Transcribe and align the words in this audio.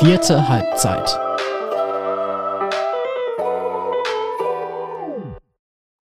Vierte 0.00 0.48
Halbzeit. 0.48 1.20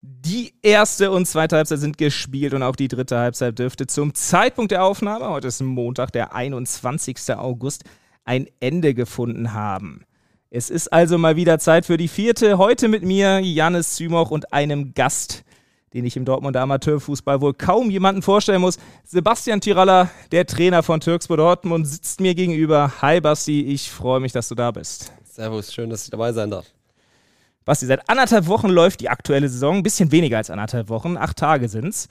Die 0.01 0.53
erste 0.61 1.11
und 1.11 1.25
zweite 1.25 1.57
Halbzeit 1.57 1.79
sind 1.79 1.97
gespielt 1.97 2.53
und 2.53 2.63
auch 2.63 2.77
die 2.77 2.87
dritte 2.87 3.17
Halbzeit 3.17 3.59
dürfte 3.59 3.87
zum 3.87 4.13
Zeitpunkt 4.13 4.71
der 4.71 4.85
Aufnahme, 4.85 5.27
heute 5.27 5.49
ist 5.49 5.61
Montag, 5.61 6.13
der 6.13 6.33
21. 6.33 7.35
August, 7.35 7.83
ein 8.23 8.47
Ende 8.61 8.93
gefunden 8.93 9.53
haben. 9.53 10.05
Es 10.49 10.69
ist 10.69 10.93
also 10.93 11.17
mal 11.17 11.35
wieder 11.35 11.59
Zeit 11.59 11.85
für 11.85 11.97
die 11.97 12.07
vierte. 12.07 12.57
Heute 12.57 12.87
mit 12.87 13.03
mir, 13.03 13.39
Janis 13.39 13.95
Zymoch 13.95 14.31
und 14.31 14.53
einem 14.53 14.93
Gast, 14.93 15.43
den 15.93 16.05
ich 16.05 16.15
im 16.15 16.25
Dortmunder 16.25 16.61
Amateurfußball 16.61 17.41
wohl 17.41 17.53
kaum 17.53 17.89
jemanden 17.89 18.21
vorstellen 18.21 18.61
muss. 18.61 18.77
Sebastian 19.05 19.61
Tiralla, 19.61 20.09
der 20.31 20.45
Trainer 20.45 20.83
von 20.83 20.99
Türkspor 20.99 21.37
Dortmund, 21.37 21.87
sitzt 21.87 22.21
mir 22.21 22.33
gegenüber. 22.33 22.93
Hi 23.01 23.19
Basti, 23.19 23.61
ich 23.61 23.91
freue 23.91 24.19
mich, 24.19 24.31
dass 24.31 24.47
du 24.47 24.55
da 24.55 24.71
bist. 24.71 25.11
Servus, 25.23 25.73
schön, 25.73 25.89
dass 25.89 26.05
ich 26.05 26.09
dabei 26.09 26.31
sein 26.33 26.49
darf. 26.49 26.65
Basti, 27.65 27.85
seit 27.85 28.09
anderthalb 28.09 28.47
Wochen 28.47 28.69
läuft 28.69 29.01
die 29.01 29.09
aktuelle 29.09 29.49
Saison, 29.49 29.77
ein 29.77 29.83
bisschen 29.83 30.11
weniger 30.11 30.37
als 30.37 30.49
anderthalb 30.49 30.89
Wochen, 30.89 31.17
acht 31.17 31.37
Tage 31.37 31.69
sind's. 31.69 32.07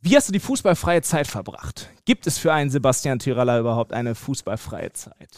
Wie 0.00 0.14
hast 0.14 0.28
du 0.28 0.32
die 0.32 0.40
fußballfreie 0.40 1.02
Zeit 1.02 1.26
verbracht? 1.26 1.88
Gibt 2.04 2.26
es 2.26 2.38
für 2.38 2.52
einen 2.52 2.70
Sebastian 2.70 3.18
Tiralla 3.18 3.58
überhaupt 3.58 3.92
eine 3.92 4.14
fußballfreie 4.14 4.92
Zeit? 4.92 5.30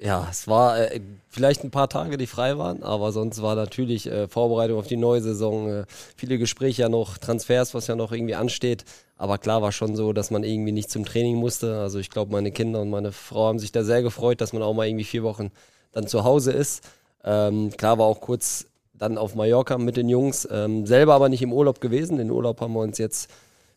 Ja, 0.00 0.28
es 0.30 0.46
war 0.46 0.78
äh, 0.78 1.00
vielleicht 1.28 1.64
ein 1.64 1.72
paar 1.72 1.88
Tage, 1.88 2.18
die 2.18 2.28
frei 2.28 2.56
waren, 2.56 2.84
aber 2.84 3.10
sonst 3.10 3.42
war 3.42 3.56
natürlich 3.56 4.06
äh, 4.06 4.28
Vorbereitung 4.28 4.78
auf 4.78 4.86
die 4.86 4.96
neue 4.96 5.20
Saison, 5.20 5.68
äh, 5.68 5.84
viele 6.16 6.38
Gespräche 6.38 6.82
ja 6.82 6.88
noch, 6.88 7.18
Transfers, 7.18 7.74
was 7.74 7.88
ja 7.88 7.96
noch 7.96 8.12
irgendwie 8.12 8.36
ansteht. 8.36 8.84
Aber 9.16 9.38
klar 9.38 9.60
war 9.60 9.72
schon 9.72 9.96
so, 9.96 10.12
dass 10.12 10.30
man 10.30 10.44
irgendwie 10.44 10.70
nicht 10.70 10.90
zum 10.90 11.04
Training 11.04 11.36
musste. 11.36 11.80
Also 11.80 11.98
ich 11.98 12.10
glaube, 12.10 12.30
meine 12.30 12.52
Kinder 12.52 12.80
und 12.80 12.90
meine 12.90 13.10
Frau 13.10 13.48
haben 13.48 13.58
sich 13.58 13.72
da 13.72 13.82
sehr 13.82 14.02
gefreut, 14.02 14.40
dass 14.40 14.52
man 14.52 14.62
auch 14.62 14.74
mal 14.74 14.86
irgendwie 14.86 15.04
vier 15.04 15.24
Wochen 15.24 15.50
dann 15.90 16.06
zu 16.06 16.22
Hause 16.22 16.52
ist. 16.52 16.84
Ähm, 17.24 17.70
klar 17.76 17.98
war 17.98 18.06
auch 18.06 18.20
kurz 18.20 18.66
dann 18.94 19.18
auf 19.18 19.34
Mallorca 19.34 19.78
mit 19.78 19.96
den 19.96 20.08
Jungs, 20.08 20.46
ähm, 20.50 20.86
selber 20.86 21.14
aber 21.14 21.28
nicht 21.28 21.42
im 21.42 21.52
Urlaub 21.52 21.80
gewesen. 21.80 22.18
Den 22.18 22.30
Urlaub 22.30 22.60
haben 22.60 22.74
wir 22.74 22.80
uns 22.80 22.98
jetzt 22.98 23.30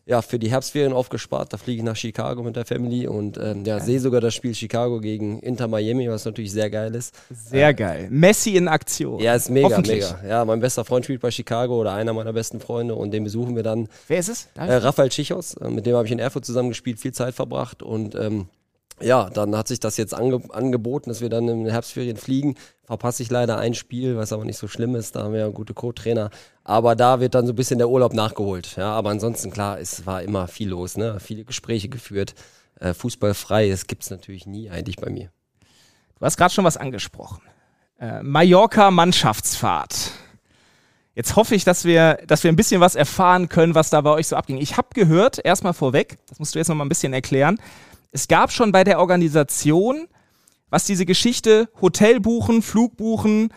ja, 0.04 0.20
für 0.20 0.38
die 0.38 0.50
Herbstferien 0.50 0.92
aufgespart. 0.92 1.52
Da 1.52 1.56
fliege 1.56 1.78
ich 1.78 1.84
nach 1.84 1.96
Chicago 1.96 2.42
mit 2.42 2.56
der 2.56 2.64
Family 2.64 3.06
und 3.06 3.38
ähm, 3.38 3.64
ja, 3.64 3.78
sehe 3.78 4.00
sogar 4.00 4.20
das 4.20 4.34
Spiel 4.34 4.54
Chicago 4.54 5.00
gegen 5.00 5.38
Inter 5.40 5.68
Miami, 5.68 6.08
was 6.10 6.24
natürlich 6.24 6.52
sehr 6.52 6.70
geil 6.70 6.94
ist. 6.94 7.14
Sehr 7.30 7.68
äh, 7.68 7.74
geil. 7.74 8.08
Messi 8.10 8.56
in 8.56 8.68
Aktion. 8.68 9.20
Ja, 9.20 9.34
ist 9.34 9.50
mega, 9.50 9.80
mega. 9.80 10.20
Ja, 10.26 10.44
mein 10.44 10.60
bester 10.60 10.84
Freund 10.84 11.04
spielt 11.04 11.20
bei 11.20 11.30
Chicago 11.30 11.80
oder 11.80 11.92
einer 11.92 12.12
meiner 12.12 12.32
besten 12.32 12.60
Freunde 12.60 12.94
und 12.94 13.12
den 13.12 13.24
besuchen 13.24 13.54
wir 13.54 13.62
dann. 13.62 13.88
Wer 14.08 14.18
ist 14.18 14.28
es? 14.28 14.48
Äh, 14.56 14.74
Raphael 14.74 15.12
Schichos, 15.12 15.54
äh, 15.54 15.68
mit 15.68 15.86
dem 15.86 15.94
habe 15.94 16.06
ich 16.06 16.12
in 16.12 16.18
Erfurt 16.18 16.44
zusammengespielt, 16.44 16.98
viel 16.98 17.12
Zeit 17.12 17.34
verbracht 17.34 17.82
und 17.82 18.14
ähm, 18.16 18.46
ja, 19.02 19.30
dann 19.30 19.56
hat 19.56 19.68
sich 19.68 19.80
das 19.80 19.96
jetzt 19.96 20.14
ange 20.14 20.40
angeboten, 20.50 21.10
dass 21.10 21.20
wir 21.20 21.28
dann 21.28 21.48
in 21.48 21.64
den 21.64 21.72
Herbstferien 21.72 22.16
fliegen. 22.16 22.56
Verpasse 22.84 23.22
ich 23.22 23.30
leider 23.30 23.58
ein 23.58 23.74
Spiel, 23.74 24.16
was 24.16 24.32
aber 24.32 24.44
nicht 24.44 24.58
so 24.58 24.68
schlimm 24.68 24.94
ist. 24.94 25.16
Da 25.16 25.24
haben 25.24 25.32
wir 25.32 25.40
ja 25.40 25.48
gute 25.48 25.74
Co-Trainer. 25.74 26.30
Aber 26.64 26.96
da 26.96 27.20
wird 27.20 27.34
dann 27.34 27.46
so 27.46 27.52
ein 27.52 27.56
bisschen 27.56 27.78
der 27.78 27.88
Urlaub 27.88 28.14
nachgeholt. 28.14 28.76
Ja, 28.76 28.92
aber 28.92 29.10
ansonsten, 29.10 29.50
klar, 29.50 29.78
es 29.78 30.06
war 30.06 30.22
immer 30.22 30.48
viel 30.48 30.68
los, 30.68 30.96
ne? 30.96 31.18
viele 31.20 31.44
Gespräche 31.44 31.88
geführt. 31.88 32.34
Äh, 32.80 32.94
Fußballfrei, 32.94 33.68
das 33.70 33.86
gibt 33.86 34.02
es 34.02 34.10
natürlich 34.10 34.46
nie 34.46 34.70
eigentlich 34.70 34.96
bei 34.96 35.10
mir. 35.10 35.30
Du 36.18 36.26
hast 36.26 36.36
gerade 36.36 36.52
schon 36.52 36.64
was 36.64 36.76
angesprochen. 36.76 37.42
Äh, 37.98 38.22
Mallorca 38.22 38.90
Mannschaftsfahrt. 38.90 40.12
Jetzt 41.14 41.36
hoffe 41.36 41.54
ich, 41.54 41.64
dass 41.64 41.84
wir, 41.84 42.18
dass 42.26 42.42
wir 42.42 42.50
ein 42.50 42.56
bisschen 42.56 42.80
was 42.80 42.94
erfahren 42.94 43.48
können, 43.48 43.74
was 43.74 43.90
da 43.90 44.00
bei 44.00 44.10
euch 44.10 44.28
so 44.28 44.36
abging. 44.36 44.58
Ich 44.58 44.78
habe 44.78 44.88
gehört, 44.94 45.44
erstmal 45.44 45.74
vorweg, 45.74 46.18
das 46.28 46.38
musst 46.38 46.54
du 46.54 46.58
jetzt 46.58 46.68
noch 46.68 46.74
mal 46.74 46.86
ein 46.86 46.88
bisschen 46.88 47.12
erklären, 47.12 47.58
es 48.12 48.28
gab 48.28 48.52
schon 48.52 48.72
bei 48.72 48.84
der 48.84 49.00
Organisation, 49.00 50.06
was 50.70 50.84
diese 50.84 51.06
Geschichte 51.06 51.68
Hotel 51.80 52.20
buchen, 52.20 52.62
Flug 52.62 52.96
buchen 52.96 53.52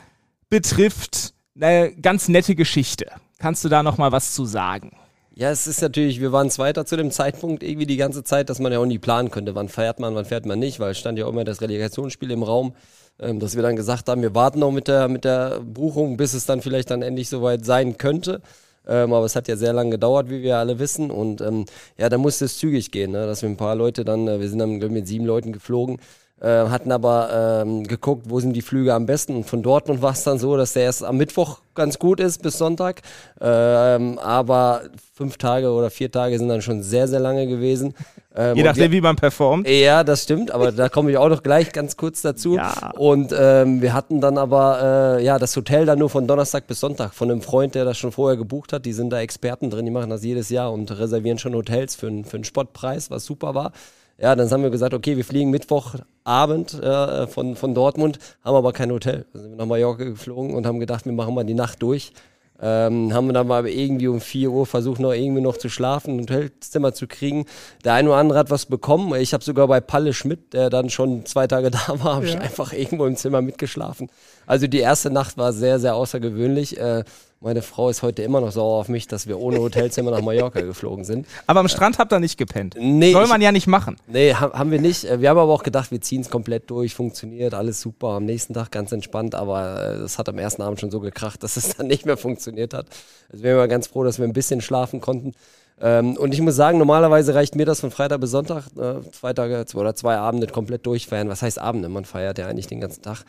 betrifft, 0.50 1.34
eine 1.60 1.94
ganz 1.96 2.28
nette 2.30 2.56
Geschichte. 2.56 3.08
Kannst 3.38 3.64
du 3.64 3.70
da 3.70 3.84
noch 3.84 3.98
mal 3.98 4.12
was 4.12 4.34
zu 4.34 4.46
sagen? 4.46 4.98
Ja, 5.38 5.52
es 5.52 5.68
ist 5.68 5.82
natürlich, 5.82 6.22
wir 6.22 6.32
waren 6.32 6.50
Zweiter 6.50 6.86
zu 6.86 6.96
dem 6.96 7.12
Zeitpunkt 7.12 7.62
irgendwie 7.62 7.86
die 7.86 7.98
ganze 7.98 8.24
Zeit, 8.24 8.50
dass 8.50 8.60
man 8.60 8.72
ja 8.72 8.80
auch 8.80 8.86
nie 8.86 9.00
planen 9.00 9.32
könnte, 9.32 9.54
wann 9.54 9.68
fährt 9.68 10.00
man, 10.00 10.16
wann 10.16 10.24
fährt 10.24 10.46
man 10.46 10.60
nicht, 10.60 10.80
weil 10.80 10.92
es 10.92 10.98
stand 10.98 11.20
ja 11.20 11.26
auch 11.26 11.30
immer 11.30 11.44
das 11.44 11.60
Relegationsspiel 11.60 12.32
im 12.32 12.44
Raum, 12.44 12.74
ähm, 13.20 13.42
dass 13.42 13.58
wir 13.58 13.62
dann 13.62 13.76
gesagt 13.76 14.08
haben, 14.08 14.22
wir 14.22 14.34
warten 14.34 14.60
noch 14.60 14.72
mit 14.72 14.88
der, 14.88 15.10
mit 15.10 15.26
der 15.26 15.60
Buchung, 15.60 16.16
bis 16.16 16.34
es 16.34 16.46
dann 16.46 16.62
vielleicht 16.62 16.90
dann 16.90 17.02
endlich 17.02 17.28
soweit 17.28 17.66
sein 17.66 17.98
könnte. 17.98 18.42
Ähm, 18.88 19.14
aber 19.14 19.26
es 19.26 19.36
hat 19.36 19.48
ja 19.48 19.56
sehr 19.56 19.74
lange 19.74 19.92
gedauert, 19.92 20.30
wie 20.30 20.42
wir 20.42 20.58
alle 20.58 20.80
wissen. 20.80 21.12
Und 21.12 21.42
ähm, 21.42 21.66
ja, 21.98 22.10
da 22.10 22.18
musste 22.18 22.46
es 22.46 22.58
zügig 22.58 22.92
gehen, 22.92 23.12
ne? 23.12 23.26
dass 23.26 23.42
wir 23.42 23.50
ein 23.50 23.58
paar 23.58 23.76
Leute 23.76 24.06
dann, 24.06 24.28
äh, 24.28 24.40
wir 24.40 24.50
sind 24.50 24.60
dann 24.60 24.78
mit 24.78 25.08
sieben 25.08 25.26
Leuten 25.26 25.52
geflogen, 25.54 25.98
äh, 26.42 26.48
hatten 26.48 26.92
aber 26.92 27.64
ähm, 27.64 27.86
geguckt, 27.86 28.26
wo 28.30 28.40
sind 28.40 28.54
die 28.54 28.62
Flüge 28.62 28.94
am 28.94 29.06
besten. 29.06 29.36
Und 29.38 29.46
von 29.46 29.64
Dortmund 29.64 30.02
war 30.02 30.12
es 30.12 30.24
dann 30.24 30.38
so, 30.38 30.58
dass 30.58 30.74
der 30.74 30.84
erst 30.84 31.04
am 31.04 31.18
Mittwoch 31.18 31.60
ganz 31.76 31.98
gut 31.98 32.20
ist 32.20 32.42
bis 32.42 32.58
Sonntag. 32.58 33.02
Ähm, 33.40 34.20
aber 34.20 34.82
fünf 35.14 35.38
Tage 35.38 35.70
oder 35.70 35.90
vier 35.90 36.12
Tage 36.12 36.38
sind 36.38 36.50
dann 36.50 36.62
schon 36.62 36.84
sehr, 36.84 37.08
sehr 37.08 37.20
lange 37.20 37.48
gewesen. 37.48 37.94
Ähm, 38.38 38.58
Je 38.58 38.64
nachdem, 38.64 38.92
wie 38.92 39.00
man 39.00 39.16
performt. 39.16 39.66
Ja, 39.66 40.04
das 40.04 40.24
stimmt, 40.24 40.52
aber 40.52 40.74
da 40.74 40.90
komme 40.90 41.10
ich 41.10 41.16
auch 41.16 41.30
noch 41.30 41.42
gleich 41.42 41.72
ganz 41.72 41.96
kurz 41.96 42.22
dazu. 42.22 42.58
Ja. 42.58 42.92
Und 42.98 43.34
ähm, 43.38 43.82
wir 43.82 43.94
hatten 43.94 44.20
dann 44.20 44.38
aber 44.38 45.18
äh, 45.20 45.24
ja 45.24 45.40
das 45.40 45.56
Hotel 45.56 45.86
dann 45.86 46.00
nur 46.00 46.10
von 46.10 46.28
Donnerstag 46.28 46.68
bis 46.68 46.82
Sonntag 46.82 47.14
von 47.14 47.32
einem 47.32 47.42
Freund, 47.42 47.76
der 47.76 47.86
das 47.86 47.98
schon 47.98 48.12
vorher 48.12 48.36
gebucht 48.36 48.74
hat. 48.74 48.86
Die 48.86 48.92
sind 48.92 49.12
da 49.12 49.22
Experten 49.22 49.70
drin, 49.70 49.86
die 49.86 49.92
machen 49.92 50.10
das 50.10 50.22
jedes 50.22 50.50
Jahr 50.50 50.74
und 50.74 50.92
reservieren 50.92 51.38
schon 51.38 51.56
Hotels 51.56 51.96
für, 51.96 52.12
für 52.26 52.36
einen 52.36 52.44
Spottpreis, 52.44 53.10
was 53.10 53.24
super 53.24 53.56
war. 53.56 53.72
Ja, 54.18 54.36
dann 54.36 54.50
haben 54.50 54.64
wir 54.64 54.70
gesagt, 54.70 54.94
okay, 54.94 55.18
wir 55.18 55.26
fliegen 55.26 55.50
Mittwochabend 55.50 56.74
äh, 56.82 57.28
von, 57.28 57.56
von 57.56 57.74
Dortmund, 57.74 58.20
haben 58.44 58.56
aber 58.56 58.72
kein 58.72 58.92
Hotel. 58.92 59.26
Dann 59.34 59.42
sind 59.42 59.52
wir 59.52 59.58
nach 59.58 59.66
Mallorca 59.66 60.06
geflogen 60.06 60.54
und 60.54 60.66
haben 60.66 60.80
gedacht, 60.80 61.06
wir 61.06 61.12
machen 61.12 61.34
mal 61.34 61.44
die 61.44 61.54
Nacht 61.54 61.82
durch. 61.82 62.14
Ähm, 62.62 63.14
haben 63.14 63.28
wir 63.28 63.34
dann 63.34 63.48
mal 63.48 63.68
irgendwie 63.68 64.08
um 64.08 64.22
4 64.22 64.50
Uhr 64.50 64.66
versucht, 64.66 65.02
noch 65.02 65.12
irgendwie 65.12 65.42
noch 65.42 65.58
zu 65.58 65.68
schlafen, 65.68 66.18
ein 66.18 66.22
Hotelzimmer 66.22 66.94
zu 66.94 67.06
kriegen. 67.06 67.46
Der 67.84 67.94
eine 67.94 68.08
oder 68.10 68.18
andere 68.18 68.40
hat 68.40 68.50
was 68.50 68.66
bekommen. 68.66 69.14
Ich 69.20 69.34
habe 69.34 69.44
sogar 69.44 69.68
bei 69.68 69.82
Palle 69.82 70.14
Schmidt, 70.14 70.54
der 70.54 70.70
dann 70.70 70.90
schon 70.90 71.26
zwei 71.26 71.48
Tage 71.48 71.70
da 71.72 71.80
war, 71.88 72.16
habe 72.16 72.28
ja. 72.28 72.36
ich 72.36 72.40
einfach 72.40 72.72
irgendwo 72.72 73.06
im 73.08 73.18
Zimmer 73.18 73.42
mitgeschlafen. 73.42 74.10
Also 74.48 74.68
die 74.68 74.80
erste 74.80 75.10
Nacht 75.10 75.38
war 75.38 75.52
sehr, 75.52 75.80
sehr 75.80 75.96
außergewöhnlich. 75.96 76.80
Äh, 76.80 77.04
meine 77.42 77.62
Frau 77.62 77.90
ist 77.90 78.02
heute 78.02 78.24
immer 78.24 78.42
noch 78.42 78.52
sauer 78.52 78.80
auf 78.80 78.90
mich, 78.90 79.08
dass 79.08 79.28
wir 79.28 79.40
ohne 79.40 79.60
Hotelzimmer 79.60 80.12
nach 80.12 80.22
Mallorca 80.22 80.62
geflogen 80.62 81.04
sind. 81.04 81.28
Aber 81.46 81.60
am 81.60 81.68
Strand 81.68 82.00
habt 82.00 82.12
ihr 82.12 82.20
nicht 82.20 82.38
gepennt. 82.38 82.76
Nee, 82.80 83.12
Soll 83.12 83.28
man 83.28 83.42
ich, 83.42 83.46
ja 83.46 83.52
nicht 83.52 83.68
machen. 83.68 83.98
Nee, 84.08 84.34
haben 84.34 84.72
wir 84.72 84.82
nicht. 84.82 85.04
Wir 85.04 85.30
haben 85.30 85.38
aber 85.38 85.52
auch 85.52 85.64
gedacht, 85.64 85.92
wir 85.92 86.02
ziehen 86.02 86.22
es 86.22 86.30
komplett 86.30 86.70
durch, 86.70 86.96
funktioniert, 86.96 87.54
alles 87.54 87.82
super. 87.82 88.10
Am 88.10 88.26
nächsten 88.26 88.54
Tag 88.54 88.72
ganz 88.72 88.92
entspannt, 88.92 89.36
aber 89.36 90.02
es 90.04 90.18
hat 90.18 90.30
am 90.30 90.40
ersten 90.40 90.62
Abend 90.62 90.80
schon 90.80 90.92
so 90.92 91.00
gekracht, 91.00 91.44
dass 91.44 91.58
es 91.58 91.70
dann 91.78 91.88
nicht 91.88 92.06
mehr 92.06 92.18
funktioniert 92.18 92.74
hat. 92.74 92.88
Also 93.32 93.44
wir 93.44 93.58
waren 93.58 93.70
ganz 93.70 93.88
froh, 93.88 94.04
dass 94.04 94.18
wir 94.18 94.26
ein 94.26 94.34
bisschen 94.34 94.62
schlafen 94.62 95.02
konnten. 95.02 95.34
Ähm, 95.80 96.16
und 96.18 96.34
ich 96.34 96.42
muss 96.42 96.56
sagen, 96.56 96.78
normalerweise 96.78 97.36
reicht 97.36 97.56
mir 97.56 97.66
das 97.66 97.82
von 97.82 97.92
Freitag 97.92 98.22
bis 98.22 98.32
Sonntag, 98.32 98.68
äh, 98.78 99.02
zwei 99.12 99.34
Tage 99.34 99.66
oder 99.76 99.94
zwei 99.94 100.18
Abende 100.18 100.48
komplett 100.48 100.86
durchfeiern. 100.86 101.30
Was 101.30 101.42
heißt 101.42 101.60
Abende? 101.60 101.90
Man 101.90 102.06
feiert 102.06 102.38
ja 102.38 102.48
eigentlich 102.48 102.68
den 102.68 102.80
ganzen 102.80 103.02
Tag. 103.02 103.24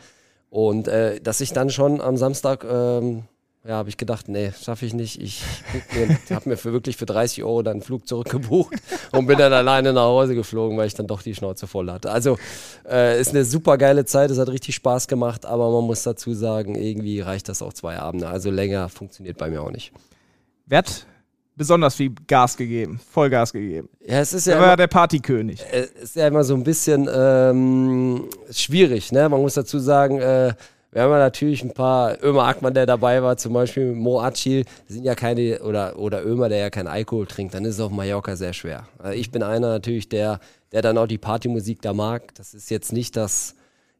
Und 0.49 0.87
äh, 0.87 1.19
dass 1.19 1.41
ich 1.41 1.51
dann 1.51 1.69
schon 1.69 1.99
am 1.99 2.15
Samstag 2.15 2.65
ähm, 2.69 3.23
ja, 3.67 3.75
habe 3.75 3.89
ich 3.89 3.97
gedacht, 3.97 4.29
nee, 4.29 4.53
schaffe 4.63 4.85
ich 4.85 4.93
nicht. 4.93 5.21
Ich 5.21 5.43
habe 6.31 6.49
mir 6.49 6.57
für 6.57 6.71
wirklich 6.71 6.95
für 6.95 7.05
30 7.05 7.43
Euro 7.43 7.63
dann 7.63 7.73
einen 7.73 7.81
Flug 7.81 8.07
zurückgebucht 8.07 8.73
und 9.11 9.27
bin 9.27 9.37
dann 9.37 9.51
alleine 9.51 9.91
nach 9.91 10.03
Hause 10.03 10.35
geflogen, 10.35 10.77
weil 10.77 10.87
ich 10.87 10.93
dann 10.93 11.07
doch 11.07 11.21
die 11.21 11.35
Schnauze 11.35 11.67
voll 11.67 11.91
hatte. 11.91 12.09
Also 12.09 12.37
äh, 12.89 13.19
ist 13.19 13.31
eine 13.31 13.43
super 13.43 13.77
geile 13.77 14.05
Zeit, 14.05 14.31
es 14.31 14.39
hat 14.39 14.47
richtig 14.47 14.75
Spaß 14.75 15.09
gemacht, 15.09 15.45
aber 15.45 15.69
man 15.69 15.83
muss 15.83 16.03
dazu 16.03 16.33
sagen, 16.33 16.75
irgendwie 16.75 17.19
reicht 17.19 17.49
das 17.49 17.61
auch 17.61 17.73
zwei 17.73 17.97
Abende. 17.99 18.29
Also 18.29 18.51
länger 18.51 18.87
funktioniert 18.87 19.37
bei 19.37 19.49
mir 19.49 19.61
auch 19.61 19.71
nicht. 19.71 19.91
Wer 20.65 20.77
hat 20.77 21.05
besonders 21.57 21.95
viel 21.95 22.13
Gas 22.25 22.55
gegeben, 22.55 23.01
Vollgas 23.11 23.51
gegeben? 23.51 23.89
Ja, 23.99 24.21
es 24.21 24.31
ist 24.31 24.47
ja. 24.47 24.55
Er 24.55 24.61
war 24.61 24.67
ja 24.69 24.75
der 24.77 24.87
Partykönig. 24.87 25.61
Es 25.71 25.91
ist 25.91 26.15
ja 26.15 26.27
immer 26.27 26.45
so 26.45 26.53
ein 26.53 26.63
bisschen 26.63 27.09
ähm, 27.13 28.29
schwierig, 28.49 29.11
ne? 29.11 29.27
Man 29.27 29.41
muss 29.41 29.55
dazu 29.55 29.79
sagen, 29.79 30.19
äh, 30.19 30.53
wir 30.91 31.01
haben 31.01 31.11
ja 31.11 31.19
natürlich 31.19 31.63
ein 31.63 31.73
paar, 31.73 32.23
Ömer 32.23 32.45
Ackmann, 32.45 32.73
der 32.73 32.85
dabei 32.85 33.21
war, 33.21 33.37
zum 33.37 33.53
Beispiel 33.53 33.93
Mo 33.93 34.21
Acil, 34.21 34.63
sind 34.87 35.03
ja 35.03 35.15
keine, 35.15 35.59
oder, 35.61 35.99
oder 35.99 36.25
Ömer, 36.25 36.49
der 36.49 36.59
ja 36.59 36.69
keinen 36.69 36.87
Alkohol 36.87 37.27
trinkt, 37.27 37.53
dann 37.53 37.65
ist 37.65 37.75
es 37.75 37.81
auf 37.81 37.91
Mallorca 37.91 38.35
sehr 38.35 38.53
schwer. 38.53 38.87
Also 38.97 39.19
ich 39.19 39.29
bin 39.31 39.43
einer 39.43 39.67
natürlich, 39.67 40.07
der, 40.07 40.39
der 40.71 40.81
dann 40.81 40.97
auch 40.97 41.07
die 41.07 41.17
Partymusik 41.17 41.81
da 41.81 41.93
mag. 41.93 42.33
Das 42.35 42.53
ist 42.53 42.71
jetzt 42.71 42.93
nicht 42.93 43.17
das, 43.17 43.55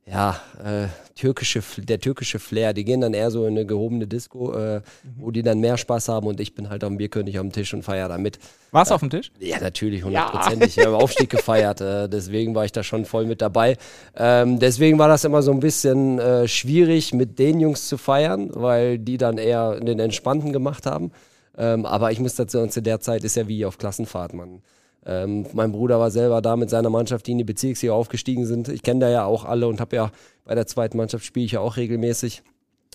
ja, 0.09 0.39
äh, 0.63 0.87
türkische, 1.15 1.61
der 1.77 1.99
türkische 1.99 2.39
Flair. 2.39 2.73
Die 2.73 2.85
gehen 2.85 3.01
dann 3.01 3.13
eher 3.13 3.29
so 3.29 3.45
in 3.45 3.57
eine 3.57 3.65
gehobene 3.65 4.07
Disco, 4.07 4.53
äh, 4.53 4.77
mhm. 4.77 4.81
wo 5.17 5.31
die 5.31 5.43
dann 5.43 5.59
mehr 5.59 5.77
Spaß 5.77 6.07
haben 6.07 6.27
und 6.27 6.39
ich 6.39 6.55
bin 6.55 6.69
halt 6.69 6.83
am 6.83 6.97
Bierkönig 6.97 7.37
am 7.37 7.51
Tisch 7.51 7.73
und 7.73 7.83
feiere 7.83 8.07
da 8.07 8.17
mit. 8.17 8.39
Warst 8.71 8.91
du 8.91 8.93
äh, 8.93 8.95
auf 8.95 9.01
dem 9.01 9.09
Tisch? 9.09 9.31
Ja, 9.39 9.59
natürlich, 9.59 10.03
hundertprozentig. 10.03 10.75
Ja. 10.77 10.83
Ich 10.83 10.87
habe 10.87 10.97
Aufstieg 10.97 11.29
gefeiert, 11.29 11.81
äh, 11.81 12.07
deswegen 12.07 12.55
war 12.55 12.63
ich 12.63 12.71
da 12.71 12.83
schon 12.83 13.03
voll 13.03 13.25
mit 13.25 13.41
dabei. 13.41 13.77
Ähm, 14.15 14.59
deswegen 14.59 14.97
war 14.97 15.09
das 15.09 15.25
immer 15.25 15.41
so 15.41 15.51
ein 15.51 15.59
bisschen 15.59 16.19
äh, 16.19 16.47
schwierig, 16.47 17.13
mit 17.13 17.37
den 17.37 17.59
Jungs 17.59 17.89
zu 17.89 17.97
feiern, 17.97 18.49
weil 18.53 18.99
die 18.99 19.17
dann 19.17 19.37
eher 19.37 19.79
den 19.79 19.99
Entspannten 19.99 20.53
gemacht 20.53 20.85
haben. 20.85 21.11
Ähm, 21.57 21.85
aber 21.85 22.11
ich 22.11 22.19
muss 22.19 22.35
dazu, 22.35 22.65
zu 22.67 22.81
der 22.81 23.01
Zeit 23.01 23.23
ist 23.23 23.35
ja 23.35 23.47
wie 23.47 23.65
auf 23.65 23.77
Klassenfahrt, 23.77 24.33
man 24.33 24.61
Ähm, 25.05 25.45
mein 25.53 25.71
Bruder 25.71 25.99
war 25.99 26.11
selber 26.11 26.41
da 26.41 26.55
mit 26.55 26.69
seiner 26.69 26.89
Mannschaft, 26.89 27.27
die 27.27 27.31
in 27.31 27.37
die 27.37 27.43
Bezirksliga 27.43 27.93
aufgestiegen 27.93 28.45
sind. 28.45 28.67
Ich 28.67 28.83
kenne 28.83 29.01
da 29.01 29.09
ja 29.09 29.25
auch 29.25 29.45
alle 29.45 29.67
und 29.67 29.79
habe 29.79 29.95
ja 29.95 30.11
bei 30.43 30.55
der 30.55 30.67
zweiten 30.67 30.97
Mannschaft 30.97 31.25
spiele 31.25 31.45
ich 31.45 31.53
ja 31.53 31.59
auch 31.59 31.77
regelmäßig. 31.77 32.43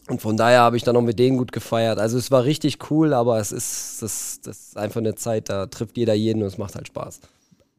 Und 0.08 0.20
von 0.20 0.36
daher 0.36 0.60
habe 0.60 0.76
ich 0.76 0.82
dann 0.82 0.96
auch 0.96 1.02
mit 1.02 1.18
denen 1.18 1.38
gut 1.38 1.52
gefeiert. 1.52 1.98
Also 1.98 2.18
es 2.18 2.30
war 2.30 2.44
richtig 2.44 2.90
cool, 2.90 3.14
aber 3.14 3.38
es 3.38 3.52
ist, 3.52 4.02
das, 4.02 4.40
das 4.42 4.58
ist 4.58 4.76
einfach 4.76 5.00
eine 5.00 5.14
Zeit, 5.14 5.48
da 5.48 5.66
trifft 5.66 5.96
jeder 5.96 6.14
jeden 6.14 6.42
und 6.42 6.48
es 6.48 6.58
macht 6.58 6.74
halt 6.74 6.88
Spaß. 6.88 7.20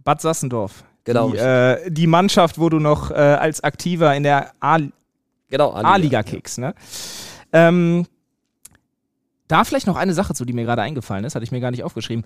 Bad 0.03 0.21
Sassendorf. 0.21 0.83
Genau. 1.03 1.31
Die, 1.31 1.37
äh, 1.37 1.91
die 1.91 2.07
Mannschaft, 2.07 2.59
wo 2.59 2.69
du 2.69 2.79
noch 2.79 3.11
äh, 3.11 3.15
als 3.15 3.61
Aktiver 3.61 4.15
in 4.15 4.23
der 4.23 4.51
A-Liga 4.61 4.91
genau, 5.49 6.23
kickst. 6.23 6.59
Ne? 6.59 6.73
Ähm, 7.51 8.05
da 9.49 9.65
vielleicht 9.65 9.87
noch 9.87 9.97
eine 9.97 10.13
Sache 10.13 10.33
zu, 10.33 10.45
die 10.45 10.53
mir 10.53 10.63
gerade 10.63 10.81
eingefallen 10.81 11.25
ist, 11.25 11.35
hatte 11.35 11.43
ich 11.43 11.51
mir 11.51 11.59
gar 11.59 11.71
nicht 11.71 11.83
aufgeschrieben. 11.83 12.23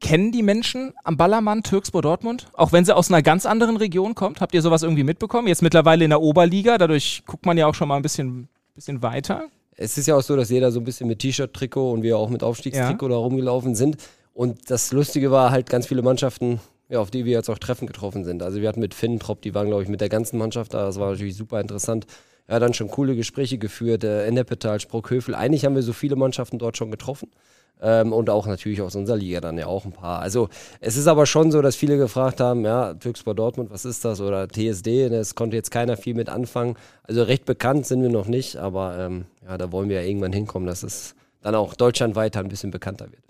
Kennen 0.00 0.30
die 0.30 0.42
Menschen 0.42 0.94
am 1.02 1.16
Ballermann 1.16 1.64
Türkspor 1.64 2.02
Dortmund? 2.02 2.46
Auch 2.52 2.72
wenn 2.72 2.84
sie 2.84 2.94
aus 2.94 3.10
einer 3.10 3.22
ganz 3.22 3.46
anderen 3.46 3.76
Region 3.76 4.14
kommt? 4.14 4.40
Habt 4.40 4.54
ihr 4.54 4.62
sowas 4.62 4.84
irgendwie 4.84 5.02
mitbekommen? 5.02 5.48
Jetzt 5.48 5.62
mittlerweile 5.62 6.04
in 6.04 6.10
der 6.10 6.20
Oberliga, 6.20 6.78
dadurch 6.78 7.24
guckt 7.26 7.46
man 7.46 7.58
ja 7.58 7.66
auch 7.66 7.74
schon 7.74 7.88
mal 7.88 7.96
ein 7.96 8.02
bisschen, 8.02 8.48
bisschen 8.74 9.02
weiter. 9.02 9.48
Es 9.76 9.98
ist 9.98 10.06
ja 10.06 10.16
auch 10.16 10.22
so, 10.22 10.36
dass 10.36 10.50
jeder 10.50 10.70
so 10.70 10.80
ein 10.80 10.84
bisschen 10.84 11.08
mit 11.08 11.18
T-Shirt-Trikot 11.18 11.92
und 11.92 12.02
wir 12.02 12.16
auch 12.16 12.30
mit 12.30 12.42
Aufstiegstrikot 12.44 13.06
ja. 13.06 13.10
da 13.10 13.16
rumgelaufen 13.16 13.74
sind. 13.74 13.96
Und 14.34 14.70
das 14.70 14.92
Lustige 14.92 15.32
war 15.32 15.50
halt 15.50 15.68
ganz 15.68 15.88
viele 15.88 16.02
Mannschaften, 16.02 16.60
ja, 16.88 17.00
auf 17.00 17.10
die 17.10 17.24
wir 17.24 17.32
jetzt 17.32 17.50
auch 17.50 17.58
Treffen 17.58 17.86
getroffen 17.86 18.24
sind. 18.24 18.42
Also 18.42 18.60
wir 18.60 18.68
hatten 18.68 18.80
mit 18.80 18.94
Finntrop, 18.94 19.42
die 19.42 19.54
waren, 19.54 19.66
glaube 19.66 19.82
ich, 19.82 19.88
mit 19.88 20.00
der 20.00 20.08
ganzen 20.08 20.38
Mannschaft 20.38 20.74
da. 20.74 20.84
Das 20.84 21.00
war 21.00 21.10
natürlich 21.10 21.34
super 21.34 21.60
interessant. 21.60 22.06
Er 22.46 22.56
hat 22.56 22.62
dann 22.62 22.72
schon 22.72 22.88
coole 22.88 23.16
Gespräche 23.16 23.58
geführt, 23.58 24.04
äh, 24.04 24.26
Ennepetal, 24.26 24.80
Sprockhövel. 24.80 25.34
Eigentlich 25.34 25.64
haben 25.64 25.74
wir 25.74 25.82
so 25.82 25.92
viele 25.92 26.16
Mannschaften 26.16 26.58
dort 26.58 26.76
schon 26.76 26.90
getroffen. 26.90 27.30
Ähm, 27.80 28.12
und 28.12 28.28
auch 28.30 28.46
natürlich 28.46 28.82
aus 28.82 28.96
unserer 28.96 29.16
Liga 29.16 29.40
dann 29.40 29.56
ja 29.56 29.66
auch 29.66 29.84
ein 29.84 29.92
paar. 29.92 30.20
Also 30.20 30.48
es 30.80 30.96
ist 30.96 31.06
aber 31.06 31.26
schon 31.26 31.52
so, 31.52 31.62
dass 31.62 31.76
viele 31.76 31.96
gefragt 31.96 32.40
haben, 32.40 32.64
ja, 32.64 32.94
Türkspor 32.94 33.34
Dortmund, 33.34 33.70
was 33.70 33.84
ist 33.84 34.04
das? 34.04 34.20
Oder 34.20 34.48
TSD, 34.48 35.08
das 35.08 35.34
konnte 35.34 35.56
jetzt 35.56 35.70
keiner 35.70 35.96
viel 35.96 36.14
mit 36.14 36.28
anfangen. 36.28 36.76
Also 37.04 37.22
recht 37.22 37.44
bekannt 37.44 37.86
sind 37.86 38.02
wir 38.02 38.10
noch 38.10 38.26
nicht, 38.26 38.56
aber 38.56 38.98
ähm, 38.98 39.26
ja, 39.46 39.56
da 39.56 39.70
wollen 39.70 39.88
wir 39.88 40.02
ja 40.02 40.08
irgendwann 40.08 40.32
hinkommen, 40.32 40.66
dass 40.66 40.82
es 40.82 41.14
dann 41.40 41.54
auch 41.54 41.74
deutschlandweit 41.74 42.36
ein 42.36 42.48
bisschen 42.48 42.70
bekannter 42.70 43.06
wird. 43.12 43.22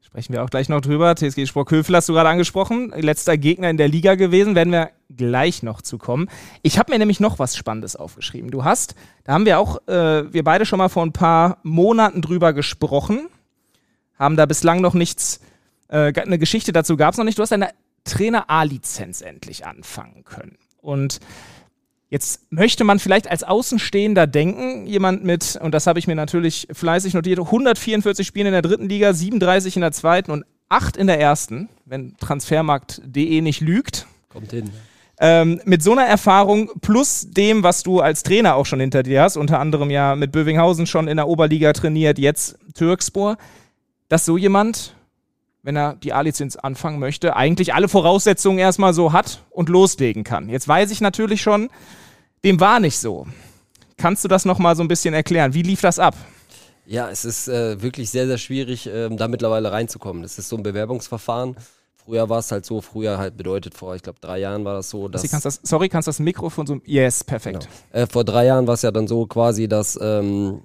Sprechen 0.00 0.32
wir 0.32 0.42
auch 0.42 0.48
gleich 0.48 0.70
noch 0.70 0.80
drüber. 0.80 1.14
TSG 1.14 1.46
Sporkhövel 1.46 1.94
hast 1.94 2.08
du 2.08 2.14
gerade 2.14 2.30
angesprochen. 2.30 2.94
Letzter 2.96 3.36
Gegner 3.36 3.68
in 3.68 3.76
der 3.76 3.88
Liga 3.88 4.14
gewesen, 4.14 4.54
werden 4.54 4.72
wir 4.72 4.90
gleich 5.14 5.62
noch 5.62 5.82
zu 5.82 5.98
kommen. 5.98 6.30
Ich 6.62 6.78
habe 6.78 6.90
mir 6.90 6.98
nämlich 6.98 7.20
noch 7.20 7.38
was 7.38 7.56
Spannendes 7.56 7.94
aufgeschrieben. 7.94 8.50
Du 8.50 8.64
hast, 8.64 8.94
da 9.24 9.34
haben 9.34 9.44
wir 9.44 9.58
auch, 9.58 9.86
äh, 9.86 10.32
wir 10.32 10.44
beide 10.44 10.64
schon 10.64 10.78
mal 10.78 10.88
vor 10.88 11.02
ein 11.02 11.12
paar 11.12 11.58
Monaten 11.62 12.22
drüber 12.22 12.54
gesprochen 12.54 13.28
haben 14.18 14.36
da 14.36 14.46
bislang 14.46 14.80
noch 14.80 14.94
nichts, 14.94 15.40
äh, 15.88 16.12
eine 16.20 16.38
Geschichte 16.38 16.72
dazu 16.72 16.96
gab 16.96 17.12
es 17.12 17.18
noch 17.18 17.24
nicht. 17.24 17.38
Du 17.38 17.42
hast 17.42 17.52
eine 17.52 17.70
Trainer 18.04 18.48
A-Lizenz 18.48 19.20
endlich 19.20 19.66
anfangen 19.66 20.24
können. 20.24 20.56
Und 20.80 21.20
Jetzt 22.10 22.50
möchte 22.50 22.84
man 22.84 22.98
vielleicht 22.98 23.30
als 23.30 23.44
Außenstehender 23.44 24.26
denken, 24.26 24.86
jemand 24.86 25.24
mit, 25.24 25.58
und 25.62 25.72
das 25.74 25.86
habe 25.86 25.98
ich 25.98 26.06
mir 26.06 26.14
natürlich 26.14 26.66
fleißig 26.72 27.12
notiert, 27.12 27.38
144 27.38 28.26
Spiele 28.26 28.48
in 28.48 28.52
der 28.52 28.62
dritten 28.62 28.88
Liga, 28.88 29.12
37 29.12 29.76
in 29.76 29.82
der 29.82 29.92
zweiten 29.92 30.30
und 30.30 30.44
8 30.70 30.96
in 30.96 31.06
der 31.06 31.20
ersten, 31.20 31.68
wenn 31.84 32.16
transfermarkt.de 32.16 33.42
nicht 33.42 33.60
lügt. 33.60 34.06
Kommt 34.30 34.52
hin. 34.52 34.70
Ähm, 35.20 35.60
mit 35.64 35.82
so 35.82 35.92
einer 35.92 36.06
Erfahrung 36.06 36.70
plus 36.80 37.26
dem, 37.28 37.62
was 37.62 37.82
du 37.82 38.00
als 38.00 38.22
Trainer 38.22 38.54
auch 38.54 38.64
schon 38.66 38.80
hinter 38.80 39.02
dir 39.02 39.20
hast, 39.20 39.36
unter 39.36 39.58
anderem 39.58 39.90
ja 39.90 40.14
mit 40.14 40.32
Bövinghausen 40.32 40.86
schon 40.86 41.08
in 41.08 41.16
der 41.16 41.28
Oberliga 41.28 41.72
trainiert, 41.74 42.18
jetzt 42.18 42.56
Türkspor, 42.74 43.36
dass 44.08 44.24
so 44.24 44.36
jemand, 44.36 44.94
wenn 45.62 45.76
er 45.76 45.94
die 45.96 46.12
A-Lizenz 46.12 46.56
anfangen 46.56 46.98
möchte, 46.98 47.36
eigentlich 47.36 47.74
alle 47.74 47.88
Voraussetzungen 47.88 48.58
erstmal 48.58 48.94
so 48.94 49.12
hat 49.12 49.42
und 49.50 49.68
loslegen 49.68 50.24
kann. 50.24 50.48
Jetzt 50.48 50.66
weiß 50.66 50.90
ich 50.90 51.00
natürlich 51.00 51.42
schon, 51.42 51.70
dem 52.44 52.60
war 52.60 52.80
nicht 52.80 52.98
so. 52.98 53.26
Kannst 53.96 54.24
du 54.24 54.28
das 54.28 54.44
nochmal 54.44 54.76
so 54.76 54.82
ein 54.82 54.88
bisschen 54.88 55.12
erklären? 55.12 55.54
Wie 55.54 55.62
lief 55.62 55.80
das 55.80 55.98
ab? 55.98 56.14
Ja, 56.86 57.10
es 57.10 57.26
ist 57.26 57.48
äh, 57.48 57.82
wirklich 57.82 58.08
sehr, 58.08 58.26
sehr 58.26 58.38
schwierig, 58.38 58.86
äh, 58.86 59.10
da 59.10 59.28
mittlerweile 59.28 59.72
reinzukommen. 59.72 60.22
Das 60.22 60.38
ist 60.38 60.48
so 60.48 60.56
ein 60.56 60.62
Bewerbungsverfahren. 60.62 61.56
Früher 61.94 62.30
war 62.30 62.38
es 62.38 62.50
halt 62.50 62.64
so, 62.64 62.80
früher 62.80 63.18
halt 63.18 63.36
bedeutet, 63.36 63.74
vor, 63.74 63.94
ich 63.94 64.02
glaube, 64.02 64.18
drei 64.22 64.38
Jahren 64.38 64.64
war 64.64 64.72
das 64.76 64.88
so, 64.88 65.08
dass. 65.08 65.28
Kannst 65.30 65.44
das, 65.44 65.60
sorry, 65.62 65.90
kannst 65.90 66.06
du 66.06 66.10
das 66.10 66.20
Mikrofon 66.20 66.66
so. 66.66 66.80
Yes, 66.86 67.22
perfekt. 67.22 67.68
Genau. 67.92 68.04
Äh, 68.04 68.06
vor 68.06 68.24
drei 68.24 68.46
Jahren 68.46 68.66
war 68.66 68.72
es 68.72 68.80
ja 68.80 68.90
dann 68.90 69.06
so 69.06 69.26
quasi, 69.26 69.68
dass 69.68 69.98
ähm, 70.00 70.62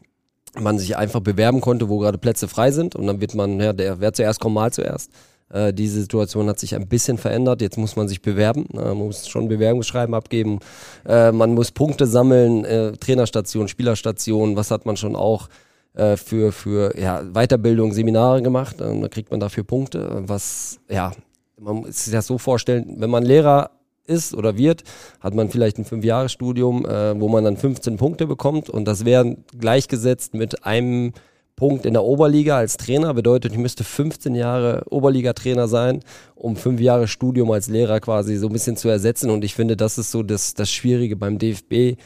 man 0.60 0.78
sich 0.80 0.96
einfach 0.98 1.20
bewerben 1.20 1.62
konnte, 1.62 1.90
wo 1.90 2.00
gerade 2.00 2.18
Plätze 2.18 2.48
frei 2.48 2.72
sind 2.72 2.96
und 2.96 3.08
dann 3.08 3.22
wird 3.22 3.36
man, 3.36 3.60
ja, 3.60 3.74
der, 3.74 4.00
wer 4.00 4.14
zuerst 4.14 4.40
kommt, 4.40 4.56
mal 4.56 4.72
zuerst. 4.72 5.12
Äh, 5.50 5.74
diese 5.74 6.02
Situation 6.02 6.48
hat 6.48 6.60
sich 6.60 6.76
ein 6.76 6.88
bisschen 6.88 7.18
verändert. 7.18 7.62
Jetzt 7.62 7.78
muss 7.78 7.96
man 7.96 8.08
sich 8.08 8.22
bewerben, 8.22 8.66
äh, 8.74 8.78
man 8.78 8.98
muss 8.98 9.28
schon 9.28 9.48
Bewerbungsschreiben 9.48 10.14
abgeben, 10.16 10.60
äh, 11.06 11.32
man 11.32 11.54
muss 11.54 11.72
Punkte 11.72 12.08
sammeln, 12.08 12.66
äh, 12.66 12.94
Trainerstation, 12.94 13.68
Spielerstation, 13.68 14.56
was 14.56 14.72
hat 14.72 14.86
man 14.86 14.98
schon 14.98 15.16
auch 15.16 15.50
äh, 15.94 16.18
für, 16.18 16.52
für 16.52 16.98
ja, 17.00 17.24
Weiterbildung, 17.24 17.94
Seminare 17.94 18.42
gemacht. 18.42 18.82
Äh, 18.82 19.00
da 19.00 19.08
kriegt 19.08 19.32
man 19.32 19.40
dafür 19.40 19.64
Punkte, 19.64 20.24
was, 20.28 20.80
ja, 20.90 21.12
man 21.60 21.78
muss 21.78 22.06
sich 22.06 22.14
das 22.14 22.28
so 22.28 22.38
vorstellen, 22.38 22.96
wenn 22.98 23.10
man 23.10 23.24
Lehrer 23.24 23.72
ist 24.06 24.34
oder 24.34 24.58
wird, 24.58 24.84
hat 25.20 25.34
man 25.34 25.50
vielleicht 25.50 25.78
ein 25.78 25.86
Fünfjahresstudium, 25.86 26.86
äh, 26.86 27.20
wo 27.20 27.30
man 27.30 27.44
dann 27.44 27.58
15 27.58 27.98
Punkte 27.98 28.28
bekommt 28.28 28.70
und 28.70 28.86
das 28.86 29.06
wäre 29.06 29.38
gleichgesetzt 29.58 30.34
mit 30.34 30.66
einem 30.66 31.14
Punkt 31.56 31.86
in 31.86 31.94
der 31.94 32.04
Oberliga 32.04 32.58
als 32.58 32.78
Trainer. 32.78 33.14
Bedeutet, 33.14 33.52
ich 33.52 33.58
müsste 33.58 33.84
15 33.84 34.36
Jahre 34.36 34.84
Oberliga-Trainer 34.90 35.68
sein, 35.68 36.00
um 36.36 36.56
fünf 36.56 36.82
Jahre 36.82 37.08
Studium 37.08 37.52
als 37.52 37.68
Lehrer 37.68 38.00
quasi 38.00 38.38
so 38.38 38.48
ein 38.48 38.54
bisschen 38.54 38.76
zu 38.76 38.90
ersetzen. 38.90 39.30
Und 39.30 39.44
ich 39.44 39.54
finde, 39.54 39.78
das 39.78 39.98
ist 39.98 40.12
so 40.12 40.24
das, 40.24 40.56
das 40.56 40.72
Schwierige 40.72 41.16
beim 41.16 41.38
DFB, 41.38 42.00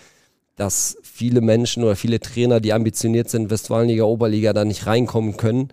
dass 0.55 0.97
viele 1.01 1.41
Menschen 1.41 1.83
oder 1.83 1.95
viele 1.95 2.19
Trainer, 2.19 2.59
die 2.59 2.73
ambitioniert 2.73 3.29
sind, 3.29 3.49
Westfalenliga, 3.49 4.03
Oberliga, 4.03 4.53
da 4.53 4.65
nicht 4.65 4.85
reinkommen 4.85 5.37
können, 5.37 5.69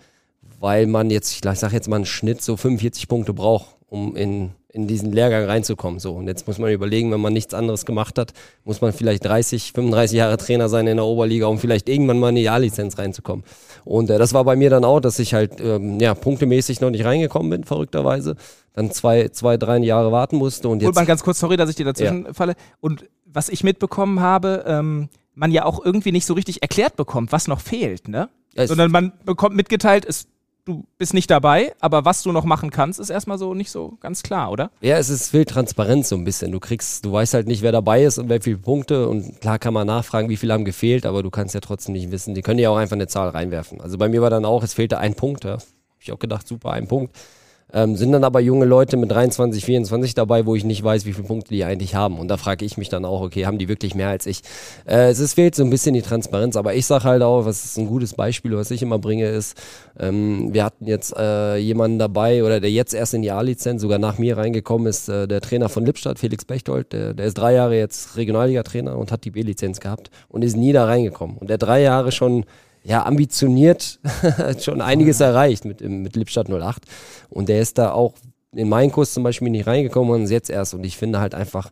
weil 0.61 0.87
man 0.87 1.11
jetzt, 1.11 1.33
ich 1.33 1.59
sage 1.59 1.75
jetzt 1.75 1.89
mal 1.89 1.97
einen 1.97 2.07
Schnitt, 2.07 2.43
so 2.43 2.57
45 2.57 3.09
Punkte 3.09 3.33
braucht, 3.33 3.77
um 3.89 4.15
in 4.15 4.53
in 4.75 4.89
diesen 4.89 5.13
Lehrgang 5.13 5.45
reinzukommen. 5.45 6.01
So, 6.01 6.15
und 6.15 6.27
jetzt 6.27 6.49
muss 6.49 6.59
man 6.59 6.73
überlegen, 6.73 7.13
wenn 7.13 7.21
man 7.21 7.33
nichts 7.33 7.55
anderes 7.55 7.87
gemacht 7.87 8.19
hat, 8.19 8.33
muss 8.65 8.81
man 8.81 8.93
vielleicht 8.93 9.25
30, 9.25 9.73
35 9.73 10.17
Jahre 10.17 10.37
Trainer 10.37 10.69
sein 10.69 10.89
in 10.89 10.97
der 10.97 11.07
Oberliga, 11.07 11.47
um 11.47 11.61
vielleicht 11.61 11.89
irgendwann 11.89 12.19
mal 12.19 12.31
in 12.31 12.35
die 12.35 12.49
A-Lizenz 12.49 12.99
reinzukommen. 12.99 13.45
Und 13.85 14.11
äh, 14.11 14.19
das 14.19 14.35
war 14.35 14.43
bei 14.43 14.57
mir 14.57 14.71
dann 14.71 14.85
auch, 14.85 14.99
dass 14.99 15.21
ich 15.21 15.33
halt 15.33 15.61
ähm, 15.61 16.01
ja, 16.01 16.13
punktemäßig 16.15 16.81
noch 16.81 16.91
nicht 16.91 17.05
reingekommen 17.05 17.51
bin, 17.51 17.65
verrückterweise. 17.65 18.35
Dann 18.73 18.91
zwei, 18.91 19.29
zwei, 19.29 19.57
drei 19.57 19.79
Jahre 19.79 20.11
warten 20.11 20.37
musste. 20.37 20.69
Und 20.69 20.83
jetzt. 20.83 20.97
mal 20.97 21.07
ganz 21.07 21.23
kurz, 21.23 21.39
sorry, 21.39 21.57
dass 21.57 21.71
ich 21.71 21.77
dir 21.77 21.85
dazwischen 21.85 22.25
ja. 22.25 22.33
falle. 22.33 22.55
Und 22.81 23.05
was 23.25 23.49
ich 23.49 23.63
mitbekommen 23.63 24.19
habe, 24.19 24.65
ähm, 24.67 25.09
man 25.35 25.53
ja 25.53 25.67
auch 25.67 25.85
irgendwie 25.85 26.11
nicht 26.11 26.27
so 26.27 26.35
richtig 26.35 26.63
erklärt 26.63 26.97
bekommt, 26.97 27.31
was 27.31 27.47
noch 27.47 27.61
fehlt, 27.61 28.09
ne? 28.09 28.29
Ja, 28.57 28.67
Sondern 28.67 28.91
man 28.91 29.13
bekommt 29.25 29.55
mitgeteilt, 29.57 30.05
es 30.05 30.27
du 30.65 30.85
bist 30.99 31.15
nicht 31.15 31.31
dabei, 31.31 31.75
aber 31.81 32.05
was 32.05 32.23
du 32.23 32.33
noch 32.33 32.45
machen 32.45 32.71
kannst, 32.71 32.99
ist 32.99 33.11
erstmal 33.11 33.39
so 33.39 33.55
nicht 33.55 33.71
so 33.71 33.97
ganz 34.01 34.23
klar, 34.23 34.51
oder? 34.51 34.71
Ja, 34.81 34.97
es 34.99 35.11
ist 35.11 35.31
viel 35.31 35.45
Transparenz 35.45 36.09
so 36.09 36.17
ein 36.17 36.25
bisschen. 36.25 36.53
Du 36.53 36.61
kriegst, 36.61 37.05
du 37.05 37.13
weißt 37.13 37.35
halt 37.35 37.47
nicht, 37.47 37.63
wer 37.63 37.73
dabei 37.73 38.05
ist 38.05 38.19
und 38.19 38.29
wer 38.29 38.41
viele 38.41 38.59
Punkte 38.59 39.09
und 39.09 39.41
klar 39.41 39.59
kann 39.59 39.75
man 39.75 39.87
nachfragen, 39.87 40.29
wie 40.29 40.37
viele 40.37 40.53
haben 40.53 40.65
gefehlt, 40.65 41.07
aber 41.07 41.23
du 41.23 41.31
kannst 41.31 41.55
ja 41.55 41.61
trotzdem 41.61 41.95
nicht 41.95 42.11
wissen. 42.11 42.35
Die 42.35 42.43
können 42.43 42.59
ja 42.59 42.71
auch 42.71 42.77
einfach 42.77 42.97
eine 42.97 43.09
Zahl 43.09 43.29
reinwerfen. 43.29 43.81
Also 43.81 43.99
bei 43.99 44.09
mir 44.09 44.23
war 44.23 44.31
dann 44.31 44.45
auch, 44.45 44.63
es 44.63 44.75
fehlte 44.75 44.99
ein 44.99 45.15
Punkt. 45.15 45.45
Ja. 45.45 45.55
Hab 45.55 45.63
ich 46.01 46.13
auch 46.13 46.19
gedacht, 46.19 46.47
super, 46.49 46.73
ein 46.73 46.89
Punkt. 46.89 47.15
Ähm, 47.75 47.97
sind 47.97 48.13
dann 48.13 48.25
aber 48.25 48.41
junge 48.41 48.65
Leute 48.65 48.97
mit 48.97 49.11
23, 49.11 49.65
24 49.65 50.15
dabei, 50.15 50.47
wo 50.47 50.55
ich 50.55 50.65
nicht 50.65 50.83
weiß, 50.83 51.05
wie 51.05 51.13
viele 51.13 51.27
Punkte 51.27 51.53
die 51.53 51.65
eigentlich 51.65 51.97
haben. 51.97 52.19
Und 52.19 52.29
da 52.29 52.37
frage 52.37 52.65
ich 52.65 52.79
mich 52.79 52.89
dann 52.89 53.05
auch, 53.05 53.21
okay, 53.21 53.47
haben 53.47 53.59
die 53.59 53.69
wirklich 53.69 53.95
mehr 53.97 54.09
als 54.09 54.27
ich? 54.27 54.43
Äh, 54.87 55.11
es 55.11 55.19
ist, 55.19 55.35
fehlt 55.35 55.57
so 55.57 55.65
ein 55.65 55.71
bisschen 55.71 55.93
die 55.93 56.03
Transparenz, 56.03 56.57
aber 56.57 56.75
ich 56.75 56.87
sage 56.87 57.05
halt 57.05 57.23
auch, 57.23 57.45
was 57.45 57.65
ist 57.65 57.77
ein 57.77 57.87
gutes 57.87 58.15
Beispiel, 58.15 58.57
was 58.57 58.71
ich 58.71 58.81
immer 58.81 58.99
bringe, 58.99 59.27
ist, 59.27 59.61
ähm, 59.99 60.55
wir 60.55 60.65
hatten 60.65 60.87
jetzt 60.87 61.17
äh, 61.17 61.57
jemanden 61.57 61.99
dabei 61.99 62.45
oder 62.45 62.61
der 62.61 62.71
jetzt 62.71 62.95
erst 62.95 63.15
in 63.15 63.23
die 63.23 63.33
A-Lizenz, 63.33 63.83
sogar 63.83 63.99
nach 63.99 64.19
mir 64.19 64.39
reingekommen 64.39 64.87
ist, 64.87 65.09
äh, 65.09 65.27
der 65.27 65.41
Trainer 65.41 65.69
von 65.69 65.85
Lippstadt, 65.85 66.21
Felix 66.21 66.45
Bechtold, 66.45 66.93
der, 66.93 67.13
der 67.13 67.27
ist 67.27 67.35
drei 67.35 67.55
Jahre 67.55 67.77
jetzt 67.77 68.17
Regionalliga-Trainer 68.17 68.97
und 68.97 69.11
hat 69.11 69.25
die 69.25 69.31
B-Lizenz 69.31 69.81
gehabt 69.81 70.11
und 70.29 70.43
ist 70.43 70.57
nie 70.57 70.73
da 70.73 70.85
reingekommen. 70.85 71.37
Und 71.39 71.51
der 71.51 71.59
drei 71.59 71.83
Jahre 71.83 72.13
schon 72.13 72.45
ja, 72.85 73.05
ambitioniert 73.05 73.99
schon 74.61 74.81
einiges 74.81 75.21
erreicht 75.21 75.65
mit, 75.65 75.81
mit 75.81 76.17
Lippstadt 76.17 76.51
08. 76.51 76.83
Und 77.31 77.49
der 77.49 77.61
ist 77.61 77.79
da 77.79 77.93
auch 77.93 78.15
in 78.55 78.69
meinen 78.69 78.93
Kurs 78.93 79.15
zum 79.15 79.23
Beispiel 79.23 79.51
nicht 79.51 79.67
reingekommen 79.67 80.15
und 80.15 80.23
ist 80.25 80.31
jetzt 80.31 80.51
erst. 80.51 80.75
Und 80.75 80.85
ich 80.85 80.97
finde 80.97 81.19
halt 81.19 81.35
einfach, 81.35 81.71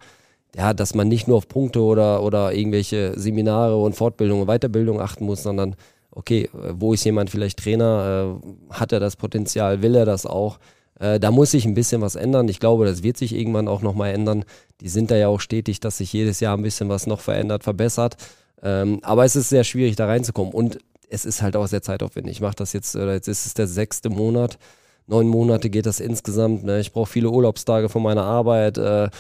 ja, 0.57 0.75
dass 0.75 0.95
man 0.95 1.09
nicht 1.09 1.29
nur 1.29 1.37
auf 1.37 1.49
Punkte 1.49 1.81
oder, 1.83 2.23
oder 2.23 2.53
irgendwelche 2.53 3.19
Seminare 3.19 3.77
und 3.77 3.95
Fortbildungen 3.95 4.43
und 4.43 4.49
Weiterbildung 4.49 5.01
achten 5.01 5.25
muss, 5.25 5.43
sondern 5.43 5.77
okay, 6.11 6.49
wo 6.53 6.93
ist 6.93 7.05
jemand 7.05 7.31
vielleicht 7.31 7.59
Trainer? 7.59 8.41
Äh, 8.71 8.75
hat 8.75 8.93
er 8.93 9.01
das 9.01 9.17
Potenzial? 9.17 9.83
Will 9.83 9.95
er 9.95 10.05
das 10.05 10.27
auch? 10.27 10.59
Äh, 10.99 11.21
da 11.21 11.31
muss 11.31 11.53
sich 11.53 11.65
ein 11.65 11.75
bisschen 11.75 12.01
was 12.01 12.17
ändern. 12.17 12.49
Ich 12.49 12.61
glaube, 12.61 12.85
das 12.85 13.03
wird 13.03 13.17
sich 13.17 13.35
irgendwann 13.35 13.69
auch 13.69 13.83
nochmal 13.83 14.13
ändern. 14.13 14.45
Die 14.81 14.89
sind 14.89 15.11
da 15.11 15.17
ja 15.17 15.29
auch 15.29 15.41
stetig, 15.41 15.81
dass 15.81 15.99
sich 15.99 16.13
jedes 16.13 16.41
Jahr 16.41 16.57
ein 16.57 16.63
bisschen 16.63 16.89
was 16.89 17.07
noch 17.07 17.21
verändert, 17.21 17.65
verbessert. 17.65 18.17
Ähm, 18.63 19.01
aber 19.03 19.25
es 19.25 19.37
ist 19.37 19.49
sehr 19.49 19.65
schwierig, 19.65 19.97
da 19.97 20.07
reinzukommen. 20.07 20.53
Und 20.53 20.79
es 21.13 21.25
ist 21.25 21.43
halt 21.43 21.57
auch 21.57 21.67
sehr 21.67 21.83
zeitaufwendig. 21.83 22.37
Ich 22.37 22.41
mache 22.41 22.57
das 22.57 22.73
jetzt, 22.73 22.97
oder 22.97 23.13
jetzt 23.13 23.29
ist 23.29 23.47
es 23.47 23.55
der 23.55 23.67
sechste 23.67 24.09
Monat. 24.09 24.59
neun 25.07 25.29
Monate 25.29 25.69
geht 25.69 25.87
das 25.87 26.01
insgesamt. 26.01 26.65
Ne? 26.65 26.81
Ich 26.81 26.93
brauche 26.93 27.11
viele 27.11 27.31
Urlaubstage 27.31 27.89
von 27.89 28.03
meiner 28.03 28.25
Arbeit. 28.25 28.79
Äh, 28.79 29.11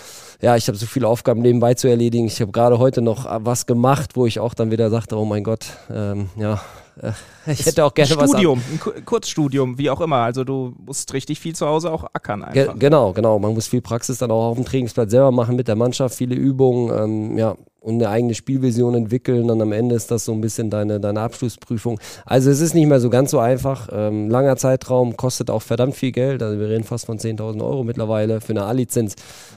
ja, 0.41 0.57
ich 0.57 0.69
habe 0.69 0.79
so 0.79 0.87
viele 0.87 1.09
Aufgaben 1.09 1.43
nebenbei 1.43 1.75
zu 1.75 1.89
erledigen. 1.89 2.27
Ich 2.27 2.41
habe 2.41 2.53
gerade 2.53 2.79
heute 2.79 3.03
noch 3.03 3.27
was 3.45 3.67
gemacht, 3.67 4.17
wo 4.17 4.27
ich 4.27 4.41
auch 4.41 4.55
dann 4.55 4.71
wieder 4.71 4.91
sagte, 4.91 5.17
oh 5.17 5.25
mein 5.25 5.45
Gott, 5.45 5.67
ähm, 5.91 6.31
ja, 6.37 6.61
äh, 7.01 7.13
ich 7.47 7.67
hätte 7.67 7.85
auch 7.85 7.95
gerne 7.95 8.19
ein 8.19 8.29
Studium, 8.29 8.63
was 8.79 8.97
ein 8.97 9.05
Kurzstudium, 9.05 9.79
wie 9.79 9.91
auch 9.91 10.01
immer. 10.01 10.19
Also 10.19 10.45
du 10.45 10.75
musst 10.79 11.13
richtig 11.13 11.41
viel 11.41 11.55
zu 11.55 11.67
Hause 11.67 11.91
auch 11.91 12.05
ackern 12.13 12.43
einfach. 12.43 12.55
Ge 12.55 12.79
genau, 12.79 13.13
genau. 13.13 13.39
Man 13.39 13.55
muss 13.55 13.67
viel 13.67 13.83
Praxis 13.83 14.19
dann 14.19 14.31
auch 14.31 14.51
auf 14.51 14.57
dem 14.57 14.65
Trainingsplatz 14.65 15.11
selber 15.11 15.31
machen 15.31 15.57
mit 15.57 15.69
der 15.69 15.77
Mannschaft, 15.77 16.15
viele 16.15 16.35
Übungen, 16.35 16.91
ähm, 16.97 17.39
ja, 17.39 17.57
und 17.83 17.95
eine 17.97 18.09
eigene 18.09 18.35
Spielvision 18.35 18.95
entwickeln. 18.95 19.49
Dann 19.49 19.61
am 19.61 19.73
Ende 19.73 19.95
ist 19.95 20.11
das 20.11 20.25
so 20.25 20.33
ein 20.33 20.41
bisschen 20.41 20.71
deine, 20.71 21.01
deine 21.01 21.21
Abschlussprüfung. 21.21 21.99
Also 22.25 22.51
es 22.51 22.61
ist 22.61 22.75
nicht 22.75 22.87
mehr 22.87 23.01
so 23.01 23.11
ganz 23.11 23.31
so 23.31 23.39
einfach. 23.39 23.89
Ähm, 23.93 24.31
langer 24.31 24.57
Zeitraum 24.57 25.17
kostet 25.17 25.51
auch 25.51 25.63
verdammt 25.63 25.97
viel 25.97 26.13
Geld. 26.13 26.43
Also 26.43 26.59
wir 26.59 26.69
reden 26.69 26.85
fast 26.85 27.07
von 27.07 27.19
10.000 27.19 27.61
Euro 27.63 27.85
mittlerweile 27.85 28.41
für 28.41 28.53
eine 28.53 28.65
A-Lizenz, 28.65 29.17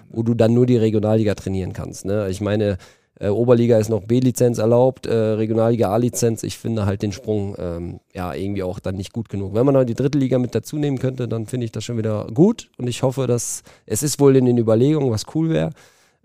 wo 0.10 0.24
du 0.24 0.34
dann 0.34 0.53
nur 0.53 0.65
die 0.65 0.77
Regionalliga 0.77 1.36
trainieren 1.36 1.74
kannst. 1.74 2.05
Ne? 2.05 2.27
Ich 2.29 2.41
meine, 2.41 2.77
äh, 3.20 3.29
Oberliga 3.29 3.77
ist 3.77 3.89
noch 3.89 4.01
B-Lizenz 4.01 4.58
erlaubt, 4.58 5.05
äh, 5.05 5.13
Regionalliga 5.13 5.91
A-Lizenz. 5.91 6.44
Ich 6.44 6.58
finde 6.58 6.86
halt 6.86 7.01
den 7.01 7.12
Sprung 7.12 7.55
ähm, 7.58 8.00
ja 8.13 8.34
irgendwie 8.34 8.63
auch 8.63 8.79
dann 8.79 8.96
nicht 8.96 9.13
gut 9.13 9.29
genug. 9.29 9.53
Wenn 9.53 9.65
man 9.65 9.77
halt 9.77 9.88
die 9.88 9.94
dritte 9.94 10.17
Liga 10.17 10.39
mit 10.39 10.55
dazu 10.55 10.77
nehmen 10.77 10.98
könnte, 11.00 11.27
dann 11.27 11.46
finde 11.46 11.65
ich 11.65 11.72
das 11.72 11.84
schon 11.84 11.98
wieder 11.98 12.27
gut. 12.34 12.70
Und 12.77 12.88
ich 12.88 13.03
hoffe, 13.03 13.27
dass 13.27 13.63
es 13.86 14.03
ist 14.03 14.20
wohl 14.20 14.36
in 14.36 14.46
den 14.46 14.58
Überlegungen, 14.58 15.12
was 15.12 15.25
cool 15.34 15.50
wäre. 15.50 15.70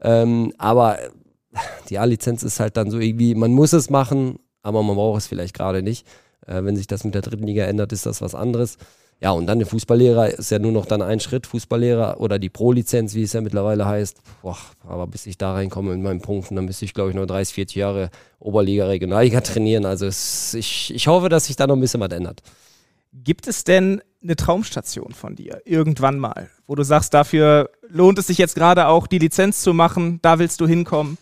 Ähm, 0.03 0.53
aber 0.59 0.99
die 1.89 1.99
A-Lizenz 1.99 2.43
ist 2.43 2.61
halt 2.61 2.77
dann 2.77 2.91
so 2.91 2.99
irgendwie, 2.99 3.35
man 3.35 3.53
muss 3.53 3.73
es 3.73 3.91
machen, 3.91 4.39
aber 4.63 4.83
man 4.83 4.97
braucht 4.97 5.19
es 5.19 5.27
vielleicht 5.27 5.55
gerade 5.55 5.83
nicht. 5.83 6.07
Äh, 6.47 6.65
wenn 6.65 6.77
sich 6.77 6.87
das 6.87 7.05
mit 7.05 7.15
der 7.15 7.23
dritten 7.23 7.47
Liga 7.47 7.65
ändert, 7.65 7.93
ist 7.93 8.07
das 8.07 8.21
was 8.21 8.35
anderes. 8.35 8.77
Ja, 9.23 9.33
und 9.33 9.47
dann 9.47 9.59
der 9.59 9.69
Fußballlehrer 9.69 10.31
ist 10.31 10.51
ja 10.51 10.59
nur 10.59 10.73
noch 10.73 10.87
dann 10.87 11.03
ein 11.03 11.21
Schritt, 11.21 11.47
Fußballlehrer 11.47 12.21
oder 12.21 12.39
die 12.39 12.49
Pro-Lizenz, 12.49 13.15
wie 13.15 13.23
es 13.23 13.35
ja 13.35 13.43
mittlerweile 13.43 13.85
heißt. 13.85 14.19
Boah, 14.41 14.57
aber 14.89 15.07
bis 15.07 15.27
ich 15.27 15.37
da 15.37 15.53
reinkomme 15.53 15.93
in 15.93 16.03
meinen 16.03 16.23
Punkten, 16.23 16.57
dann 16.57 16.65
müsste 16.65 16.87
ich, 16.87 16.95
glaube 16.95 17.11
ich, 17.11 17.17
noch 17.17 17.27
30, 17.27 17.55
40 17.55 17.77
Jahre 17.77 18.11
Oberliga, 18.39 18.87
Regionalliga 18.87 19.43
trainieren. 19.43 19.85
Also 19.85 20.07
es, 20.07 20.55
ich, 20.55 20.95
ich 20.95 21.07
hoffe, 21.07 21.29
dass 21.29 21.47
sich 21.47 21.57
da 21.57 21.67
noch 21.67 21.77
ein 21.77 21.81
bisschen 21.81 22.01
was 22.01 22.13
ändert. 22.13 22.41
Gibt 23.13 23.47
es 23.47 23.65
denn 23.65 24.01
eine 24.23 24.37
Traumstation 24.37 25.13
von 25.13 25.37
dir 25.37 25.61
irgendwann 25.67 26.19
mal, 26.19 26.49
wo 26.67 26.75
du 26.75 26.83
sagst, 26.83 27.13
dafür 27.13 27.71
lohnt 27.89 28.19
es 28.19 28.29
sich 28.29 28.39
jetzt 28.39 28.55
gerade 28.55 28.87
auch, 28.87 29.07
die 29.07 29.19
Lizenz 29.19 29.63
zu 29.63 29.75
machen, 29.75 30.21
da 30.23 30.39
willst 30.39 30.61
du 30.63 30.67
hinkommen? 30.67 31.19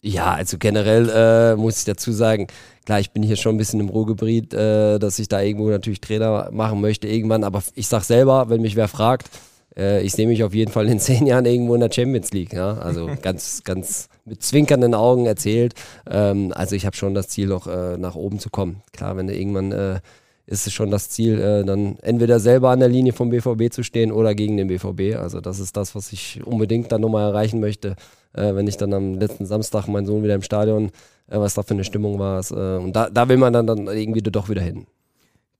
Ja, 0.00 0.32
also 0.32 0.58
generell 0.58 1.08
äh, 1.08 1.56
muss 1.56 1.80
ich 1.80 1.84
dazu 1.84 2.12
sagen, 2.12 2.46
klar, 2.86 3.00
ich 3.00 3.10
bin 3.10 3.22
hier 3.24 3.36
schon 3.36 3.56
ein 3.56 3.58
bisschen 3.58 3.80
im 3.80 3.88
Ruhrgebiet, 3.88 4.54
äh, 4.54 4.98
dass 4.98 5.18
ich 5.18 5.28
da 5.28 5.42
irgendwo 5.42 5.68
natürlich 5.70 6.00
Trainer 6.00 6.50
machen 6.52 6.80
möchte 6.80 7.08
irgendwann, 7.08 7.42
aber 7.42 7.62
ich 7.74 7.88
sag 7.88 8.04
selber, 8.04 8.48
wenn 8.48 8.60
mich 8.60 8.76
wer 8.76 8.86
fragt, 8.86 9.28
äh, 9.76 10.02
ich 10.02 10.12
sehe 10.12 10.28
mich 10.28 10.44
auf 10.44 10.54
jeden 10.54 10.70
Fall 10.70 10.88
in 10.88 11.00
zehn 11.00 11.26
Jahren 11.26 11.46
irgendwo 11.46 11.74
in 11.74 11.80
der 11.80 11.90
Champions 11.92 12.32
League. 12.32 12.52
Ja? 12.52 12.74
Also 12.78 13.10
ganz, 13.22 13.62
ganz 13.64 14.08
mit 14.24 14.42
zwinkernden 14.42 14.94
Augen 14.94 15.26
erzählt. 15.26 15.74
Ähm, 16.08 16.52
also 16.54 16.76
ich 16.76 16.86
habe 16.86 16.96
schon 16.96 17.14
das 17.14 17.28
Ziel, 17.28 17.48
noch 17.48 17.66
äh, 17.66 17.96
nach 17.96 18.14
oben 18.14 18.38
zu 18.38 18.50
kommen. 18.50 18.82
Klar, 18.92 19.16
wenn 19.16 19.26
du 19.26 19.36
irgendwann 19.36 19.72
äh, 19.72 20.00
ist 20.46 20.66
es 20.66 20.72
schon 20.72 20.92
das 20.92 21.10
Ziel, 21.10 21.40
äh, 21.40 21.64
dann 21.64 21.98
entweder 22.02 22.38
selber 22.38 22.70
an 22.70 22.78
der 22.78 22.88
Linie 22.88 23.12
vom 23.12 23.30
BVB 23.30 23.72
zu 23.72 23.82
stehen 23.82 24.12
oder 24.12 24.36
gegen 24.36 24.56
den 24.56 24.68
BVB. 24.68 25.16
Also 25.18 25.40
das 25.40 25.58
ist 25.58 25.76
das, 25.76 25.96
was 25.96 26.12
ich 26.12 26.40
unbedingt 26.44 26.92
dann 26.92 27.00
nochmal 27.00 27.28
erreichen 27.28 27.58
möchte 27.58 27.96
äh, 28.34 28.54
wenn 28.54 28.66
ich 28.66 28.76
dann 28.76 28.92
am 28.92 29.14
letzten 29.14 29.46
Samstag 29.46 29.86
meinen 29.88 30.06
Sohn 30.06 30.22
wieder 30.22 30.34
im 30.34 30.42
Stadion, 30.42 30.86
äh, 31.28 31.38
was 31.38 31.54
da 31.54 31.62
für 31.62 31.74
eine 31.74 31.84
Stimmung 31.84 32.18
war. 32.18 32.40
Äh, 32.50 32.82
und 32.82 32.94
da, 32.94 33.10
da 33.10 33.28
will 33.28 33.36
man 33.36 33.52
dann, 33.52 33.66
dann 33.66 33.86
irgendwie 33.86 34.22
doch 34.22 34.48
wieder 34.48 34.62
hin. 34.62 34.86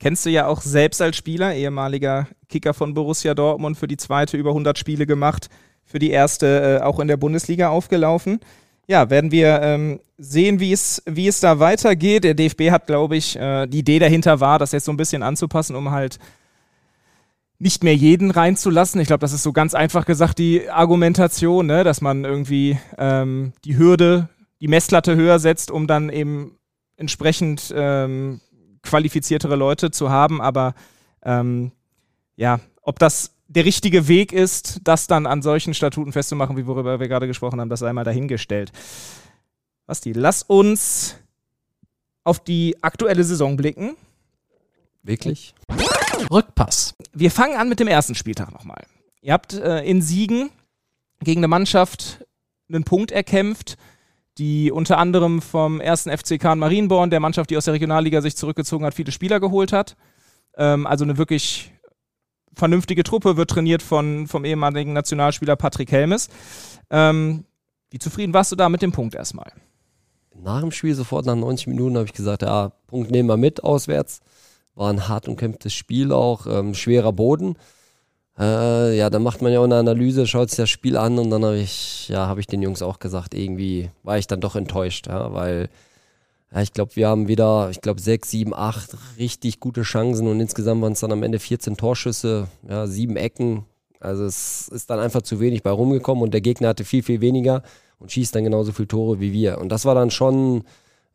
Kennst 0.00 0.24
du 0.26 0.30
ja 0.30 0.46
auch 0.46 0.60
selbst 0.60 1.02
als 1.02 1.16
Spieler, 1.16 1.54
ehemaliger 1.54 2.28
Kicker 2.48 2.72
von 2.72 2.94
Borussia 2.94 3.34
Dortmund, 3.34 3.76
für 3.76 3.88
die 3.88 3.96
zweite 3.96 4.36
über 4.36 4.50
100 4.50 4.78
Spiele 4.78 5.06
gemacht, 5.06 5.48
für 5.84 5.98
die 5.98 6.10
erste 6.10 6.78
äh, 6.80 6.84
auch 6.84 7.00
in 7.00 7.08
der 7.08 7.16
Bundesliga 7.16 7.70
aufgelaufen. 7.70 8.38
Ja, 8.86 9.10
werden 9.10 9.32
wir 9.32 9.60
ähm, 9.60 10.00
sehen, 10.16 10.60
wie 10.60 10.72
es, 10.72 11.02
wie 11.04 11.26
es 11.26 11.40
da 11.40 11.58
weitergeht. 11.58 12.24
Der 12.24 12.34
DFB 12.34 12.70
hat, 12.70 12.86
glaube 12.86 13.16
ich, 13.16 13.36
äh, 13.36 13.66
die 13.66 13.80
Idee 13.80 13.98
dahinter 13.98 14.40
war, 14.40 14.58
das 14.58 14.72
jetzt 14.72 14.84
so 14.84 14.92
ein 14.92 14.96
bisschen 14.96 15.22
anzupassen, 15.22 15.74
um 15.74 15.90
halt 15.90 16.18
nicht 17.58 17.82
mehr 17.82 17.94
jeden 17.94 18.30
reinzulassen. 18.30 19.00
Ich 19.00 19.08
glaube, 19.08 19.20
das 19.20 19.32
ist 19.32 19.42
so 19.42 19.52
ganz 19.52 19.74
einfach 19.74 20.06
gesagt 20.06 20.38
die 20.38 20.70
Argumentation, 20.70 21.66
ne? 21.66 21.84
dass 21.84 22.00
man 22.00 22.24
irgendwie 22.24 22.78
ähm, 22.96 23.52
die 23.64 23.76
Hürde, 23.76 24.28
die 24.60 24.68
Messlatte 24.68 25.16
höher 25.16 25.38
setzt, 25.38 25.70
um 25.70 25.86
dann 25.86 26.08
eben 26.08 26.56
entsprechend 26.96 27.72
ähm, 27.74 28.40
qualifiziertere 28.82 29.56
Leute 29.56 29.90
zu 29.90 30.10
haben. 30.10 30.40
Aber 30.40 30.74
ähm, 31.22 31.72
ja, 32.36 32.60
ob 32.82 32.98
das 32.98 33.34
der 33.48 33.64
richtige 33.64 34.08
Weg 34.08 34.32
ist, 34.32 34.80
das 34.84 35.06
dann 35.06 35.26
an 35.26 35.42
solchen 35.42 35.74
Statuten 35.74 36.12
festzumachen, 36.12 36.56
wie 36.56 36.66
worüber 36.66 37.00
wir 37.00 37.08
gerade 37.08 37.26
gesprochen 37.26 37.60
haben, 37.60 37.70
das 37.70 37.80
sei 37.80 37.92
mal 37.92 38.04
dahingestellt. 38.04 38.72
Basti, 39.86 40.12
lass 40.12 40.42
uns 40.42 41.16
auf 42.24 42.40
die 42.40 42.76
aktuelle 42.82 43.24
Saison 43.24 43.56
blicken. 43.56 43.96
Wirklich? 45.02 45.54
Rückpass. 46.30 46.94
Wir 47.12 47.30
fangen 47.30 47.56
an 47.56 47.68
mit 47.68 47.80
dem 47.80 47.88
ersten 47.88 48.14
Spieltag 48.14 48.52
nochmal. 48.52 48.84
Ihr 49.20 49.32
habt 49.32 49.54
äh, 49.54 49.82
in 49.82 50.02
Siegen 50.02 50.50
gegen 51.22 51.40
eine 51.40 51.48
Mannschaft 51.48 52.24
einen 52.68 52.84
Punkt 52.84 53.10
erkämpft, 53.10 53.76
die 54.36 54.70
unter 54.70 54.98
anderem 54.98 55.42
vom 55.42 55.80
ersten 55.80 56.16
FC 56.16 56.38
Kahn 56.38 56.58
Marienborn, 56.58 57.10
der 57.10 57.20
Mannschaft, 57.20 57.50
die 57.50 57.56
aus 57.56 57.64
der 57.64 57.74
Regionalliga 57.74 58.20
sich 58.20 58.36
zurückgezogen 58.36 58.84
hat, 58.84 58.94
viele 58.94 59.10
Spieler 59.10 59.40
geholt 59.40 59.72
hat. 59.72 59.96
Ähm, 60.56 60.86
also 60.86 61.04
eine 61.04 61.18
wirklich 61.18 61.72
vernünftige 62.54 63.02
Truppe, 63.02 63.36
wird 63.36 63.50
trainiert 63.50 63.82
von, 63.82 64.26
vom 64.26 64.44
ehemaligen 64.44 64.92
Nationalspieler 64.92 65.56
Patrick 65.56 65.90
Helmes. 65.90 66.28
Ähm, 66.90 67.44
wie 67.90 67.98
zufrieden 67.98 68.34
warst 68.34 68.52
du 68.52 68.56
da 68.56 68.68
mit 68.68 68.82
dem 68.82 68.92
Punkt 68.92 69.14
erstmal? 69.14 69.50
Nach 70.34 70.60
dem 70.60 70.70
Spiel, 70.70 70.94
sofort 70.94 71.26
nach 71.26 71.34
90 71.34 71.68
Minuten, 71.68 71.96
habe 71.96 72.06
ich 72.06 72.12
gesagt, 72.12 72.42
ja, 72.42 72.70
Punkt 72.86 73.10
nehmen 73.10 73.28
wir 73.28 73.36
mit 73.36 73.64
auswärts. 73.64 74.20
War 74.78 74.92
ein 74.92 75.08
hart 75.08 75.26
umkämpftes 75.26 75.74
Spiel 75.74 76.12
auch, 76.12 76.46
ähm, 76.46 76.72
schwerer 76.72 77.12
Boden. 77.12 77.56
Äh, 78.38 78.96
ja, 78.96 79.10
dann 79.10 79.24
macht 79.24 79.42
man 79.42 79.52
ja 79.52 79.58
auch 79.58 79.64
eine 79.64 79.74
Analyse, 79.74 80.24
schaut 80.28 80.50
sich 80.50 80.56
das 80.58 80.70
Spiel 80.70 80.96
an 80.96 81.18
und 81.18 81.30
dann 81.30 81.44
habe 81.44 81.58
ich, 81.58 82.08
ja, 82.08 82.28
habe 82.28 82.38
ich 82.38 82.46
den 82.46 82.62
Jungs 82.62 82.80
auch 82.80 83.00
gesagt, 83.00 83.34
irgendwie 83.34 83.90
war 84.04 84.18
ich 84.18 84.28
dann 84.28 84.40
doch 84.40 84.54
enttäuscht, 84.54 85.08
ja, 85.08 85.34
weil 85.34 85.68
ja, 86.54 86.62
ich 86.62 86.72
glaube, 86.72 86.94
wir 86.94 87.08
haben 87.08 87.26
wieder, 87.26 87.70
ich 87.70 87.80
glaube, 87.80 88.00
sechs, 88.00 88.30
sieben, 88.30 88.54
acht 88.54 88.96
richtig 89.18 89.58
gute 89.58 89.82
Chancen 89.82 90.28
und 90.28 90.38
insgesamt 90.38 90.80
waren 90.80 90.92
es 90.92 91.00
dann 91.00 91.10
am 91.10 91.24
Ende 91.24 91.40
14 91.40 91.76
Torschüsse, 91.76 92.46
ja, 92.68 92.86
sieben 92.86 93.16
Ecken. 93.16 93.64
Also 93.98 94.24
es 94.26 94.68
ist 94.68 94.90
dann 94.90 95.00
einfach 95.00 95.22
zu 95.22 95.40
wenig 95.40 95.64
bei 95.64 95.70
rumgekommen 95.70 96.22
und 96.22 96.32
der 96.32 96.40
Gegner 96.40 96.68
hatte 96.68 96.84
viel, 96.84 97.02
viel 97.02 97.20
weniger 97.20 97.64
und 97.98 98.12
schießt 98.12 98.32
dann 98.32 98.44
genauso 98.44 98.70
viele 98.70 98.86
Tore 98.86 99.18
wie 99.18 99.32
wir. 99.32 99.58
Und 99.58 99.70
das 99.70 99.84
war 99.84 99.96
dann 99.96 100.12
schon 100.12 100.62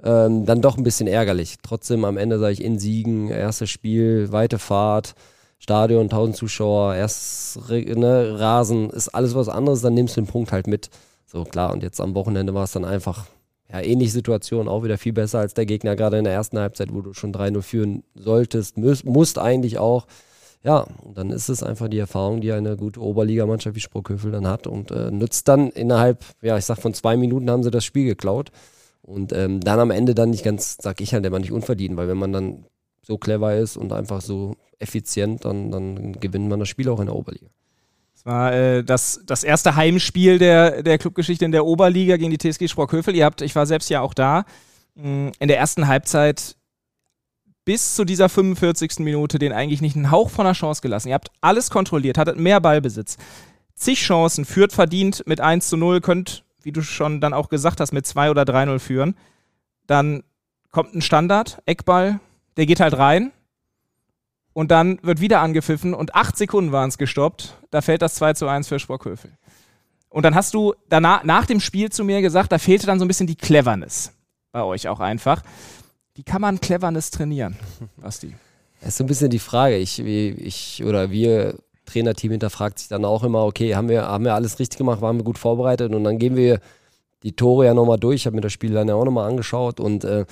ähm, 0.04 0.46
dann 0.46 0.62
doch 0.62 0.78
ein 0.78 0.84
bisschen 0.84 1.08
ärgerlich. 1.08 1.58
Trotzdem 1.64 2.06
am 2.06 2.18
Ende 2.18 2.40
sage 2.40 2.54
ich 2.54 2.64
in 2.64 2.80
Siegen, 2.80 3.30
erstes 3.30 3.70
Spiel, 3.70 4.32
weite 4.32 4.60
Fahrt, 4.60 5.16
Stadion, 5.60 6.04
1000 6.04 6.36
Zuschauer, 6.36 6.96
erst 6.96 7.70
ne, 7.70 8.38
Rasen, 8.38 8.90
ist 8.90 9.10
alles 9.10 9.34
was 9.34 9.48
anderes, 9.48 9.82
dann 9.82 9.94
nimmst 9.94 10.18
du 10.18 10.22
den 10.22 10.28
Punkt 10.28 10.52
halt 10.52 10.68
mit. 10.68 10.90
So 11.26 11.46
klar, 11.46 11.72
und 11.72 11.84
jetzt 11.84 12.02
am 12.02 12.16
Wochenende 12.16 12.54
war 12.54 12.66
es 12.66 12.74
dann 12.74 12.84
einfach, 12.84 13.28
ja, 13.72 13.80
ähnliche 13.80 14.12
Situation, 14.12 14.68
auch 14.68 14.84
wieder 14.84 14.98
viel 14.98 15.14
besser 15.14 15.40
als 15.40 15.54
der 15.54 15.66
Gegner, 15.66 15.96
gerade 15.96 16.18
in 16.18 16.26
der 16.26 16.34
ersten 16.34 16.60
Halbzeit, 16.60 16.94
wo 16.94 17.02
du 17.02 17.14
schon 17.14 17.34
3-0 17.34 17.62
führen 17.62 18.04
solltest, 18.14 18.78
müsst, 18.78 19.06
musst 19.06 19.40
eigentlich 19.40 19.78
auch. 19.78 20.06
Ja, 20.64 20.86
und 21.02 21.18
dann 21.18 21.30
ist 21.30 21.50
es 21.50 21.64
einfach 21.64 21.88
die 21.88 21.98
Erfahrung, 22.00 22.42
die 22.42 22.52
eine 22.52 22.78
gute 22.78 23.02
Oberligamannschaft 23.02 23.76
wie 23.76 23.82
Sprockhövel 23.82 24.32
dann 24.32 24.48
hat 24.48 24.68
und 24.68 24.92
äh, 24.92 25.12
nützt 25.12 25.48
dann 25.48 25.70
innerhalb, 25.70 26.24
ja, 26.42 26.58
ich 26.58 26.66
sag 26.66 26.80
von 26.80 26.94
zwei 26.94 27.18
Minuten 27.18 27.50
haben 27.50 27.64
sie 27.64 27.72
das 27.72 27.84
Spiel 27.84 28.06
geklaut. 28.06 28.52
Und 29.04 29.34
ähm, 29.34 29.60
dann 29.60 29.80
am 29.80 29.92
Ende 29.92 30.16
dann 30.16 30.30
nicht 30.30 30.44
ganz, 30.44 30.78
sag 30.82 31.02
ich 31.02 31.14
halt, 31.14 31.26
der 31.26 31.32
war 31.32 31.40
nicht 31.40 31.52
unverdient, 31.52 31.98
weil 31.98 32.08
wenn 32.08 32.18
man 32.18 32.32
dann 32.32 32.66
so 33.02 33.18
clever 33.18 33.56
ist 33.56 33.76
und 33.76 33.92
einfach 33.92 34.22
so 34.22 34.56
effizient, 34.80 35.44
dann, 35.46 35.72
dann 35.72 36.14
gewinnt 36.14 36.48
man 36.48 36.60
das 36.60 36.70
Spiel 36.70 36.88
auch 36.90 37.02
in 37.02 37.08
der 37.08 37.16
Oberliga. 37.16 37.48
Das 38.14 38.26
war 38.26 38.54
äh, 38.54 38.84
das, 38.84 39.22
das 39.26 39.44
erste 39.44 39.76
Heimspiel 39.76 40.40
der, 40.40 40.84
der 40.84 40.98
Clubgeschichte 40.98 41.44
in 41.44 41.52
der 41.52 41.66
Oberliga 41.66 42.16
gegen 42.16 42.32
die 42.32 42.38
TSG 42.38 42.70
Sprockhövel. 42.70 43.14
Ihr 43.14 43.26
habt, 43.26 43.42
ich 43.42 43.56
war 43.56 43.66
selbst 43.66 43.90
ja 43.90 44.00
auch 44.00 44.14
da, 44.14 44.46
mm, 44.96 45.30
in 45.38 45.48
der 45.50 45.58
ersten 45.58 45.88
Halbzeit 45.88 46.56
bis 47.66 47.96
zu 47.96 48.06
dieser 48.06 48.30
45. 48.30 49.00
Minute 49.00 49.38
den 49.38 49.52
eigentlich 49.52 49.82
nicht 49.82 49.98
einen 49.98 50.12
Hauch 50.12 50.30
von 50.30 50.46
einer 50.46 50.56
Chance 50.56 50.82
gelassen. 50.82 51.10
Ihr 51.10 51.16
habt 51.16 51.32
alles 51.42 51.70
kontrolliert, 51.70 52.18
hattet 52.18 52.38
mehr 52.38 52.62
Ballbesitz. 52.62 53.18
Zig 53.76 54.00
Chancen, 54.00 54.46
führt 54.46 54.72
verdient 54.72 55.24
mit 55.26 55.42
1 55.42 55.68
zu 55.68 55.76
0, 55.76 56.00
könnt 56.00 56.46
wie 56.64 56.72
du 56.72 56.82
schon 56.82 57.22
dann 57.22 57.34
auch 57.34 57.50
gesagt 57.50 57.80
hast, 57.80 57.92
mit 57.92 58.08
2 58.08 58.32
oder 58.32 58.44
3-0 58.44 58.80
führen. 58.80 59.16
Dann 59.88 60.24
kommt 60.72 60.96
ein 60.96 61.02
Standard, 61.02 61.62
Eckball, 61.66 62.20
der 62.58 62.66
geht 62.66 62.80
halt 62.80 62.98
rein. 62.98 63.32
Und 64.54 64.70
dann 64.70 65.00
wird 65.02 65.20
wieder 65.20 65.42
angepfiffen 65.42 65.94
und 65.94 66.14
acht 66.14 66.38
Sekunden 66.38 66.72
waren 66.72 66.90
es 66.90 66.98
gestoppt. 66.98 67.58
Da 67.72 67.82
fällt 67.82 68.02
das 68.02 68.16
2 68.16 68.34
zu 68.34 68.48
1 68.48 68.68
für 68.68 68.80
Sprockhövel. 68.80 69.32
Und 70.10 70.24
dann 70.24 70.36
hast 70.36 70.54
du 70.54 70.76
danach, 70.90 71.24
nach 71.24 71.48
dem 71.48 71.60
Spiel 71.60 71.92
zu 71.92 72.04
mir 72.04 72.22
gesagt, 72.22 72.52
da 72.52 72.60
fehlte 72.60 72.86
dann 72.86 73.00
so 73.00 73.06
ein 73.06 73.08
bisschen 73.08 73.26
die 73.26 73.36
Cleverness 73.36 74.14
bei 74.52 74.62
euch 74.62 74.88
auch 74.88 75.00
einfach. 75.00 75.42
Wie 76.14 76.24
kann 76.24 76.42
man 76.42 76.62
Cleverness 76.62 77.10
trainieren, 77.10 77.58
Basti? 77.98 78.36
Das 78.80 78.90
ist 78.90 78.98
so 78.98 79.04
ein 79.04 79.08
bisschen 79.08 79.32
die 79.32 79.40
Frage. 79.40 79.78
Ich, 79.78 80.00
ich 80.00 80.84
oder 80.84 81.10
wir 81.10 81.58
Trainerteam 81.86 82.32
hinterfragt 82.32 82.80
sich 82.80 82.88
dann 82.88 83.06
auch 83.06 83.24
immer, 83.24 83.46
okay, 83.46 83.76
haben 83.76 83.90
wir, 83.90 84.08
haben 84.08 84.26
wir 84.26 84.36
alles 84.36 84.60
richtig 84.60 84.78
gemacht, 84.78 85.02
waren 85.02 85.18
wir 85.18 85.24
gut 85.24 85.38
vorbereitet 85.38 85.94
und 85.94 86.04
dann 86.04 86.18
gehen 86.18 86.36
wir 86.36 86.60
die 87.24 87.36
Tore 87.36 87.66
ja 87.66 87.74
nochmal 87.74 88.00
durch. 88.00 88.22
Ich 88.22 88.26
habe 88.26 88.36
mir 88.36 88.42
das 88.42 88.54
Spiel 88.54 88.74
dann 88.74 88.88
ja 88.88 88.96
auch 88.96 89.06
nochmal 89.06 89.30
angeschaut 89.30 89.80
und 89.80 90.04
äh, 90.04 90.26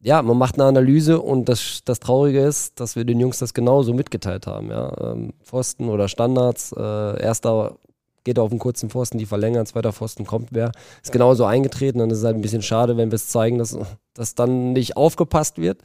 ja, 0.00 0.20
man 0.20 0.36
macht 0.36 0.56
eine 0.56 0.64
Analyse 0.64 1.20
und 1.20 1.48
das, 1.48 1.82
das 1.84 2.00
Traurige 2.00 2.40
ist, 2.40 2.80
dass 2.80 2.96
wir 2.96 3.04
den 3.04 3.20
Jungs 3.20 3.38
das 3.38 3.54
genauso 3.54 3.94
mitgeteilt 3.94 4.46
haben. 4.48 4.70
Ja? 4.70 4.92
Ähm, 5.00 5.32
Pfosten 5.44 5.88
oder 5.88 6.08
Standards, 6.08 6.72
äh, 6.76 7.22
erster 7.22 7.76
geht 8.24 8.38
auf 8.38 8.50
einen 8.50 8.58
kurzen 8.58 8.90
Pfosten, 8.90 9.18
die 9.18 9.26
verlängern, 9.26 9.66
zweiter 9.66 9.92
Pfosten 9.92 10.26
kommt 10.26 10.48
wer. 10.52 10.72
Ist 11.02 11.12
genauso 11.12 11.44
eingetreten, 11.44 12.00
ist 12.10 12.18
es 12.18 12.24
halt 12.24 12.36
ein 12.36 12.42
bisschen 12.42 12.62
schade, 12.62 12.96
wenn 12.96 13.10
wir 13.10 13.16
es 13.16 13.28
zeigen, 13.28 13.58
dass, 13.58 13.76
dass 14.14 14.34
dann 14.34 14.72
nicht 14.72 14.96
aufgepasst 14.96 15.58
wird. 15.58 15.80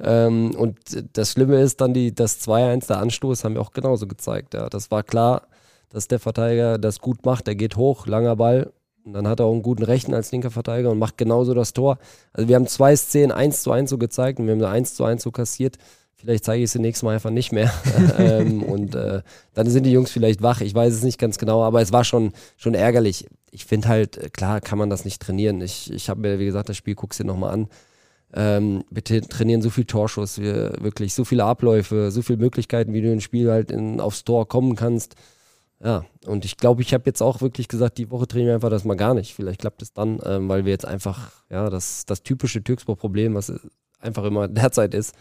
Ähm, 0.00 0.54
und 0.56 0.78
das 1.12 1.32
Schlimme 1.32 1.60
ist 1.60 1.80
dann 1.80 1.94
die, 1.94 2.14
das 2.14 2.40
2-1, 2.46 2.88
der 2.88 2.98
Anstoß, 2.98 3.44
haben 3.44 3.54
wir 3.54 3.60
auch 3.60 3.72
genauso 3.72 4.06
gezeigt. 4.06 4.54
Ja. 4.54 4.68
Das 4.68 4.90
war 4.90 5.02
klar, 5.02 5.42
dass 5.88 6.08
der 6.08 6.20
Verteidiger 6.20 6.78
das 6.78 7.00
gut 7.00 7.24
macht, 7.24 7.46
der 7.46 7.56
geht 7.56 7.76
hoch, 7.76 8.06
langer 8.06 8.36
Ball, 8.36 8.72
und 9.04 9.14
dann 9.14 9.26
hat 9.26 9.40
er 9.40 9.46
auch 9.46 9.52
einen 9.52 9.62
guten 9.62 9.82
Rechten 9.82 10.14
als 10.14 10.30
linker 10.30 10.50
Verteidiger 10.50 10.90
und 10.90 10.98
macht 10.98 11.16
genauso 11.16 11.54
das 11.54 11.72
Tor. 11.72 11.98
Also 12.32 12.48
wir 12.48 12.56
haben 12.56 12.66
zwei 12.66 12.94
Szenen 12.94 13.32
1 13.32 13.62
zu 13.62 13.72
1 13.72 13.90
so 13.90 13.98
gezeigt 13.98 14.38
und 14.38 14.46
wir 14.46 14.52
haben 14.52 14.62
eine 14.62 14.70
1 14.70 14.94
zu 14.94 15.04
1 15.04 15.22
so 15.22 15.30
kassiert. 15.30 15.78
Vielleicht 16.20 16.44
zeige 16.44 16.62
ich 16.62 16.70
es 16.70 16.78
nächste 16.78 17.06
Mal 17.06 17.14
einfach 17.14 17.30
nicht 17.30 17.52
mehr. 17.52 17.72
ähm, 18.18 18.62
und 18.62 18.94
äh, 18.94 19.22
dann 19.54 19.68
sind 19.68 19.84
die 19.84 19.92
Jungs 19.92 20.10
vielleicht 20.10 20.42
wach. 20.42 20.60
Ich 20.60 20.74
weiß 20.74 20.92
es 20.92 21.02
nicht 21.02 21.18
ganz 21.18 21.38
genau, 21.38 21.62
aber 21.62 21.80
es 21.80 21.92
war 21.92 22.04
schon, 22.04 22.32
schon 22.56 22.74
ärgerlich. 22.74 23.26
Ich 23.50 23.64
finde 23.64 23.88
halt, 23.88 24.18
äh, 24.18 24.28
klar 24.28 24.60
kann 24.60 24.78
man 24.78 24.90
das 24.90 25.04
nicht 25.04 25.22
trainieren. 25.22 25.60
Ich, 25.60 25.90
ich 25.92 26.10
habe 26.10 26.20
mir, 26.20 26.38
wie 26.38 26.44
gesagt, 26.44 26.68
das 26.68 26.76
Spiel, 26.76 26.94
guck's 26.94 27.16
dir 27.16 27.24
nochmal 27.24 27.52
an. 27.52 27.68
Ähm, 28.32 28.84
bitte 28.90 29.20
trainieren 29.22 29.62
so 29.62 29.70
viel 29.70 29.86
Torschuss, 29.86 30.38
wir, 30.38 30.74
wirklich 30.80 31.14
so 31.14 31.24
viele 31.24 31.44
Abläufe, 31.44 32.10
so 32.12 32.22
viele 32.22 32.38
Möglichkeiten, 32.38 32.92
wie 32.92 33.02
du 33.02 33.12
im 33.12 33.20
Spiel 33.20 33.50
halt 33.50 33.72
in, 33.72 33.98
aufs 33.98 34.24
Tor 34.24 34.46
kommen 34.46 34.76
kannst. 34.76 35.16
Ja, 35.82 36.04
und 36.26 36.44
ich 36.44 36.58
glaube, 36.58 36.82
ich 36.82 36.92
habe 36.92 37.04
jetzt 37.06 37.22
auch 37.22 37.40
wirklich 37.40 37.66
gesagt, 37.66 37.96
die 37.96 38.10
Woche 38.10 38.28
trainieren 38.28 38.48
wir 38.48 38.54
einfach 38.56 38.70
das 38.70 38.84
mal 38.84 38.96
gar 38.96 39.14
nicht. 39.14 39.34
Vielleicht 39.34 39.62
klappt 39.62 39.80
es 39.80 39.94
dann, 39.94 40.20
ähm, 40.24 40.48
weil 40.48 40.64
wir 40.66 40.72
jetzt 40.72 40.84
einfach, 40.84 41.32
ja, 41.48 41.70
das, 41.70 42.04
das 42.04 42.22
typische 42.22 42.62
Türkspor-Problem, 42.62 43.34
was 43.34 43.52
einfach 43.98 44.24
immer 44.24 44.46
derzeit 44.48 44.94
ist, 44.94 45.14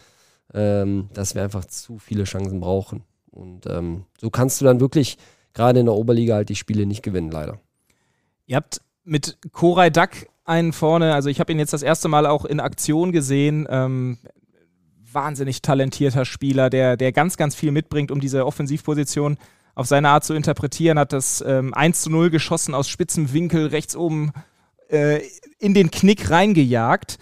ähm, 0.53 1.09
dass 1.13 1.35
wir 1.35 1.43
einfach 1.43 1.65
zu 1.65 1.97
viele 1.99 2.23
Chancen 2.23 2.59
brauchen. 2.59 3.03
Und 3.31 3.65
ähm, 3.67 4.05
so 4.19 4.29
kannst 4.29 4.59
du 4.59 4.65
dann 4.65 4.79
wirklich 4.79 5.17
gerade 5.53 5.79
in 5.79 5.85
der 5.85 5.95
Oberliga 5.95 6.35
halt 6.35 6.49
die 6.49 6.55
Spiele 6.55 6.85
nicht 6.85 7.03
gewinnen, 7.03 7.31
leider. 7.31 7.59
Ihr 8.45 8.55
habt 8.55 8.81
mit 9.03 9.37
Koray 9.51 9.91
Duck 9.91 10.09
einen 10.45 10.73
vorne, 10.73 11.13
also 11.13 11.29
ich 11.29 11.39
habe 11.39 11.51
ihn 11.51 11.59
jetzt 11.59 11.73
das 11.73 11.83
erste 11.83 12.07
Mal 12.07 12.25
auch 12.25 12.45
in 12.45 12.59
Aktion 12.59 13.11
gesehen. 13.11 13.67
Ähm, 13.69 14.17
wahnsinnig 15.13 15.61
talentierter 15.61 16.25
Spieler, 16.25 16.69
der, 16.69 16.97
der 16.97 17.11
ganz, 17.11 17.37
ganz 17.37 17.55
viel 17.55 17.71
mitbringt, 17.71 18.11
um 18.11 18.19
diese 18.19 18.45
Offensivposition 18.45 19.37
auf 19.75 19.87
seine 19.87 20.09
Art 20.09 20.23
zu 20.23 20.33
interpretieren, 20.33 20.99
hat 20.99 21.13
das 21.13 21.43
ähm, 21.45 21.73
1 21.73 22.01
zu 22.01 22.09
0 22.09 22.29
geschossen 22.29 22.75
aus 22.75 22.89
spitzem 22.89 23.31
Winkel 23.33 23.67
rechts 23.67 23.95
oben 23.95 24.31
äh, 24.89 25.21
in 25.59 25.73
den 25.73 25.89
Knick 25.91 26.29
reingejagt. 26.29 27.17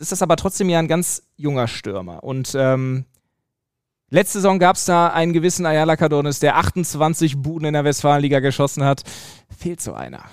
Ist 0.00 0.12
das 0.12 0.22
aber 0.22 0.36
trotzdem 0.36 0.70
ja 0.70 0.78
ein 0.78 0.88
ganz 0.88 1.22
junger 1.36 1.68
Stürmer. 1.68 2.24
Und 2.24 2.54
ähm, 2.56 3.04
letzte 4.08 4.38
Saison 4.38 4.58
gab 4.58 4.76
es 4.76 4.86
da 4.86 5.08
einen 5.08 5.34
gewissen 5.34 5.66
Ayala 5.66 5.96
Cardones, 5.96 6.40
der 6.40 6.56
28 6.56 7.36
Buden 7.36 7.66
in 7.66 7.74
der 7.74 7.84
Westfalenliga 7.84 8.40
geschossen 8.40 8.82
hat. 8.82 9.02
Fehlt 9.54 9.82
so 9.82 9.92
einer. 9.92 10.24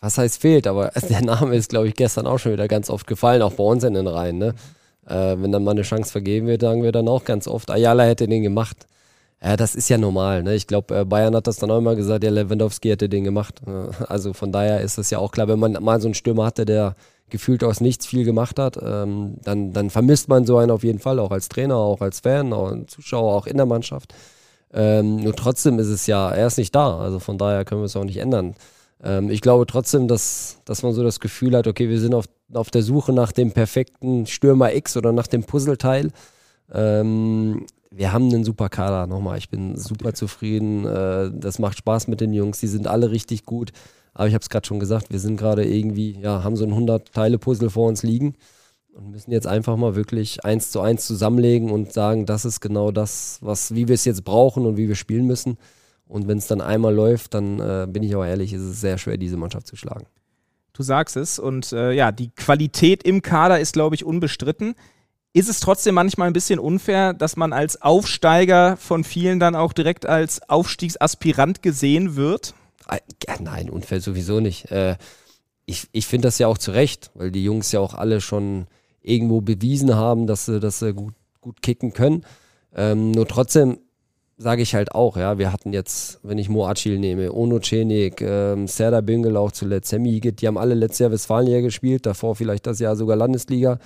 Was 0.00 0.16
heißt 0.16 0.40
fehlt? 0.40 0.68
Aber 0.68 0.92
der 1.08 1.22
Name 1.22 1.56
ist, 1.56 1.70
glaube 1.70 1.88
ich, 1.88 1.94
gestern 1.94 2.28
auch 2.28 2.38
schon 2.38 2.52
wieder 2.52 2.68
ganz 2.68 2.88
oft 2.88 3.08
gefallen, 3.08 3.42
auch 3.42 3.54
bei 3.54 3.64
uns 3.64 3.82
in 3.82 3.94
den 3.94 4.06
Reihen. 4.06 4.38
Ne? 4.38 4.54
Äh, 5.08 5.36
wenn 5.38 5.50
dann 5.50 5.64
mal 5.64 5.72
eine 5.72 5.82
Chance 5.82 6.12
vergeben 6.12 6.46
wird, 6.46 6.60
sagen 6.60 6.84
wir 6.84 6.92
dann 6.92 7.08
auch 7.08 7.24
ganz 7.24 7.48
oft, 7.48 7.68
Ayala 7.68 8.04
hätte 8.04 8.28
den 8.28 8.44
gemacht. 8.44 8.86
Ja, 9.42 9.56
das 9.56 9.74
ist 9.74 9.88
ja 9.88 9.98
normal. 9.98 10.44
Ne? 10.44 10.54
Ich 10.54 10.68
glaube, 10.68 11.00
äh, 11.00 11.04
Bayern 11.04 11.34
hat 11.34 11.48
das 11.48 11.56
dann 11.56 11.70
auch 11.72 11.78
immer 11.78 11.96
gesagt, 11.96 12.22
ja, 12.22 12.30
Lewandowski 12.30 12.90
hätte 12.90 13.08
den 13.08 13.24
gemacht. 13.24 13.60
Äh, 13.66 14.04
also 14.04 14.32
von 14.32 14.52
daher 14.52 14.82
ist 14.82 14.98
es 14.98 15.10
ja 15.10 15.18
auch 15.18 15.32
klar, 15.32 15.48
wenn 15.48 15.58
man 15.58 15.72
mal 15.80 16.00
so 16.00 16.06
einen 16.06 16.14
Stürmer 16.14 16.44
hatte, 16.44 16.64
der 16.64 16.94
gefühlt 17.32 17.64
aus 17.64 17.80
nichts 17.80 18.06
viel 18.06 18.24
gemacht 18.24 18.60
hat, 18.60 18.78
ähm, 18.80 19.38
dann, 19.42 19.72
dann 19.72 19.90
vermisst 19.90 20.28
man 20.28 20.46
so 20.46 20.58
einen 20.58 20.70
auf 20.70 20.84
jeden 20.84 21.00
Fall, 21.00 21.18
auch 21.18 21.32
als 21.32 21.48
Trainer, 21.48 21.76
auch 21.76 22.00
als 22.00 22.20
Fan, 22.20 22.52
auch 22.52 22.70
als 22.70 22.92
Zuschauer, 22.92 23.34
auch 23.34 23.46
in 23.46 23.56
der 23.56 23.66
Mannschaft. 23.66 24.14
Ähm, 24.72 25.16
nur 25.16 25.34
trotzdem 25.34 25.78
ist 25.78 25.88
es 25.88 26.06
ja, 26.06 26.30
er 26.30 26.46
ist 26.46 26.58
nicht 26.58 26.74
da. 26.74 26.98
Also 26.98 27.18
von 27.18 27.38
daher 27.38 27.64
können 27.64 27.80
wir 27.80 27.86
es 27.86 27.96
auch 27.96 28.04
nicht 28.04 28.18
ändern. 28.18 28.54
Ähm, 29.02 29.30
ich 29.30 29.40
glaube 29.40 29.66
trotzdem, 29.66 30.08
dass, 30.08 30.58
dass 30.64 30.82
man 30.82 30.92
so 30.92 31.02
das 31.02 31.20
Gefühl 31.20 31.56
hat, 31.56 31.66
okay, 31.66 31.88
wir 31.88 31.98
sind 31.98 32.14
auf, 32.14 32.26
auf 32.52 32.70
der 32.70 32.82
Suche 32.82 33.12
nach 33.12 33.32
dem 33.32 33.52
perfekten 33.52 34.26
Stürmer 34.26 34.74
X 34.74 34.96
oder 34.96 35.12
nach 35.12 35.26
dem 35.26 35.42
Puzzleteil. 35.42 36.10
Ähm, 36.72 37.66
wir 37.90 38.12
haben 38.12 38.26
einen 38.26 38.44
super 38.44 38.68
Kader. 38.68 39.06
Nochmal, 39.06 39.38
ich 39.38 39.48
bin 39.48 39.76
super 39.76 40.14
zufrieden. 40.14 40.86
Äh, 40.86 41.30
das 41.34 41.58
macht 41.58 41.78
Spaß 41.78 42.08
mit 42.08 42.20
den 42.20 42.32
Jungs. 42.32 42.60
Die 42.60 42.68
sind 42.68 42.86
alle 42.86 43.10
richtig 43.10 43.44
gut. 43.44 43.72
Aber 44.14 44.28
ich 44.28 44.34
habe 44.34 44.42
es 44.42 44.50
gerade 44.50 44.66
schon 44.66 44.80
gesagt, 44.80 45.10
wir 45.10 45.18
sind 45.18 45.36
gerade 45.36 45.64
irgendwie, 45.64 46.18
ja, 46.20 46.44
haben 46.44 46.56
so 46.56 46.64
ein 46.64 46.72
100-Teile-Puzzle 46.72 47.70
vor 47.70 47.88
uns 47.88 48.02
liegen 48.02 48.34
und 48.92 49.10
müssen 49.10 49.32
jetzt 49.32 49.46
einfach 49.46 49.76
mal 49.76 49.94
wirklich 49.94 50.44
eins 50.44 50.70
zu 50.70 50.80
eins 50.80 51.06
zusammenlegen 51.06 51.70
und 51.70 51.92
sagen, 51.92 52.26
das 52.26 52.44
ist 52.44 52.60
genau 52.60 52.90
das, 52.90 53.38
was, 53.40 53.74
wie 53.74 53.88
wir 53.88 53.94
es 53.94 54.04
jetzt 54.04 54.24
brauchen 54.24 54.66
und 54.66 54.76
wie 54.76 54.88
wir 54.88 54.96
spielen 54.96 55.26
müssen. 55.26 55.56
Und 56.06 56.28
wenn 56.28 56.36
es 56.36 56.46
dann 56.46 56.60
einmal 56.60 56.94
läuft, 56.94 57.32
dann 57.32 57.58
äh, 57.58 57.86
bin 57.88 58.02
ich 58.02 58.14
aber 58.14 58.28
ehrlich, 58.28 58.52
ist 58.52 58.60
es 58.60 58.80
sehr 58.80 58.98
schwer, 58.98 59.16
diese 59.16 59.38
Mannschaft 59.38 59.66
zu 59.66 59.76
schlagen. 59.76 60.06
Du 60.74 60.82
sagst 60.82 61.16
es 61.16 61.38
und 61.38 61.72
äh, 61.72 61.92
ja, 61.92 62.12
die 62.12 62.30
Qualität 62.30 63.02
im 63.02 63.22
Kader 63.22 63.60
ist, 63.60 63.72
glaube 63.72 63.94
ich, 63.94 64.04
unbestritten. 64.04 64.74
Ist 65.34 65.48
es 65.48 65.60
trotzdem 65.60 65.94
manchmal 65.94 66.26
ein 66.26 66.34
bisschen 66.34 66.58
unfair, 66.58 67.14
dass 67.14 67.36
man 67.36 67.54
als 67.54 67.80
Aufsteiger 67.80 68.76
von 68.76 69.04
vielen 69.04 69.40
dann 69.40 69.54
auch 69.54 69.72
direkt 69.72 70.04
als 70.04 70.46
Aufstiegsaspirant 70.50 71.62
gesehen 71.62 72.16
wird? 72.16 72.54
Nein, 73.40 73.70
unfair 73.70 74.00
sowieso 74.00 74.40
nicht. 74.40 74.70
Äh, 74.70 74.96
ich 75.66 75.88
ich 75.92 76.06
finde 76.06 76.28
das 76.28 76.38
ja 76.38 76.48
auch 76.48 76.58
zu 76.58 76.72
Recht, 76.72 77.10
weil 77.14 77.30
die 77.30 77.44
Jungs 77.44 77.72
ja 77.72 77.80
auch 77.80 77.94
alle 77.94 78.20
schon 78.20 78.66
irgendwo 79.02 79.40
bewiesen 79.40 79.94
haben, 79.94 80.26
dass 80.26 80.46
sie, 80.46 80.60
dass 80.60 80.78
sie 80.78 80.92
gut, 80.92 81.14
gut 81.40 81.62
kicken 81.62 81.92
können. 81.92 82.24
Ähm, 82.74 83.10
nur 83.10 83.26
trotzdem 83.26 83.78
sage 84.38 84.62
ich 84.62 84.74
halt 84.74 84.92
auch, 84.92 85.16
ja, 85.16 85.38
wir 85.38 85.52
hatten 85.52 85.72
jetzt, 85.72 86.20
wenn 86.22 86.38
ich 86.38 86.48
Moacil 86.48 86.98
nehme, 86.98 87.32
Ono 87.32 87.60
Cenik, 87.60 88.20
ähm, 88.20 88.66
Serda 88.66 89.00
Bingel 89.00 89.36
auch 89.36 89.52
zuletzt, 89.52 89.90
Sammy 89.90 90.20
die 90.20 90.46
haben 90.46 90.58
alle 90.58 90.74
letztes 90.74 91.00
Jahr 91.00 91.12
Westfalenliga 91.12 91.60
gespielt, 91.60 92.06
davor 92.06 92.34
vielleicht 92.34 92.66
das 92.66 92.80
Jahr 92.80 92.96
sogar 92.96 93.16
Landesliga. 93.16 93.78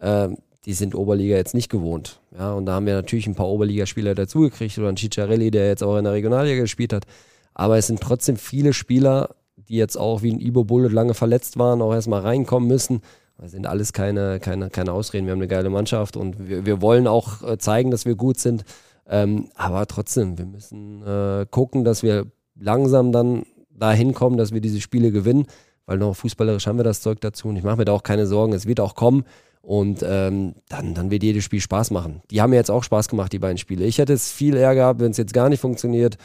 Ähm, 0.00 0.36
die 0.64 0.72
sind 0.72 0.94
Oberliga 0.94 1.36
jetzt 1.36 1.54
nicht 1.54 1.70
gewohnt. 1.70 2.20
Ja, 2.36 2.52
und 2.52 2.66
da 2.66 2.74
haben 2.74 2.86
wir 2.86 2.94
natürlich 2.94 3.26
ein 3.28 3.36
paar 3.36 3.48
Oberligaspieler 3.48 4.14
dazugekriegt 4.14 4.76
oder 4.78 4.88
ein 4.88 4.96
Cicciarelli, 4.96 5.50
der 5.52 5.68
jetzt 5.68 5.82
auch 5.82 5.96
in 5.96 6.04
der 6.04 6.12
Regionalliga 6.12 6.60
gespielt 6.60 6.92
hat. 6.92 7.04
Aber 7.58 7.78
es 7.78 7.86
sind 7.86 8.02
trotzdem 8.02 8.36
viele 8.36 8.74
Spieler, 8.74 9.30
die 9.56 9.76
jetzt 9.76 9.96
auch 9.96 10.20
wie 10.20 10.30
ein 10.30 10.40
Ibo 10.40 10.64
Bullet 10.64 10.90
lange 10.90 11.14
verletzt 11.14 11.58
waren, 11.58 11.80
auch 11.80 11.94
erstmal 11.94 12.20
reinkommen 12.20 12.68
müssen. 12.68 13.00
Das 13.38 13.52
sind 13.52 13.66
alles 13.66 13.94
keine, 13.94 14.40
keine, 14.40 14.68
keine 14.68 14.92
Ausreden. 14.92 15.26
Wir 15.26 15.32
haben 15.32 15.38
eine 15.38 15.48
geile 15.48 15.70
Mannschaft 15.70 16.18
und 16.18 16.50
wir, 16.50 16.66
wir 16.66 16.82
wollen 16.82 17.06
auch 17.06 17.42
äh, 17.42 17.56
zeigen, 17.56 17.90
dass 17.90 18.04
wir 18.04 18.14
gut 18.14 18.38
sind. 18.38 18.64
Ähm, 19.08 19.48
aber 19.54 19.86
trotzdem, 19.86 20.36
wir 20.36 20.44
müssen 20.44 21.02
äh, 21.02 21.46
gucken, 21.50 21.82
dass 21.82 22.02
wir 22.02 22.26
langsam 22.60 23.10
dann 23.10 23.46
dahin 23.70 24.12
kommen, 24.12 24.36
dass 24.36 24.52
wir 24.52 24.60
diese 24.60 24.82
Spiele 24.82 25.10
gewinnen, 25.10 25.46
weil 25.86 25.96
noch 25.96 26.14
fußballerisch 26.14 26.66
haben 26.66 26.78
wir 26.78 26.84
das 26.84 27.00
Zeug 27.00 27.22
dazu 27.22 27.48
und 27.48 27.56
ich 27.56 27.64
mache 27.64 27.78
mir 27.78 27.86
da 27.86 27.92
auch 27.92 28.02
keine 28.02 28.26
Sorgen, 28.26 28.52
es 28.52 28.66
wird 28.66 28.80
auch 28.80 28.94
kommen. 28.94 29.24
Und 29.62 30.04
ähm, 30.06 30.54
dann, 30.68 30.92
dann 30.92 31.10
wird 31.10 31.22
jedes 31.22 31.42
Spiel 31.42 31.60
Spaß 31.60 31.90
machen. 31.90 32.20
Die 32.30 32.42
haben 32.42 32.50
mir 32.50 32.56
jetzt 32.56 32.70
auch 32.70 32.84
Spaß 32.84 33.08
gemacht, 33.08 33.32
die 33.32 33.38
beiden 33.38 33.58
Spiele. 33.58 33.84
Ich 33.86 33.96
hätte 33.98 34.12
es 34.12 34.30
viel 34.30 34.56
eher 34.56 34.74
gehabt, 34.74 35.00
wenn 35.00 35.10
es 35.10 35.16
jetzt 35.16 35.32
gar 35.32 35.48
nicht 35.48 35.60
funktioniert, 35.60 36.18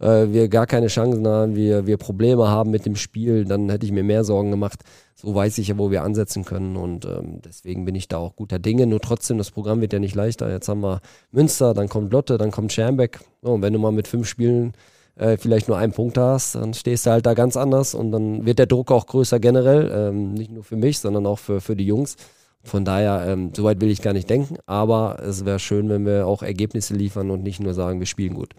äh, 0.00 0.26
wir 0.28 0.48
gar 0.48 0.66
keine 0.66 0.88
Chancen 0.88 1.26
haben, 1.26 1.56
wir, 1.56 1.86
wir 1.86 1.96
Probleme 1.96 2.48
haben 2.48 2.70
mit 2.70 2.86
dem 2.86 2.96
Spiel, 2.96 3.44
dann 3.44 3.68
hätte 3.70 3.86
ich 3.86 3.92
mir 3.92 4.04
mehr 4.04 4.24
Sorgen 4.24 4.50
gemacht. 4.50 4.82
So 5.14 5.34
weiß 5.34 5.56
ich 5.58 5.68
ja, 5.68 5.78
wo 5.78 5.90
wir 5.90 6.02
ansetzen 6.02 6.44
können 6.44 6.76
und 6.76 7.06
ähm, 7.06 7.40
deswegen 7.42 7.86
bin 7.86 7.94
ich 7.94 8.06
da 8.06 8.18
auch 8.18 8.36
guter 8.36 8.58
Dinge. 8.58 8.86
Nur 8.86 9.00
trotzdem, 9.00 9.38
das 9.38 9.50
Programm 9.50 9.80
wird 9.80 9.94
ja 9.94 9.98
nicht 9.98 10.14
leichter. 10.14 10.50
Jetzt 10.50 10.68
haben 10.68 10.82
wir 10.82 11.00
Münster, 11.32 11.72
dann 11.72 11.88
kommt 11.88 12.12
Lotte, 12.12 12.36
dann 12.36 12.50
kommt 12.50 12.72
Schermbeck. 12.72 13.20
So, 13.42 13.52
und 13.52 13.62
wenn 13.62 13.72
du 13.72 13.78
mal 13.78 13.92
mit 13.92 14.08
fünf 14.08 14.28
Spielen 14.28 14.74
äh, 15.16 15.38
vielleicht 15.38 15.68
nur 15.68 15.78
einen 15.78 15.92
Punkt 15.92 16.18
hast, 16.18 16.54
dann 16.56 16.74
stehst 16.74 17.06
du 17.06 17.10
halt 17.10 17.24
da 17.24 17.32
ganz 17.32 17.56
anders 17.56 17.94
und 17.94 18.12
dann 18.12 18.44
wird 18.44 18.58
der 18.58 18.66
Druck 18.66 18.92
auch 18.92 19.06
größer 19.06 19.40
generell. 19.40 19.90
Ähm, 19.90 20.34
nicht 20.34 20.50
nur 20.50 20.64
für 20.64 20.76
mich, 20.76 20.98
sondern 20.98 21.26
auch 21.26 21.38
für, 21.38 21.62
für 21.62 21.76
die 21.76 21.86
Jungs. 21.86 22.16
Von 22.62 22.84
daher, 22.84 23.24
ähm, 23.26 23.52
so 23.56 23.64
weit 23.64 23.80
will 23.80 23.90
ich 23.90 24.02
gar 24.02 24.12
nicht 24.12 24.28
denken, 24.28 24.58
aber 24.66 25.22
es 25.22 25.44
wäre 25.44 25.60
schön, 25.60 25.88
wenn 25.88 26.04
wir 26.04 26.26
auch 26.26 26.42
Ergebnisse 26.42 26.94
liefern 26.94 27.30
und 27.30 27.42
nicht 27.42 27.60
nur 27.60 27.74
sagen, 27.74 28.00
wir 28.00 28.06
spielen 28.06 28.34
gut. 28.34 28.54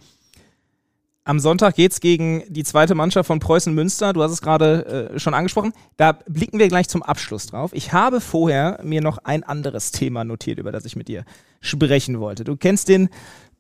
Am 1.27 1.41
Sonntag 1.41 1.75
geht 1.75 1.91
es 1.91 1.99
gegen 1.99 2.43
die 2.47 2.63
zweite 2.63 2.95
Mannschaft 2.95 3.27
von 3.27 3.39
Preußen 3.39 3.73
Münster. 3.73 4.13
Du 4.13 4.23
hast 4.23 4.31
es 4.31 4.41
gerade 4.41 5.11
äh, 5.13 5.19
schon 5.19 5.33
angesprochen. 5.33 5.73
Da 5.97 6.13
blicken 6.13 6.57
wir 6.57 6.69
gleich 6.69 6.87
zum 6.87 7.03
Abschluss 7.03 7.47
drauf. 7.47 7.71
Ich 7.73 7.91
habe 7.91 8.21
vorher 8.21 8.79
mir 8.81 9.01
noch 9.01 9.17
ein 9.25 9.43
anderes 9.43 9.91
Thema 9.91 10.23
notiert, 10.23 10.57
über 10.57 10.71
das 10.71 10.85
ich 10.85 10.95
mit 10.95 11.09
dir 11.09 11.25
sprechen 11.59 12.21
wollte. 12.21 12.45
Du 12.45 12.55
kennst 12.55 12.87
den 12.87 13.09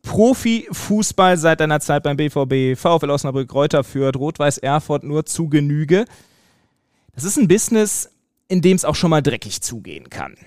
Profifußball 0.03 1.35
seit 1.35 1.59
deiner 1.59 1.81
Zeit 1.81 2.03
beim 2.03 2.15
BVB, 2.15 2.79
VfL 2.79 3.09
Osnabrück, 3.09 3.53
Reuter 3.53 3.83
Fürth, 3.83 4.15
Rot-Weiß 4.15 4.59
Erfurt 4.59 5.03
nur 5.03 5.25
zu 5.25 5.49
Genüge. 5.49 6.05
Das 7.15 7.25
ist 7.25 7.35
ein 7.35 7.49
Business, 7.49 8.09
in 8.47 8.61
dem 8.61 8.77
es 8.77 8.85
auch 8.85 8.95
schon 8.95 9.09
mal 9.09 9.21
dreckig 9.21 9.61
zugehen 9.61 10.09
kann. 10.09 10.37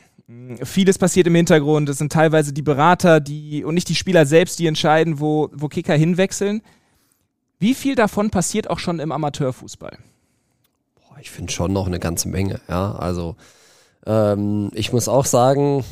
Vieles 0.63 0.97
passiert 0.97 1.27
im 1.27 1.35
Hintergrund. 1.35 1.91
Es 1.91 1.99
sind 1.99 2.13
teilweise 2.13 2.55
die 2.55 2.63
Berater, 2.63 3.21
die 3.21 3.63
und 3.63 3.75
nicht 3.75 3.91
die 3.91 3.95
Spieler 3.95 4.25
selbst, 4.25 4.59
die 4.59 4.67
entscheiden, 4.67 5.21
wo, 5.21 5.51
wo 5.53 5.69
Kicker 5.69 5.95
hinwechseln. 5.95 6.63
Wie 7.61 7.75
viel 7.75 7.95
davon 7.95 8.31
passiert 8.31 8.69
auch 8.69 8.79
schon 8.81 8.99
im 8.99 9.13
Amateurfußball? 9.13 9.97
Boah, 10.97 11.19
ich 11.21 11.31
finde 11.31 11.53
schon 11.53 11.73
noch 11.73 11.87
eine 11.87 12.01
ganze 12.01 12.29
Menge. 12.29 12.61
Ja, 12.69 12.93
also 12.97 13.37
ähm, 14.07 14.71
ich 14.75 14.93
muss 14.93 15.09
auch 15.09 15.27
sagen, 15.27 15.85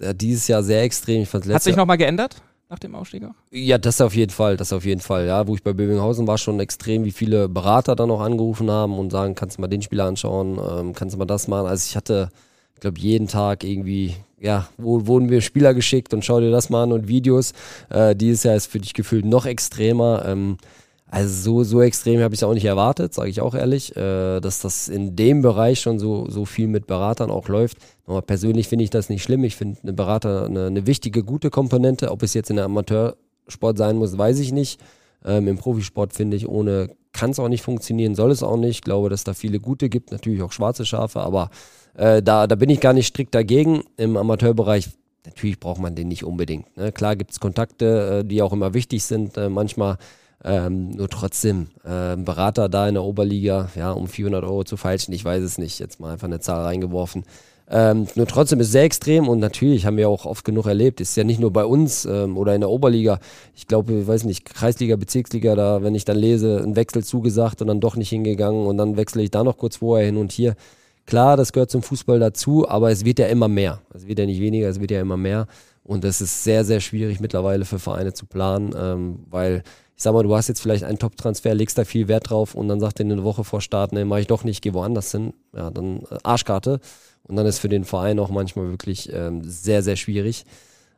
ja, 0.00 0.12
dieses 0.14 0.48
Jahr 0.48 0.62
sehr 0.62 0.82
extrem. 0.82 1.22
Ich 1.22 1.34
Hat 1.34 1.62
sich 1.62 1.76
nochmal 1.76 1.98
geändert? 1.98 2.36
nach 2.68 2.78
dem 2.78 2.94
Aufstieg 2.94 3.24
auch? 3.24 3.34
Ja, 3.50 3.78
das 3.78 4.00
auf 4.00 4.14
jeden 4.14 4.32
Fall, 4.32 4.56
das 4.56 4.72
auf 4.72 4.84
jeden 4.84 5.00
Fall. 5.00 5.26
Ja, 5.26 5.46
wo 5.46 5.54
ich 5.54 5.62
bei 5.62 5.72
Böbinghausen 5.72 6.26
war, 6.26 6.38
schon 6.38 6.58
extrem, 6.60 7.04
wie 7.04 7.12
viele 7.12 7.48
Berater 7.48 7.94
dann 7.94 8.10
auch 8.10 8.20
angerufen 8.20 8.70
haben 8.70 8.98
und 8.98 9.10
sagen, 9.10 9.34
kannst 9.34 9.56
du 9.58 9.60
mal 9.60 9.68
den 9.68 9.82
Spieler 9.82 10.04
anschauen, 10.04 10.58
ähm, 10.58 10.92
kannst 10.92 11.14
du 11.14 11.18
mal 11.18 11.26
das 11.26 11.48
machen. 11.48 11.66
Also 11.66 11.86
ich 11.88 11.96
hatte, 11.96 12.30
ich 12.74 12.80
glaube, 12.80 12.98
jeden 12.98 13.28
Tag 13.28 13.62
irgendwie, 13.62 14.16
ja, 14.40 14.68
wo 14.78 15.06
wurden 15.06 15.30
wir 15.30 15.40
Spieler 15.42 15.74
geschickt 15.74 16.12
und 16.12 16.24
schau 16.24 16.40
dir 16.40 16.50
das 16.50 16.68
mal 16.68 16.84
an 16.84 16.92
und 16.92 17.08
Videos. 17.08 17.52
Äh, 17.88 18.16
dieses 18.16 18.42
Jahr 18.42 18.56
ist 18.56 18.66
für 18.66 18.80
dich 18.80 18.94
gefühlt 18.94 19.24
noch 19.24 19.46
extremer. 19.46 20.24
Ähm, 20.26 20.58
also 21.08 21.28
so, 21.28 21.64
so 21.64 21.82
extrem 21.82 22.20
habe 22.20 22.34
ich 22.34 22.40
es 22.40 22.44
auch 22.44 22.54
nicht 22.54 22.64
erwartet, 22.64 23.14
sage 23.14 23.30
ich 23.30 23.40
auch 23.40 23.54
ehrlich, 23.54 23.96
äh, 23.96 24.40
dass 24.40 24.60
das 24.60 24.88
in 24.88 25.14
dem 25.14 25.40
Bereich 25.40 25.80
schon 25.80 25.98
so, 25.98 26.28
so 26.28 26.44
viel 26.44 26.66
mit 26.66 26.86
Beratern 26.86 27.30
auch 27.30 27.48
läuft. 27.48 27.78
Aber 28.06 28.22
persönlich 28.22 28.68
finde 28.68 28.84
ich 28.84 28.90
das 28.90 29.08
nicht 29.08 29.22
schlimm. 29.22 29.44
Ich 29.44 29.56
finde 29.56 29.78
eine 29.82 29.92
Berater 29.92 30.46
eine, 30.46 30.66
eine, 30.66 30.86
wichtige, 30.86 31.22
gute 31.22 31.50
Komponente. 31.50 32.10
Ob 32.10 32.22
es 32.22 32.34
jetzt 32.34 32.50
in 32.50 32.56
der 32.56 32.64
Amateursport 32.64 33.78
sein 33.78 33.96
muss, 33.96 34.18
weiß 34.18 34.40
ich 34.40 34.52
nicht. 34.52 34.80
Ähm, 35.24 35.46
Im 35.46 35.58
Profisport 35.58 36.12
finde 36.12 36.36
ich, 36.36 36.48
ohne 36.48 36.90
kann 37.12 37.30
es 37.30 37.38
auch 37.38 37.48
nicht 37.48 37.62
funktionieren, 37.62 38.14
soll 38.14 38.30
es 38.30 38.42
auch 38.42 38.56
nicht. 38.56 38.70
Ich 38.70 38.82
glaube, 38.82 39.08
dass 39.08 39.24
da 39.24 39.32
viele 39.32 39.60
gute 39.60 39.88
gibt, 39.88 40.12
natürlich 40.12 40.42
auch 40.42 40.52
schwarze 40.52 40.84
Schafe, 40.84 41.20
aber 41.20 41.50
äh, 41.94 42.22
da, 42.22 42.46
da 42.46 42.56
bin 42.56 42.68
ich 42.68 42.80
gar 42.80 42.92
nicht 42.92 43.06
strikt 43.06 43.34
dagegen. 43.34 43.82
Im 43.96 44.16
Amateurbereich 44.16 44.88
natürlich 45.24 45.58
braucht 45.58 45.80
man 45.80 45.94
den 45.94 46.08
nicht 46.08 46.24
unbedingt. 46.24 46.76
Ne? 46.76 46.92
Klar 46.92 47.16
gibt 47.16 47.30
es 47.30 47.40
Kontakte, 47.40 48.20
äh, 48.20 48.24
die 48.24 48.42
auch 48.42 48.52
immer 48.52 48.74
wichtig 48.74 49.04
sind. 49.04 49.36
Äh, 49.36 49.48
manchmal 49.48 49.98
ähm, 50.44 50.90
nur 50.90 51.08
trotzdem, 51.08 51.68
äh, 51.84 52.16
Berater 52.16 52.68
da 52.68 52.88
in 52.88 52.94
der 52.94 53.04
Oberliga, 53.04 53.70
ja, 53.74 53.92
um 53.92 54.06
400 54.06 54.44
Euro 54.44 54.64
zu 54.64 54.76
falschen, 54.76 55.12
ich 55.12 55.24
weiß 55.24 55.42
es 55.42 55.58
nicht, 55.58 55.78
jetzt 55.78 56.00
mal 56.00 56.12
einfach 56.12 56.28
eine 56.28 56.40
Zahl 56.40 56.62
reingeworfen. 56.62 57.24
Ähm, 57.68 58.06
nur 58.14 58.28
trotzdem 58.28 58.60
ist 58.60 58.68
es 58.68 58.72
sehr 58.72 58.84
extrem 58.84 59.28
und 59.28 59.40
natürlich 59.40 59.86
haben 59.86 59.96
wir 59.96 60.08
auch 60.08 60.24
oft 60.24 60.44
genug 60.44 60.66
erlebt. 60.66 61.00
Ist 61.00 61.16
ja 61.16 61.24
nicht 61.24 61.40
nur 61.40 61.52
bei 61.52 61.64
uns 61.64 62.04
ähm, 62.04 62.36
oder 62.36 62.54
in 62.54 62.60
der 62.60 62.70
Oberliga. 62.70 63.18
Ich 63.56 63.66
glaube, 63.66 63.92
ich 63.92 64.06
weiß 64.06 64.24
nicht, 64.24 64.44
Kreisliga, 64.44 64.94
Bezirksliga, 64.94 65.56
da, 65.56 65.82
wenn 65.82 65.94
ich 65.96 66.04
dann 66.04 66.16
lese, 66.16 66.62
ein 66.62 66.76
Wechsel 66.76 67.02
zugesagt 67.02 67.60
und 67.62 67.68
dann 67.68 67.80
doch 67.80 67.96
nicht 67.96 68.10
hingegangen 68.10 68.66
und 68.66 68.76
dann 68.78 68.96
wechsle 68.96 69.22
ich 69.22 69.32
da 69.32 69.42
noch 69.42 69.58
kurz 69.58 69.76
vorher 69.76 70.06
hin 70.06 70.16
und 70.16 70.30
hier. 70.30 70.54
Klar, 71.06 71.36
das 71.36 71.52
gehört 71.52 71.70
zum 71.70 71.82
Fußball 71.82 72.20
dazu, 72.20 72.68
aber 72.68 72.90
es 72.90 73.04
wird 73.04 73.18
ja 73.18 73.26
immer 73.26 73.48
mehr. 73.48 73.80
Es 73.94 74.06
wird 74.06 74.18
ja 74.18 74.26
nicht 74.26 74.40
weniger, 74.40 74.68
es 74.68 74.80
wird 74.80 74.92
ja 74.92 75.00
immer 75.00 75.16
mehr. 75.16 75.46
Und 75.82 76.04
das 76.04 76.20
ist 76.20 76.44
sehr, 76.44 76.64
sehr 76.64 76.80
schwierig 76.80 77.20
mittlerweile 77.20 77.64
für 77.64 77.78
Vereine 77.78 78.12
zu 78.12 78.26
planen, 78.26 78.74
ähm, 78.76 79.20
weil 79.30 79.62
ich 79.96 80.02
sag 80.02 80.12
mal, 80.12 80.22
du 80.22 80.36
hast 80.36 80.48
jetzt 80.48 80.60
vielleicht 80.60 80.84
einen 80.84 80.98
Top-Transfer, 80.98 81.54
legst 81.54 81.78
da 81.78 81.84
viel 81.84 82.06
Wert 82.06 82.28
drauf 82.28 82.54
und 82.54 82.68
dann 82.68 82.80
sagt 82.80 83.00
er 83.00 83.06
eine 83.06 83.24
Woche 83.24 83.44
vor 83.44 83.62
Start, 83.62 83.92
nee, 83.92 84.04
mach 84.04 84.18
ich 84.18 84.26
doch 84.26 84.44
nicht, 84.44 84.60
geh 84.60 84.74
woanders 84.74 85.10
hin. 85.10 85.32
Ja, 85.54 85.70
dann 85.70 86.00
äh, 86.10 86.18
Arschkarte. 86.22 86.80
Und 87.22 87.36
dann 87.36 87.46
ist 87.46 87.58
für 87.58 87.70
den 87.70 87.84
Verein 87.84 88.18
auch 88.18 88.28
manchmal 88.28 88.68
wirklich 88.68 89.10
ähm, 89.12 89.42
sehr, 89.42 89.82
sehr 89.82 89.96
schwierig. 89.96 90.44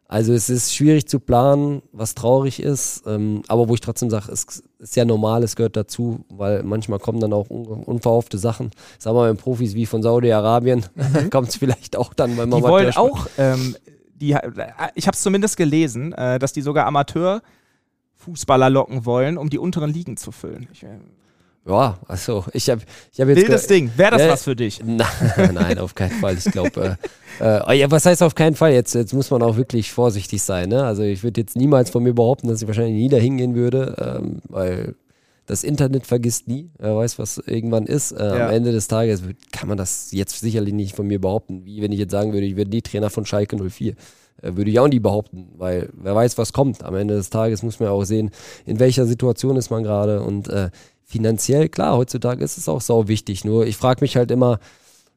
Also 0.08 0.32
es 0.32 0.50
ist 0.50 0.74
schwierig 0.74 1.06
zu 1.06 1.20
planen, 1.20 1.82
was 1.92 2.14
traurig 2.14 2.60
ist, 2.60 3.04
ähm, 3.06 3.42
aber 3.46 3.68
wo 3.68 3.74
ich 3.74 3.82
trotzdem 3.82 4.08
sage, 4.08 4.32
es 4.32 4.62
ist 4.78 4.96
ja 4.96 5.04
normal, 5.04 5.42
es 5.42 5.54
gehört 5.54 5.76
dazu, 5.76 6.24
weil 6.30 6.62
manchmal 6.62 6.98
kommen 6.98 7.20
dann 7.20 7.34
auch 7.34 7.50
un 7.50 7.66
unverhoffte 7.66 8.38
Sachen. 8.38 8.70
Sagen 8.98 9.16
wir 9.16 9.20
mal, 9.20 9.34
Profis 9.34 9.74
wie 9.74 9.84
von 9.86 10.02
Saudi-Arabien 10.02 10.86
mhm. 10.94 11.30
kommt 11.30 11.50
es 11.50 11.56
vielleicht 11.56 11.96
auch 11.96 12.14
dann, 12.14 12.36
weil 12.38 12.46
man 12.46 12.62
Die 12.62 12.66
wollen 12.66 12.96
auch, 12.96 13.26
ähm, 13.36 13.76
die, 14.14 14.36
ich 14.94 15.06
habe 15.06 15.14
es 15.14 15.22
zumindest 15.22 15.56
gelesen, 15.56 16.12
äh, 16.14 16.38
dass 16.38 16.52
die 16.54 16.62
sogar 16.62 16.86
Amateur 16.86 17.42
Fußballer 18.28 18.68
locken 18.68 19.06
wollen, 19.06 19.38
um 19.38 19.48
die 19.48 19.58
unteren 19.58 19.90
Ligen 19.90 20.16
zu 20.18 20.32
füllen. 20.32 20.68
Ich, 20.72 20.82
äh, 20.82 20.98
ja, 21.66 21.98
also 22.06 22.44
ich 22.52 22.68
habe 22.68 22.82
ich 23.12 23.20
hab 23.20 23.28
jetzt. 23.28 23.38
Wildes 23.38 23.66
Ding. 23.66 23.90
Wäre 23.96 24.12
das 24.12 24.22
äh, 24.22 24.28
was 24.28 24.42
für 24.44 24.56
dich? 24.56 24.82
nein, 24.84 25.78
auf 25.78 25.94
keinen 25.94 26.12
Fall. 26.12 26.36
Ich 26.36 26.44
glaube, 26.44 26.98
äh, 27.40 27.72
äh, 27.72 27.78
ja, 27.78 27.90
was 27.90 28.04
heißt 28.06 28.22
auf 28.22 28.34
keinen 28.34 28.54
Fall? 28.54 28.72
Jetzt, 28.72 28.94
jetzt 28.94 29.12
muss 29.14 29.30
man 29.30 29.42
auch 29.42 29.56
wirklich 29.56 29.92
vorsichtig 29.92 30.42
sein. 30.42 30.68
Ne? 30.68 30.84
Also 30.84 31.02
ich 31.02 31.22
würde 31.22 31.40
jetzt 31.40 31.56
niemals 31.56 31.90
von 31.90 32.02
mir 32.02 32.14
behaupten, 32.14 32.48
dass 32.48 32.62
ich 32.62 32.68
wahrscheinlich 32.68 32.94
nie 32.94 33.08
da 33.08 33.16
hingehen 33.16 33.54
würde, 33.54 34.20
ähm, 34.20 34.42
weil 34.48 34.94
das 35.46 35.64
Internet 35.64 36.06
vergisst 36.06 36.48
nie. 36.48 36.70
Wer 36.78 36.96
weiß, 36.96 37.18
was 37.18 37.38
irgendwann 37.38 37.86
ist. 37.86 38.12
Äh, 38.12 38.24
ja. 38.24 38.46
Am 38.46 38.52
Ende 38.52 38.72
des 38.72 38.88
Tages 38.88 39.22
kann 39.50 39.68
man 39.68 39.78
das 39.78 40.12
jetzt 40.12 40.40
sicherlich 40.40 40.74
nicht 40.74 40.94
von 40.94 41.06
mir 41.06 41.20
behaupten. 41.20 41.64
Wie 41.64 41.80
wenn 41.80 41.92
ich 41.92 41.98
jetzt 41.98 42.12
sagen 42.12 42.32
würde, 42.32 42.46
ich 42.46 42.56
werde 42.56 42.70
nie 42.70 42.82
Trainer 42.82 43.10
von 43.10 43.24
Schalke 43.24 43.56
04. 43.56 43.94
Äh, 44.42 44.56
würde 44.56 44.70
ich 44.70 44.78
auch 44.78 44.88
nie 44.88 45.00
behaupten, 45.00 45.48
weil 45.56 45.90
wer 45.92 46.14
weiß, 46.14 46.38
was 46.38 46.52
kommt. 46.52 46.84
Am 46.84 46.94
Ende 46.94 47.14
des 47.14 47.30
Tages 47.30 47.62
muss 47.62 47.80
man 47.80 47.88
ja 47.88 47.92
auch 47.92 48.04
sehen, 48.04 48.30
in 48.66 48.78
welcher 48.78 49.06
Situation 49.06 49.56
ist 49.56 49.70
man 49.70 49.82
gerade 49.82 50.22
und 50.22 50.48
äh, 50.48 50.70
finanziell, 51.04 51.68
klar, 51.68 51.96
heutzutage 51.96 52.44
ist 52.44 52.58
es 52.58 52.68
auch 52.68 52.80
sau 52.80 53.08
wichtig. 53.08 53.44
Nur 53.44 53.66
ich 53.66 53.76
frage 53.76 54.02
mich 54.02 54.16
halt 54.16 54.30
immer, 54.30 54.58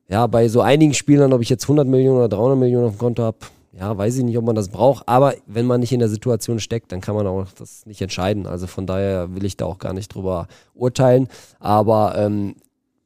ja, 0.07 0.27
bei 0.27 0.47
so 0.47 0.61
einigen 0.61 0.93
Spielern, 0.93 1.33
ob 1.33 1.41
ich 1.41 1.49
jetzt 1.49 1.63
100 1.63 1.87
Millionen 1.87 2.17
oder 2.17 2.29
300 2.29 2.57
Millionen 2.57 2.85
auf 2.85 2.93
dem 2.93 2.99
Konto 2.99 3.23
habe, 3.23 3.37
ja, 3.73 3.97
weiß 3.97 4.17
ich 4.17 4.23
nicht, 4.23 4.37
ob 4.37 4.45
man 4.45 4.55
das 4.55 4.69
braucht. 4.69 5.07
Aber 5.07 5.33
wenn 5.47 5.65
man 5.65 5.79
nicht 5.79 5.93
in 5.93 5.99
der 5.99 6.09
Situation 6.09 6.59
steckt, 6.59 6.91
dann 6.91 6.99
kann 6.99 7.15
man 7.15 7.27
auch 7.27 7.45
das 7.57 7.85
nicht 7.85 8.01
entscheiden. 8.01 8.45
Also 8.45 8.67
von 8.67 8.85
daher 8.85 9.33
will 9.33 9.45
ich 9.45 9.55
da 9.55 9.65
auch 9.65 9.79
gar 9.79 9.93
nicht 9.93 10.13
drüber 10.13 10.47
urteilen. 10.73 11.29
Aber 11.59 12.15
ähm, 12.17 12.55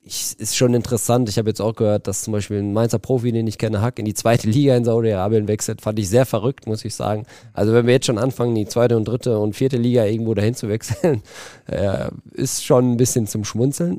ich, 0.06 0.40
ist 0.40 0.56
schon 0.56 0.76
interessant. 0.76 1.28
Ich 1.30 1.40
habe 1.40 1.50
jetzt 1.50 1.62
auch 1.62 1.76
gehört, 1.76 2.08
dass 2.08 2.22
zum 2.22 2.32
Beispiel 2.32 2.60
ein 2.60 2.74
Mainzer 2.74 3.00
Profi, 3.00 3.32
den 3.32 3.48
ich 3.48 3.58
kenne, 3.58 3.82
Hack 3.82 3.98
in 3.98 4.06
die 4.06 4.14
zweite 4.14 4.48
Liga 4.50 4.76
in 4.78 4.86
Saudi-Arabien 4.86 5.48
wechselt. 5.48 5.82
Fand 5.82 5.98
ich 5.98 6.10
sehr 6.10 6.28
verrückt, 6.28 6.68
muss 6.68 6.86
ich 6.86 6.94
sagen. 6.94 7.26
Also 7.54 7.74
wenn 7.74 7.88
wir 7.88 7.94
jetzt 7.94 8.06
schon 8.06 8.20
anfangen, 8.20 8.54
die 8.54 8.68
zweite 8.68 8.98
und 8.98 9.08
dritte 9.08 9.40
und 9.40 9.56
vierte 9.56 9.78
Liga 9.78 10.06
irgendwo 10.06 10.36
dahin 10.36 10.54
zu 10.54 10.70
wechseln, 10.70 11.24
äh, 11.66 12.10
ist 12.34 12.64
schon 12.64 12.92
ein 12.92 12.98
bisschen 12.98 13.26
zum 13.26 13.44
Schmunzeln. 13.44 13.98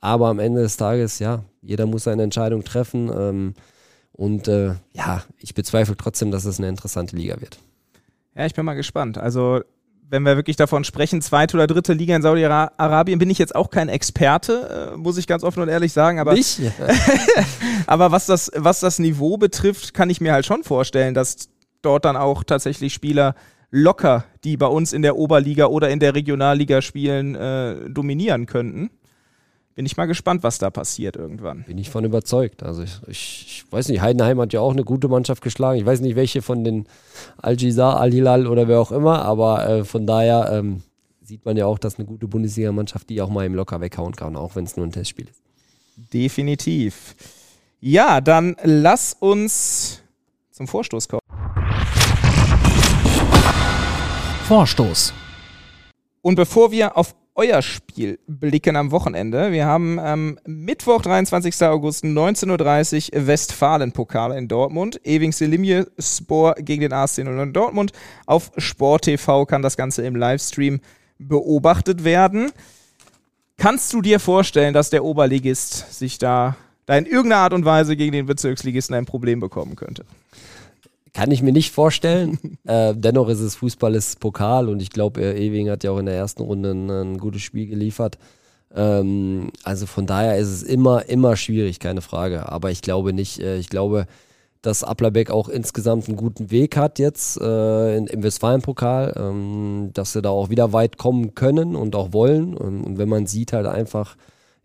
Aber 0.00 0.28
am 0.28 0.38
Ende 0.38 0.62
des 0.62 0.76
Tages, 0.76 1.18
ja, 1.18 1.42
jeder 1.62 1.86
muss 1.86 2.04
seine 2.04 2.22
Entscheidung 2.22 2.62
treffen. 2.62 3.10
Ähm, 3.12 3.54
und 4.12 4.46
äh, 4.46 4.74
ja, 4.92 5.24
ich 5.38 5.54
bezweifle 5.54 5.96
trotzdem, 5.96 6.30
dass 6.30 6.44
es 6.44 6.58
eine 6.58 6.68
interessante 6.68 7.16
Liga 7.16 7.40
wird. 7.40 7.58
Ja, 8.36 8.46
ich 8.46 8.54
bin 8.54 8.64
mal 8.64 8.74
gespannt. 8.74 9.18
Also 9.18 9.62
wenn 10.10 10.24
wir 10.24 10.36
wirklich 10.36 10.56
davon 10.56 10.84
sprechen, 10.84 11.22
zweite 11.22 11.56
oder 11.56 11.66
dritte 11.66 11.92
Liga 11.92 12.16
in 12.16 12.22
Saudi-Arabien, 12.22 13.18
bin 13.18 13.30
ich 13.30 13.38
jetzt 13.38 13.54
auch 13.54 13.70
kein 13.70 13.88
Experte, 13.88 14.92
äh, 14.94 14.96
muss 14.96 15.16
ich 15.16 15.26
ganz 15.26 15.44
offen 15.44 15.62
und 15.62 15.68
ehrlich 15.68 15.92
sagen. 15.92 16.18
Aber, 16.18 16.34
ich? 16.34 16.60
aber 17.86 18.10
was, 18.10 18.26
das, 18.26 18.50
was 18.56 18.80
das 18.80 18.98
Niveau 18.98 19.36
betrifft, 19.36 19.94
kann 19.94 20.10
ich 20.10 20.20
mir 20.20 20.32
halt 20.32 20.46
schon 20.46 20.64
vorstellen, 20.64 21.14
dass 21.14 21.48
dort 21.82 22.04
dann 22.04 22.16
auch 22.16 22.42
tatsächlich 22.42 22.92
Spieler 22.92 23.34
locker, 23.70 24.24
die 24.42 24.56
bei 24.56 24.66
uns 24.66 24.92
in 24.92 25.02
der 25.02 25.16
Oberliga 25.16 25.66
oder 25.66 25.90
in 25.90 26.00
der 26.00 26.14
Regionalliga 26.14 26.82
spielen, 26.82 27.36
äh, 27.36 27.88
dominieren 27.88 28.46
könnten 28.46 28.90
bin 29.74 29.86
ich 29.86 29.96
mal 29.96 30.06
gespannt, 30.06 30.42
was 30.42 30.58
da 30.58 30.70
passiert 30.70 31.16
irgendwann. 31.16 31.64
Bin 31.64 31.78
ich 31.78 31.90
von 31.90 32.04
überzeugt. 32.04 32.62
Also 32.62 32.82
ich, 32.82 33.00
ich, 33.06 33.44
ich, 33.46 33.72
weiß 33.72 33.88
nicht, 33.88 34.00
Heidenheim 34.00 34.40
hat 34.40 34.52
ja 34.52 34.60
auch 34.60 34.72
eine 34.72 34.84
gute 34.84 35.08
Mannschaft 35.08 35.42
geschlagen. 35.42 35.78
Ich 35.78 35.86
weiß 35.86 36.00
nicht, 36.00 36.16
welche 36.16 36.42
von 36.42 36.64
den 36.64 36.86
Al-Jizar, 37.38 37.98
Al-Hilal 38.00 38.46
oder 38.46 38.68
wer 38.68 38.80
auch 38.80 38.92
immer, 38.92 39.22
aber 39.22 39.68
äh, 39.68 39.84
von 39.84 40.06
daher 40.06 40.50
ähm, 40.52 40.82
sieht 41.22 41.44
man 41.44 41.56
ja 41.56 41.66
auch, 41.66 41.78
dass 41.78 41.98
eine 41.98 42.06
gute 42.06 42.26
Bundesliga-Mannschaft 42.26 43.08
die 43.08 43.22
auch 43.22 43.30
mal 43.30 43.46
im 43.46 43.54
Locker 43.54 43.80
weghauen 43.80 44.16
kann, 44.16 44.36
auch 44.36 44.56
wenn 44.56 44.64
es 44.64 44.76
nur 44.76 44.86
ein 44.86 44.92
Testspiel 44.92 45.28
ist. 45.28 45.40
Definitiv. 46.12 47.14
Ja, 47.80 48.20
dann 48.20 48.56
lass 48.64 49.16
uns 49.18 50.02
zum 50.50 50.66
Vorstoß 50.66 51.08
kommen. 51.08 51.20
Vorstoß. 54.46 55.14
Und 56.22 56.34
bevor 56.34 56.72
wir 56.72 56.96
auf 56.96 57.14
euer 57.34 57.62
Spiel 57.62 58.18
blicken 58.26 58.76
am 58.76 58.90
Wochenende. 58.90 59.52
Wir 59.52 59.66
haben 59.66 59.98
am 59.98 60.38
Mittwoch, 60.46 61.02
23. 61.02 61.62
August, 61.62 62.04
19.30 62.04 63.14
Uhr 63.14 63.26
Westfalen-Pokal 63.26 64.36
in 64.36 64.48
Dortmund. 64.48 65.00
Ewing 65.04 65.32
Selimje 65.32 65.86
Spor 65.98 66.54
gegen 66.54 66.82
den 66.82 66.92
AC 66.92 67.18
0 67.18 67.38
in 67.38 67.52
Dortmund. 67.52 67.92
Auf 68.26 68.50
Sport 68.56 69.04
TV 69.04 69.46
kann 69.46 69.62
das 69.62 69.76
Ganze 69.76 70.02
im 70.02 70.16
Livestream 70.16 70.80
beobachtet 71.18 72.04
werden. 72.04 72.52
Kannst 73.56 73.92
du 73.92 74.00
dir 74.00 74.20
vorstellen, 74.20 74.74
dass 74.74 74.90
der 74.90 75.04
Oberligist 75.04 75.98
sich 75.98 76.18
da, 76.18 76.56
da 76.86 76.96
in 76.96 77.06
irgendeiner 77.06 77.42
Art 77.42 77.52
und 77.52 77.64
Weise 77.64 77.96
gegen 77.96 78.12
den 78.12 78.26
Bezirksligisten 78.26 78.94
ein 78.96 79.06
Problem 79.06 79.38
bekommen 79.38 79.76
könnte? 79.76 80.04
Kann 81.20 81.32
ich 81.32 81.42
mir 81.42 81.52
nicht 81.52 81.70
vorstellen. 81.70 82.38
äh, 82.64 82.94
dennoch 82.96 83.28
ist 83.28 83.40
es 83.40 83.56
Fußball, 83.56 83.94
ist 83.94 84.20
Pokal 84.20 84.70
und 84.70 84.80
ich 84.80 84.88
glaube, 84.88 85.20
Ewing 85.20 85.68
hat 85.68 85.84
ja 85.84 85.90
auch 85.90 85.98
in 85.98 86.06
der 86.06 86.14
ersten 86.14 86.40
Runde 86.42 86.70
ein, 86.70 86.88
ein 86.88 87.18
gutes 87.18 87.42
Spiel 87.42 87.66
geliefert. 87.66 88.16
Ähm, 88.74 89.50
also 89.62 89.84
von 89.84 90.06
daher 90.06 90.38
ist 90.38 90.48
es 90.48 90.62
immer, 90.62 91.10
immer 91.10 91.36
schwierig, 91.36 91.78
keine 91.78 92.00
Frage. 92.00 92.48
Aber 92.48 92.70
ich 92.70 92.80
glaube 92.80 93.12
nicht, 93.12 93.38
äh, 93.38 93.58
ich 93.58 93.68
glaube, 93.68 94.06
dass 94.62 94.82
Applerbeck 94.82 95.30
auch 95.30 95.50
insgesamt 95.50 96.08
einen 96.08 96.16
guten 96.16 96.50
Weg 96.50 96.78
hat 96.78 96.98
jetzt 96.98 97.38
äh, 97.38 97.98
in, 97.98 98.06
im 98.06 98.22
Westfalen-Pokal, 98.22 99.12
ähm, 99.18 99.90
dass 99.92 100.14
sie 100.14 100.22
da 100.22 100.30
auch 100.30 100.48
wieder 100.48 100.72
weit 100.72 100.96
kommen 100.96 101.34
können 101.34 101.76
und 101.76 101.96
auch 101.96 102.14
wollen. 102.14 102.56
Und, 102.56 102.82
und 102.82 102.96
wenn 102.96 103.10
man 103.10 103.26
sieht 103.26 103.52
halt 103.52 103.66
einfach, 103.66 104.16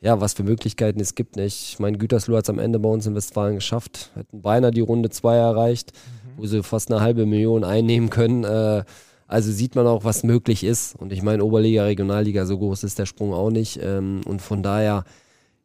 ja, 0.01 0.21
was 0.21 0.33
für 0.33 0.43
Möglichkeiten 0.43 0.99
es 0.99 1.15
gibt. 1.15 1.35
Nicht? 1.35 1.69
Ich 1.69 1.79
meine, 1.79 1.97
Gütersloh 1.97 2.37
hat 2.37 2.43
es 2.43 2.49
am 2.49 2.59
Ende 2.59 2.79
bei 2.79 2.89
uns 2.89 3.05
in 3.07 3.15
Westfalen 3.15 3.55
geschafft, 3.55 4.11
hätten 4.15 4.41
beinahe 4.41 4.71
die 4.71 4.81
Runde 4.81 5.09
2 5.09 5.35
erreicht, 5.35 5.93
mhm. 5.93 6.41
wo 6.41 6.45
sie 6.45 6.63
fast 6.63 6.91
eine 6.91 7.01
halbe 7.01 7.25
Million 7.25 7.63
einnehmen 7.63 8.09
können. 8.09 8.43
Äh, 8.43 8.83
also 9.27 9.51
sieht 9.51 9.75
man 9.75 9.87
auch, 9.87 10.03
was 10.03 10.23
möglich 10.23 10.63
ist. 10.63 10.95
Und 10.95 11.11
ich 11.11 11.23
meine, 11.23 11.43
Oberliga, 11.43 11.83
Regionalliga, 11.85 12.45
so 12.45 12.57
groß 12.57 12.83
ist 12.83 12.99
der 12.99 13.05
Sprung 13.05 13.33
auch 13.33 13.49
nicht. 13.49 13.79
Ähm, 13.81 14.21
und 14.25 14.41
von 14.41 14.61
daher, 14.61 15.03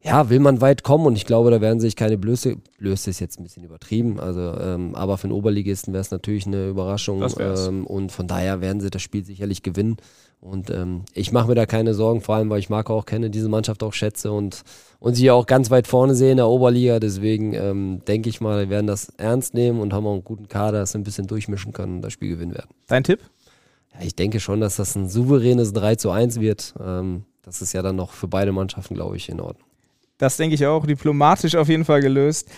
ja, 0.03 0.31
will 0.31 0.41
man 0.41 0.63
weit 0.63 0.83
kommen 0.83 1.05
und 1.07 1.17
ich 1.17 1.27
glaube, 1.27 1.51
da 1.51 1.61
werden 1.61 1.79
sich 1.79 1.95
keine 1.95 2.17
Blöße, 2.17 2.57
Blöße 2.79 3.11
ist 3.11 3.21
jetzt 3.21 3.39
ein 3.39 3.43
bisschen 3.43 3.65
übertrieben, 3.65 4.19
also, 4.19 4.41
ähm, 4.59 4.95
aber 4.95 5.19
für 5.19 5.25
einen 5.25 5.35
Oberligisten 5.35 5.93
wäre 5.93 6.01
es 6.01 6.11
natürlich 6.11 6.47
eine 6.47 6.69
Überraschung 6.69 7.23
ähm, 7.39 7.87
und 7.87 8.11
von 8.11 8.27
daher 8.27 8.63
werden 8.63 8.81
sie 8.81 8.89
das 8.89 9.03
Spiel 9.03 9.27
sicherlich 9.27 9.63
gewinnen. 9.63 9.99
Und 10.41 10.71
ähm, 10.71 11.03
ich 11.13 11.33
mache 11.33 11.49
mir 11.49 11.55
da 11.55 11.67
keine 11.67 11.93
Sorgen, 11.93 12.23
vor 12.23 12.35
allem, 12.35 12.49
weil 12.49 12.61
ich 12.61 12.71
Marco 12.71 12.95
auch 12.95 13.05
kenne, 13.05 13.29
diese 13.29 13.51
Mannschaft 13.51 13.83
auch 13.83 13.93
schätze 13.93 14.33
und, 14.33 14.63
und 14.99 15.15
sie 15.15 15.31
auch 15.31 15.47
ganz 15.47 15.71
weit 15.71 15.87
vorne 15.87 16.15
sehe 16.15 16.31
in 16.31 16.39
der 16.39 16.49
Oberliga. 16.49 16.99
Deswegen 16.99 17.53
ähm, 17.53 18.01
denke 18.09 18.31
ich 18.31 18.41
mal, 18.41 18.59
wir 18.59 18.71
werden 18.71 18.87
das 18.87 19.11
ernst 19.19 19.53
nehmen 19.53 19.81
und 19.81 19.93
haben 19.93 20.07
auch 20.07 20.15
einen 20.15 20.25
guten 20.25 20.49
Kader, 20.49 20.79
dass 20.79 20.95
wir 20.95 21.01
ein 21.01 21.05
bisschen 21.05 21.27
durchmischen 21.27 21.75
können 21.75 21.97
und 21.97 22.03
das 22.03 22.15
Spiel 22.15 22.31
gewinnen 22.31 22.55
werden. 22.55 22.71
Dein 22.87 23.05
Tipp? 23.05 23.21
Ja, 23.93 24.01
ich 24.07 24.15
denke 24.15 24.41
schon, 24.41 24.61
dass 24.61 24.77
das 24.77 24.97
ein 24.97 25.11
souveränes 25.11 25.75
3 25.75 25.97
zu 25.97 26.11
1 26.11 26.41
wird. 26.41 26.75
Ähm, 26.83 27.25
das 27.43 27.61
ist 27.61 27.75
ja 27.75 27.83
dann 27.83 27.97
noch 27.97 28.13
für 28.13 28.29
beide 28.29 28.53
Mannschaften, 28.53 28.95
glaube 28.95 29.17
ich, 29.17 29.29
in 29.29 29.41
Ordnung. 29.41 29.67
Das 30.17 30.39
denke 30.39 30.55
ich 30.55 30.67
auch. 30.67 30.87
Diplomatisch 30.87 31.55
auf 31.55 31.69
jeden 31.69 31.85
Fall 31.85 32.01
gelöst. 32.01 32.49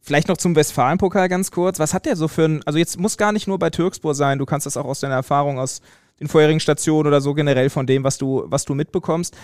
Vielleicht 0.00 0.28
noch 0.28 0.36
zum 0.36 0.56
Westfalen-Pokal 0.56 1.28
ganz 1.28 1.50
kurz. 1.50 1.78
Was 1.78 1.92
hat 1.92 2.06
der 2.06 2.16
so 2.16 2.26
für 2.26 2.44
ein, 2.44 2.62
also 2.64 2.78
jetzt 2.78 2.98
muss 2.98 3.18
gar 3.18 3.32
nicht 3.32 3.46
nur 3.46 3.58
bei 3.58 3.70
Türkspor 3.70 4.14
sein, 4.14 4.38
du 4.38 4.46
kannst 4.46 4.66
das 4.66 4.76
auch 4.76 4.86
aus 4.86 5.00
deiner 5.00 5.14
Erfahrung 5.14 5.58
aus 5.58 5.80
den 6.20 6.28
vorherigen 6.28 6.60
Stationen 6.60 7.08
oder 7.08 7.20
so 7.20 7.34
generell 7.34 7.70
von 7.70 7.86
dem, 7.86 8.04
was 8.04 8.18
du, 8.18 8.44
was 8.46 8.64
du 8.64 8.74
mitbekommst. 8.74 9.36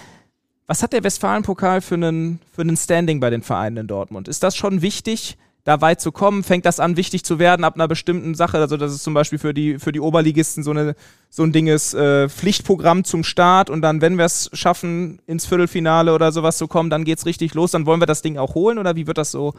Was 0.66 0.82
hat 0.82 0.92
der 0.92 1.02
Westfalen-Pokal 1.02 1.80
für 1.80 1.94
einen, 1.94 2.40
für 2.52 2.62
einen 2.62 2.76
Standing 2.76 3.20
bei 3.20 3.30
den 3.30 3.42
Vereinen 3.42 3.78
in 3.78 3.86
Dortmund? 3.86 4.28
Ist 4.28 4.42
das 4.42 4.56
schon 4.56 4.82
wichtig? 4.82 5.38
da 5.68 5.82
weit 5.82 6.00
zu 6.00 6.12
kommen, 6.12 6.44
fängt 6.44 6.64
das 6.64 6.80
an, 6.80 6.96
wichtig 6.96 7.24
zu 7.24 7.38
werden 7.38 7.62
ab 7.62 7.74
einer 7.74 7.88
bestimmten 7.88 8.34
Sache. 8.34 8.56
Also, 8.56 8.78
das 8.78 8.90
ist 8.90 9.02
zum 9.02 9.12
Beispiel 9.12 9.38
für 9.38 9.52
die, 9.52 9.78
für 9.78 9.92
die 9.92 10.00
Oberligisten 10.00 10.62
so, 10.62 10.70
eine, 10.70 10.96
so 11.28 11.42
ein 11.42 11.52
Dinges 11.52 11.92
äh, 11.92 12.30
Pflichtprogramm 12.30 13.04
zum 13.04 13.22
Start 13.22 13.68
und 13.68 13.82
dann, 13.82 14.00
wenn 14.00 14.16
wir 14.16 14.24
es 14.24 14.48
schaffen, 14.54 15.20
ins 15.26 15.44
Viertelfinale 15.44 16.14
oder 16.14 16.32
sowas 16.32 16.56
zu 16.56 16.68
kommen, 16.68 16.88
dann 16.88 17.04
geht 17.04 17.18
es 17.18 17.26
richtig 17.26 17.52
los, 17.52 17.72
dann 17.72 17.84
wollen 17.84 18.00
wir 18.00 18.06
das 18.06 18.22
Ding 18.22 18.38
auch 18.38 18.54
holen 18.54 18.78
oder 18.78 18.96
wie 18.96 19.06
wird 19.06 19.18
das 19.18 19.30
so, 19.30 19.52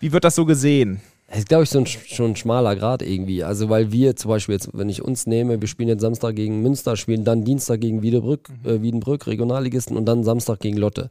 wie 0.00 0.12
wird 0.12 0.24
das 0.24 0.34
so 0.34 0.44
gesehen? 0.44 1.00
Das 1.32 1.38
ist, 1.38 1.48
glaube 1.48 1.64
ich, 1.64 1.70
so 1.70 1.78
ein, 1.78 1.86
schon 1.86 2.32
ein 2.32 2.36
schmaler 2.36 2.76
Grad 2.76 3.00
irgendwie. 3.00 3.42
Also, 3.42 3.70
weil 3.70 3.90
wir 3.90 4.16
zum 4.16 4.28
Beispiel 4.28 4.52
jetzt, 4.52 4.68
wenn 4.74 4.90
ich 4.90 5.00
uns 5.00 5.26
nehme, 5.26 5.58
wir 5.58 5.66
spielen 5.66 5.88
jetzt 5.88 6.02
Samstag 6.02 6.36
gegen 6.36 6.60
Münster, 6.60 6.94
spielen 6.94 7.24
dann 7.24 7.42
Dienstag 7.42 7.80
gegen 7.80 8.02
Wiedebrück, 8.02 8.50
mhm. 8.50 8.68
äh, 8.68 8.82
Wiedenbrück, 8.82 9.26
Regionalligisten 9.26 9.96
und 9.96 10.04
dann 10.04 10.24
Samstag 10.24 10.60
gegen 10.60 10.76
Lotte. 10.76 11.08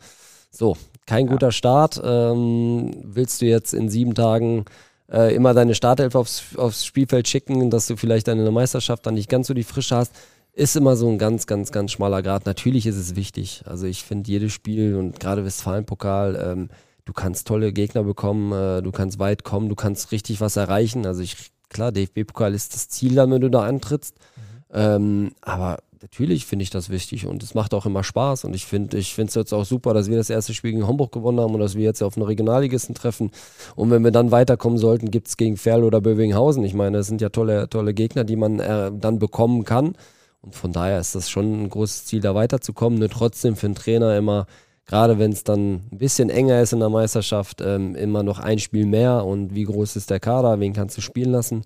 So, 0.51 0.77
kein 1.07 1.25
ja. 1.25 1.31
guter 1.31 1.51
Start. 1.51 1.99
Ähm, 2.03 2.91
willst 3.03 3.41
du 3.41 3.47
jetzt 3.47 3.73
in 3.73 3.89
sieben 3.89 4.13
Tagen 4.13 4.65
äh, 5.11 5.33
immer 5.33 5.55
deine 5.55 5.73
Startelf 5.73 6.13
aufs, 6.13 6.55
aufs 6.55 6.85
Spielfeld 6.85 7.27
schicken, 7.27 7.71
dass 7.71 7.87
du 7.87 7.95
vielleicht 7.95 8.27
dann 8.27 8.37
in 8.37 8.43
der 8.43 8.53
Meisterschaft 8.53 9.03
dann 9.07 9.15
nicht 9.15 9.27
ganz 9.27 9.47
so 9.47 9.55
die 9.55 9.63
Frische 9.63 9.95
hast? 9.95 10.13
Ist 10.53 10.75
immer 10.75 10.95
so 10.95 11.09
ein 11.09 11.17
ganz, 11.17 11.47
ganz, 11.47 11.71
ganz 11.71 11.93
schmaler 11.93 12.21
Grad. 12.21 12.45
Natürlich 12.45 12.85
ist 12.85 12.97
es 12.97 13.15
wichtig. 13.15 13.63
Also 13.65 13.87
ich 13.87 14.03
finde 14.03 14.29
jedes 14.29 14.53
Spiel 14.53 14.97
und 14.97 15.19
gerade 15.19 15.43
Westfalen-Pokal, 15.45 16.39
ähm, 16.45 16.69
du 17.11 17.13
kannst 17.13 17.45
tolle 17.45 17.73
Gegner 17.73 18.03
bekommen, 18.03 18.53
äh, 18.53 18.81
du 18.81 18.91
kannst 18.93 19.19
weit 19.19 19.43
kommen, 19.43 19.67
du 19.67 19.75
kannst 19.75 20.13
richtig 20.13 20.39
was 20.39 20.55
erreichen. 20.55 21.05
Also 21.05 21.21
ich, 21.21 21.51
klar, 21.67 21.91
DFB-Pokal 21.91 22.53
ist 22.53 22.73
das 22.73 22.87
Ziel 22.87 23.15
dann, 23.15 23.31
wenn 23.31 23.41
du 23.41 23.49
da 23.49 23.63
antrittst. 23.63 24.15
Mhm. 24.17 24.73
Ähm, 24.73 25.31
aber 25.41 25.79
natürlich 26.01 26.45
finde 26.45 26.63
ich 26.63 26.69
das 26.69 26.89
wichtig 26.89 27.27
und 27.27 27.43
es 27.43 27.53
macht 27.53 27.73
auch 27.73 27.85
immer 27.85 28.05
Spaß 28.05 28.45
und 28.45 28.55
ich 28.55 28.65
finde 28.65 28.97
ich 28.97 29.13
finde 29.13 29.27
es 29.27 29.35
jetzt 29.35 29.53
auch 29.53 29.65
super, 29.65 29.93
dass 29.93 30.09
wir 30.09 30.15
das 30.15 30.29
erste 30.29 30.53
Spiel 30.53 30.71
gegen 30.71 30.87
Homburg 30.87 31.11
gewonnen 31.11 31.41
haben 31.41 31.53
und 31.53 31.59
dass 31.59 31.75
wir 31.75 31.83
jetzt 31.83 32.01
auf 32.01 32.15
einen 32.15 32.25
Regionalligisten 32.25 32.95
treffen 32.95 33.31
und 33.75 33.91
wenn 33.91 34.03
wir 34.03 34.11
dann 34.11 34.31
weiterkommen 34.31 34.79
sollten, 34.79 35.11
gibt 35.11 35.27
es 35.27 35.35
gegen 35.35 35.57
Ferl 35.57 35.83
oder 35.83 35.99
Bövinghausen. 35.99 36.63
Ich 36.63 36.73
meine, 36.73 36.97
das 36.97 37.07
sind 37.07 37.19
ja 37.19 37.29
tolle, 37.29 37.69
tolle 37.69 37.93
Gegner, 37.93 38.23
die 38.23 38.37
man 38.37 38.59
äh, 38.59 38.89
dann 38.97 39.19
bekommen 39.19 39.65
kann 39.65 39.93
und 40.41 40.55
von 40.55 40.71
daher 40.71 40.99
ist 40.99 41.13
das 41.13 41.29
schon 41.29 41.63
ein 41.65 41.69
großes 41.69 42.05
Ziel, 42.05 42.21
da 42.21 42.33
weiterzukommen. 42.33 42.97
Nur 42.97 43.09
trotzdem 43.09 43.57
für 43.57 43.67
einen 43.67 43.75
Trainer 43.75 44.17
immer, 44.17 44.47
gerade 44.91 45.17
wenn 45.19 45.31
es 45.31 45.45
dann 45.45 45.75
ein 45.89 45.97
bisschen 45.99 46.29
enger 46.29 46.61
ist 46.61 46.73
in 46.73 46.79
der 46.79 46.89
Meisterschaft, 46.89 47.61
ähm, 47.61 47.95
immer 47.95 48.23
noch 48.23 48.39
ein 48.39 48.59
Spiel 48.59 48.85
mehr 48.85 49.23
und 49.23 49.55
wie 49.55 49.63
groß 49.63 49.95
ist 49.95 50.09
der 50.09 50.19
Kader, 50.19 50.59
wen 50.59 50.73
kannst 50.73 50.97
du 50.97 51.01
spielen 51.01 51.31
lassen. 51.31 51.63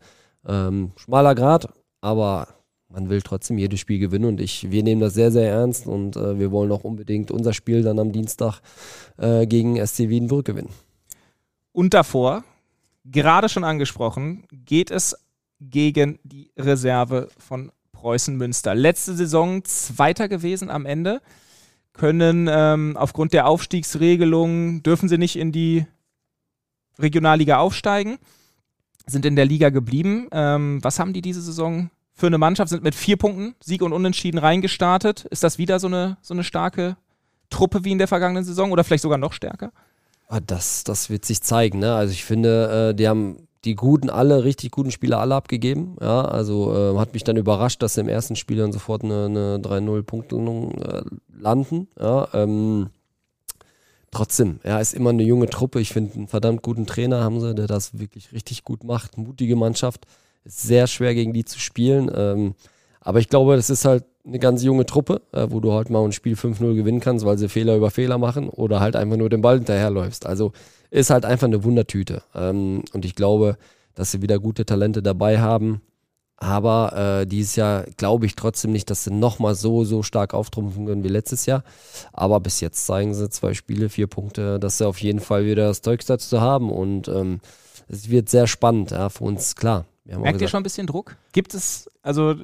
Ähm, 0.48 0.92
schmaler 0.96 1.34
Grad, 1.34 1.68
aber 2.02 2.48
man 2.88 3.10
will 3.10 3.24
trotzdem 3.24 3.58
jedes 3.58 3.80
Spiel 3.80 3.98
gewinnen 3.98 4.26
und 4.26 4.40
ich, 4.40 4.70
wir 4.70 4.84
nehmen 4.84 5.02
das 5.02 5.16
sehr, 5.16 5.32
sehr 5.32 5.50
ernst 5.50 5.88
und 5.88 6.16
äh, 6.16 6.38
wir 6.38 6.52
wollen 6.52 6.72
auch 6.72 6.84
unbedingt 6.84 7.32
unser 7.32 7.54
Spiel 7.54 7.82
dann 7.82 7.98
am 7.98 8.12
Dienstag 8.12 8.62
äh, 9.18 9.48
gegen 9.48 9.84
SC 9.84 10.08
Wiedenbrück 10.08 10.46
gewinnen. 10.46 10.70
Und 11.72 11.96
davor, 11.96 12.44
gerade 13.06 13.50
schon 13.50 13.64
angesprochen, 13.64 14.46
geht 14.52 14.92
es 14.92 15.18
gegen 15.60 16.20
die 16.24 16.52
Reserve 16.56 17.30
von 17.40 17.72
Preußen 17.92 18.38
Münster. 18.38 18.76
Letzte 18.76 19.16
Saison 19.16 19.64
Zweiter 19.64 20.28
gewesen 20.28 20.70
am 20.70 20.86
Ende, 20.86 21.22
können 21.98 22.48
ähm, 22.52 22.98
aufgrund 22.98 23.34
der 23.34 23.48
Aufstiegsregelung, 23.48 24.84
dürfen 24.84 25.10
sie 25.10 25.18
nicht 25.18 25.38
in 25.38 25.52
die 25.52 25.86
Regionalliga 27.00 27.58
aufsteigen, 27.58 28.18
sind 29.06 29.26
in 29.26 29.36
der 29.36 29.46
Liga 29.46 29.70
geblieben. 29.70 30.28
Ähm, 30.32 30.84
was 30.84 31.00
haben 31.00 31.14
die 31.14 31.22
diese 31.22 31.42
Saison 31.42 31.90
für 32.14 32.28
eine 32.28 32.38
Mannschaft, 32.38 32.70
sind 32.70 32.84
mit 32.84 32.96
vier 32.96 33.18
Punkten 33.18 33.56
Sieg 33.60 33.82
und 33.82 33.92
Unentschieden 33.92 34.38
reingestartet. 34.38 35.26
Ist 35.26 35.44
das 35.44 35.58
wieder 35.58 35.80
so 35.80 35.88
eine, 35.88 36.18
so 36.22 36.34
eine 36.34 36.46
starke 36.46 36.96
Truppe 37.50 37.84
wie 37.84 37.92
in 37.92 37.98
der 37.98 38.08
vergangenen 38.08 38.46
Saison 38.46 38.72
oder 38.72 38.84
vielleicht 38.84 39.04
sogar 39.04 39.18
noch 39.18 39.34
stärker? 39.34 39.72
Ah, 40.28 40.40
das, 40.40 40.84
das 40.84 41.10
wird 41.10 41.26
sich 41.26 41.42
zeigen. 41.42 41.80
Ne? 41.80 41.94
Also 41.94 42.14
ich 42.14 42.24
finde, 42.24 42.90
äh, 42.92 42.96
die 42.96 43.08
haben 43.08 43.48
die 43.66 43.76
guten 43.76 44.10
alle, 44.10 44.44
richtig 44.44 44.72
guten 44.72 44.92
Spieler 44.92 45.20
alle 45.20 45.36
abgegeben. 45.36 45.98
Ja, 46.00 46.24
also 46.24 46.74
äh, 46.74 46.98
hat 46.98 47.14
mich 47.14 47.24
dann 47.24 47.36
überrascht, 47.36 47.82
dass 47.82 47.98
im 47.98 48.08
ersten 48.08 48.36
Spiel 48.36 48.58
dann 48.58 48.72
sofort 48.72 49.04
eine, 49.04 49.26
eine 49.26 49.58
3-0-Punktelung 49.58 50.82
äh, 50.82 51.02
landen. 51.36 51.88
Ja, 52.00 52.28
ähm, 52.34 52.90
trotzdem, 54.12 54.60
er 54.64 54.76
ja, 54.76 54.80
ist 54.80 54.94
immer 54.94 55.10
eine 55.10 55.24
junge 55.24 55.50
Truppe. 55.50 55.82
Ich 55.82 55.90
finde, 55.90 56.14
einen 56.14 56.28
verdammt 56.28 56.62
guten 56.62 56.86
Trainer 56.86 57.24
haben 57.24 57.42
sie, 57.42 57.56
der 57.56 57.68
das 57.68 57.98
wirklich 58.00 58.32
richtig 58.32 58.64
gut 58.64 58.84
macht. 58.84 59.18
Mutige 59.18 59.56
Mannschaft. 59.56 60.06
Ist 60.44 60.62
sehr 60.62 60.86
schwer 60.86 61.16
gegen 61.16 61.34
die 61.34 61.44
zu 61.44 61.60
spielen. 61.60 62.12
Ähm, 62.14 62.54
aber 63.02 63.20
ich 63.20 63.30
glaube, 63.30 63.56
das 63.56 63.72
ist 63.72 63.86
halt 63.86 64.06
eine 64.26 64.40
ganz 64.40 64.64
junge 64.64 64.86
Truppe, 64.86 65.22
äh, 65.32 65.48
wo 65.50 65.60
du 65.60 65.74
halt 65.74 65.90
mal 65.90 66.04
ein 66.04 66.12
Spiel 66.12 66.36
5-0 66.36 66.76
gewinnen 66.76 67.00
kannst, 67.00 67.26
weil 67.26 67.38
sie 67.38 67.50
Fehler 67.50 67.76
über 67.76 67.92
Fehler 67.92 68.18
machen 68.18 68.50
oder 68.50 68.80
halt 68.80 68.96
einfach 68.96 69.18
nur 69.18 69.30
den 69.30 69.42
Ball 69.42 69.58
hinterherläufst. 69.58 70.26
Also 70.26 70.52
ist 70.90 71.10
halt 71.10 71.26
einfach 71.26 71.48
eine 71.48 71.64
Wundertüte. 71.64 72.24
Ähm, 72.34 72.84
und 72.94 73.06
ich 73.06 73.16
glaube, 73.16 73.58
dass 73.94 74.12
sie 74.12 74.22
wieder 74.22 74.40
gute 74.40 74.66
Talente 74.66 75.04
dabei 75.04 75.40
haben. 75.40 75.82
Aber 76.38 77.22
äh, 77.22 77.28
dieses 77.28 77.56
Jahr 77.56 77.86
glaube 77.98 78.26
ich 78.26 78.36
trotzdem 78.36 78.72
nicht, 78.72 78.90
dass 78.90 79.06
sie 79.06 79.14
nochmal 79.14 79.56
so, 79.56 79.86
so 79.86 80.04
stark 80.04 80.34
auftrumpfen 80.34 80.86
können 80.86 81.04
wie 81.04 81.10
letztes 81.10 81.46
Jahr. 81.46 81.64
Aber 82.12 82.40
bis 82.40 82.60
jetzt 82.60 82.86
zeigen 82.86 83.14
sie 83.14 83.30
zwei 83.30 83.54
Spiele, 83.54 83.90
vier 83.90 84.08
Punkte, 84.08 84.60
dass 84.60 84.78
sie 84.78 84.88
auf 84.88 85.00
jeden 85.00 85.22
Fall 85.22 85.46
wieder 85.46 85.68
das 85.68 85.82
Zeug 85.82 86.06
dazu 86.06 86.42
haben. 86.42 86.72
Und 86.72 87.08
ähm, 87.08 87.40
es 87.88 88.10
wird 88.10 88.30
sehr 88.30 88.48
spannend, 88.48 88.92
ja, 88.92 89.10
für 89.10 89.24
uns 89.24 89.56
klar. 89.56 89.86
Merkt 90.04 90.42
ihr 90.42 90.48
schon 90.48 90.60
ein 90.60 90.64
bisschen 90.64 90.88
Druck? 90.88 91.16
Gibt 91.32 91.54
es, 91.54 91.90
also 92.02 92.36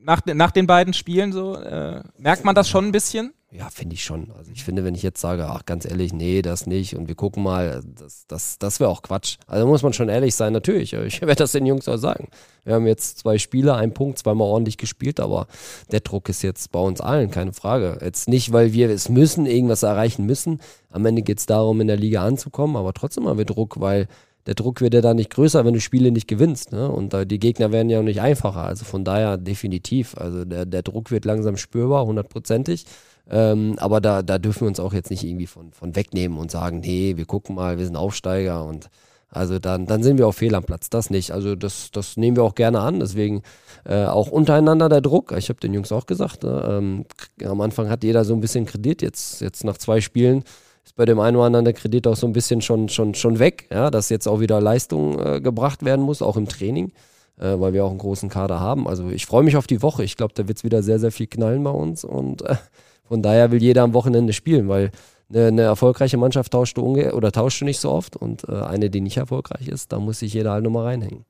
nach, 0.00 0.24
nach 0.24 0.50
den 0.50 0.66
beiden 0.66 0.94
Spielen 0.94 1.32
so, 1.32 1.56
äh, 1.56 2.02
merkt 2.18 2.44
man 2.44 2.54
das 2.54 2.68
schon 2.68 2.86
ein 2.86 2.92
bisschen? 2.92 3.32
Ja, 3.50 3.70
finde 3.70 3.94
ich 3.94 4.04
schon. 4.04 4.30
Also 4.36 4.52
ich 4.52 4.62
finde, 4.62 4.84
wenn 4.84 4.94
ich 4.94 5.02
jetzt 5.02 5.22
sage, 5.22 5.46
ach 5.48 5.64
ganz 5.64 5.86
ehrlich, 5.86 6.12
nee, 6.12 6.42
das 6.42 6.66
nicht 6.66 6.96
und 6.96 7.08
wir 7.08 7.14
gucken 7.14 7.42
mal, 7.42 7.82
das, 7.98 8.26
das, 8.26 8.58
das 8.58 8.78
wäre 8.78 8.90
auch 8.90 9.00
Quatsch. 9.00 9.38
Also 9.46 9.66
muss 9.66 9.82
man 9.82 9.94
schon 9.94 10.10
ehrlich 10.10 10.34
sein, 10.34 10.52
natürlich. 10.52 10.92
Ich 10.92 11.20
werde 11.22 11.36
das 11.36 11.52
den 11.52 11.64
Jungs 11.64 11.88
auch 11.88 11.96
sagen. 11.96 12.28
Wir 12.64 12.74
haben 12.74 12.86
jetzt 12.86 13.20
zwei 13.20 13.38
Spiele, 13.38 13.74
ein 13.74 13.94
Punkt, 13.94 14.18
zweimal 14.18 14.46
ordentlich 14.46 14.76
gespielt, 14.76 15.18
aber 15.18 15.46
der 15.90 16.00
Druck 16.00 16.28
ist 16.28 16.42
jetzt 16.42 16.72
bei 16.72 16.80
uns 16.80 17.00
allen, 17.00 17.30
keine 17.30 17.54
Frage. 17.54 17.98
Jetzt 18.02 18.28
nicht, 18.28 18.52
weil 18.52 18.74
wir 18.74 18.90
es 18.90 19.08
müssen, 19.08 19.46
irgendwas 19.46 19.82
erreichen 19.82 20.26
müssen. 20.26 20.60
Am 20.90 21.06
Ende 21.06 21.22
geht 21.22 21.38
es 21.38 21.46
darum, 21.46 21.80
in 21.80 21.86
der 21.86 21.96
Liga 21.96 22.26
anzukommen, 22.26 22.76
aber 22.76 22.92
trotzdem 22.92 23.26
haben 23.26 23.38
wir 23.38 23.46
Druck, 23.46 23.80
weil 23.80 24.08
der 24.48 24.54
Druck 24.54 24.80
wird 24.80 24.94
ja 24.94 25.02
da 25.02 25.12
nicht 25.12 25.28
größer, 25.28 25.66
wenn 25.66 25.74
du 25.74 25.80
Spiele 25.80 26.10
nicht 26.10 26.26
gewinnst. 26.26 26.72
Ne? 26.72 26.90
Und 26.90 27.14
die 27.30 27.38
Gegner 27.38 27.70
werden 27.70 27.90
ja 27.90 27.98
auch 27.98 28.02
nicht 28.02 28.22
einfacher. 28.22 28.62
Also 28.62 28.86
von 28.86 29.04
daher 29.04 29.36
definitiv. 29.36 30.16
Also 30.16 30.46
der, 30.46 30.64
der 30.64 30.80
Druck 30.80 31.10
wird 31.10 31.26
langsam 31.26 31.58
spürbar, 31.58 32.06
hundertprozentig. 32.06 32.86
Ähm, 33.28 33.74
aber 33.76 34.00
da, 34.00 34.22
da 34.22 34.38
dürfen 34.38 34.62
wir 34.62 34.68
uns 34.68 34.80
auch 34.80 34.94
jetzt 34.94 35.10
nicht 35.10 35.22
irgendwie 35.22 35.46
von, 35.46 35.70
von 35.72 35.94
wegnehmen 35.94 36.38
und 36.38 36.50
sagen, 36.50 36.80
nee, 36.80 37.18
wir 37.18 37.26
gucken 37.26 37.56
mal, 37.56 37.76
wir 37.76 37.84
sind 37.84 37.96
Aufsteiger 37.96 38.64
und 38.64 38.88
also 39.28 39.58
dann, 39.58 39.84
dann 39.84 40.02
sind 40.02 40.16
wir 40.16 40.26
auch 40.26 40.32
fehl 40.32 40.54
am 40.54 40.64
Platz. 40.64 40.88
Das 40.88 41.10
nicht. 41.10 41.32
Also 41.32 41.54
das, 41.54 41.90
das 41.90 42.16
nehmen 42.16 42.38
wir 42.38 42.44
auch 42.44 42.54
gerne 42.54 42.80
an. 42.80 43.00
Deswegen 43.00 43.42
äh, 43.84 44.06
auch 44.06 44.28
untereinander 44.30 44.88
der 44.88 45.02
Druck. 45.02 45.34
Ich 45.36 45.50
habe 45.50 45.60
den 45.60 45.74
Jungs 45.74 45.92
auch 45.92 46.06
gesagt, 46.06 46.44
ne? 46.44 46.64
ähm, 46.66 47.04
am 47.44 47.60
Anfang 47.60 47.90
hat 47.90 48.02
jeder 48.02 48.24
so 48.24 48.32
ein 48.32 48.40
bisschen 48.40 48.64
Kredit. 48.64 49.02
Jetzt, 49.02 49.42
jetzt 49.42 49.62
nach 49.64 49.76
zwei 49.76 50.00
Spielen 50.00 50.42
ist 50.88 50.96
bei 50.96 51.04
dem 51.04 51.20
einen 51.20 51.36
oder 51.36 51.46
anderen 51.46 51.66
der 51.66 51.74
Kredit 51.74 52.06
auch 52.06 52.16
so 52.16 52.26
ein 52.26 52.32
bisschen 52.32 52.62
schon, 52.62 52.88
schon, 52.88 53.14
schon 53.14 53.38
weg, 53.38 53.68
ja, 53.70 53.90
dass 53.90 54.08
jetzt 54.08 54.26
auch 54.26 54.40
wieder 54.40 54.60
Leistung 54.60 55.18
äh, 55.18 55.40
gebracht 55.40 55.84
werden 55.84 56.04
muss, 56.04 56.22
auch 56.22 56.38
im 56.38 56.48
Training, 56.48 56.92
äh, 57.38 57.60
weil 57.60 57.74
wir 57.74 57.84
auch 57.84 57.90
einen 57.90 57.98
großen 57.98 58.30
Kader 58.30 58.58
haben. 58.58 58.88
Also 58.88 59.10
ich 59.10 59.26
freue 59.26 59.42
mich 59.42 59.56
auf 59.56 59.66
die 59.66 59.82
Woche. 59.82 60.02
Ich 60.02 60.16
glaube, 60.16 60.32
da 60.34 60.48
wird 60.48 60.56
es 60.56 60.64
wieder 60.64 60.82
sehr, 60.82 60.98
sehr 60.98 61.12
viel 61.12 61.26
knallen 61.26 61.62
bei 61.62 61.70
uns 61.70 62.04
und 62.04 62.40
äh, 62.42 62.56
von 63.04 63.22
daher 63.22 63.50
will 63.50 63.62
jeder 63.62 63.82
am 63.82 63.92
Wochenende 63.92 64.32
spielen, 64.32 64.68
weil 64.68 64.90
eine, 65.28 65.48
eine 65.48 65.62
erfolgreiche 65.62 66.16
Mannschaft 66.16 66.52
tauschst 66.52 66.78
du 66.78 66.82
unge 66.82 67.14
oder 67.14 67.32
tauschst 67.32 67.60
du 67.60 67.66
nicht 67.66 67.80
so 67.80 67.90
oft 67.90 68.16
und 68.16 68.48
äh, 68.48 68.52
eine, 68.52 68.88
die 68.88 69.02
nicht 69.02 69.18
erfolgreich 69.18 69.68
ist, 69.68 69.92
da 69.92 69.98
muss 69.98 70.20
sich 70.20 70.32
jeder 70.32 70.52
halt 70.52 70.64
nochmal 70.64 70.84
reinhängen. 70.84 71.26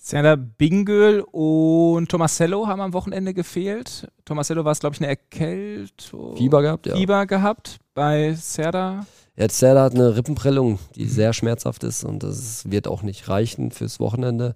Serdar 0.00 0.38
Bingöl 0.38 1.20
und 1.32 2.08
Tomasello 2.08 2.68
haben 2.68 2.80
am 2.80 2.94
Wochenende 2.94 3.34
gefehlt. 3.34 4.08
Tomasello 4.24 4.64
war 4.64 4.72
es, 4.72 4.78
glaube 4.78 4.94
ich, 4.94 5.00
eine 5.02 5.08
Erkältung. 5.08 6.36
Fieber 6.36 6.62
gehabt, 6.62 6.86
ja. 6.86 6.96
Fieber 6.96 7.26
gehabt 7.26 7.80
bei 7.98 8.32
Serdar. 8.34 9.06
Jetzt 9.36 9.58
Serdar 9.58 9.86
hat 9.86 9.94
eine 9.94 10.16
Rippenprellung, 10.16 10.78
die 10.94 11.06
sehr 11.06 11.32
schmerzhaft 11.32 11.82
ist 11.82 12.04
und 12.04 12.22
das 12.22 12.70
wird 12.70 12.86
auch 12.86 13.02
nicht 13.02 13.28
reichen 13.28 13.72
fürs 13.72 13.98
Wochenende. 13.98 14.54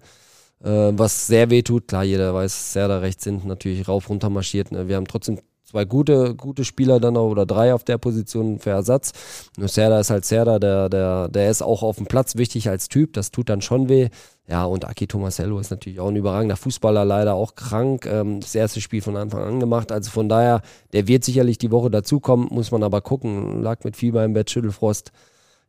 Äh, 0.63 0.93
was 0.93 1.27
sehr 1.27 1.49
weh 1.49 1.61
tut, 1.61 1.89
klar, 1.89 2.05
jeder 2.05 2.33
weiß, 2.33 2.71
Serdar 2.71 3.01
rechts 3.01 3.25
hinten 3.25 3.49
natürlich 3.49 3.85
rauf, 3.85 4.09
runter 4.09 4.29
marschiert. 4.29 4.71
Ne? 4.71 4.87
Wir 4.87 4.95
haben 4.95 5.09
trotzdem 5.09 5.39
zwei 5.73 5.85
gute, 5.85 6.35
gute 6.35 6.65
Spieler 6.65 6.99
dann 6.99 7.17
auch 7.17 7.29
oder 7.29 7.47
drei 7.47 7.73
auf 7.73 7.83
der 7.83 7.97
Position 7.97 8.59
für 8.59 8.69
Ersatz. 8.69 9.49
Nur 9.57 9.67
Serda 9.67 9.99
ist 9.99 10.11
halt 10.11 10.23
Serda, 10.23 10.59
der, 10.59 10.87
der, 10.87 11.29
der 11.29 11.49
ist 11.49 11.63
auch 11.63 11.81
auf 11.81 11.95
dem 11.95 12.05
Platz 12.05 12.35
wichtig 12.35 12.69
als 12.69 12.89
Typ, 12.89 13.13
das 13.13 13.31
tut 13.31 13.49
dann 13.49 13.61
schon 13.61 13.89
weh. 13.89 14.09
Ja, 14.47 14.65
und 14.65 14.85
Aki 14.85 15.07
Tomasello 15.07 15.57
ist 15.57 15.71
natürlich 15.71 15.99
auch 15.99 16.09
ein 16.09 16.15
überragender 16.15 16.57
Fußballer, 16.57 17.05
leider 17.05 17.33
auch 17.33 17.55
krank. 17.55 18.05
Ähm, 18.05 18.39
das 18.41 18.53
erste 18.53 18.81
Spiel 18.81 19.01
von 19.01 19.15
Anfang 19.15 19.41
an 19.41 19.59
gemacht. 19.61 19.91
Also 19.91 20.11
von 20.11 20.27
daher, 20.27 20.61
der 20.91 21.07
wird 21.07 21.23
sicherlich 21.23 21.57
die 21.57 21.71
Woche 21.71 21.89
dazukommen, 21.89 22.49
muss 22.51 22.69
man 22.69 22.83
aber 22.83 22.99
gucken. 22.99 23.63
Lag 23.63 23.85
mit 23.85 23.95
Fieber 23.95 24.23
im 24.25 24.33
Bett, 24.33 24.51
Schüttelfrost. 24.51 25.13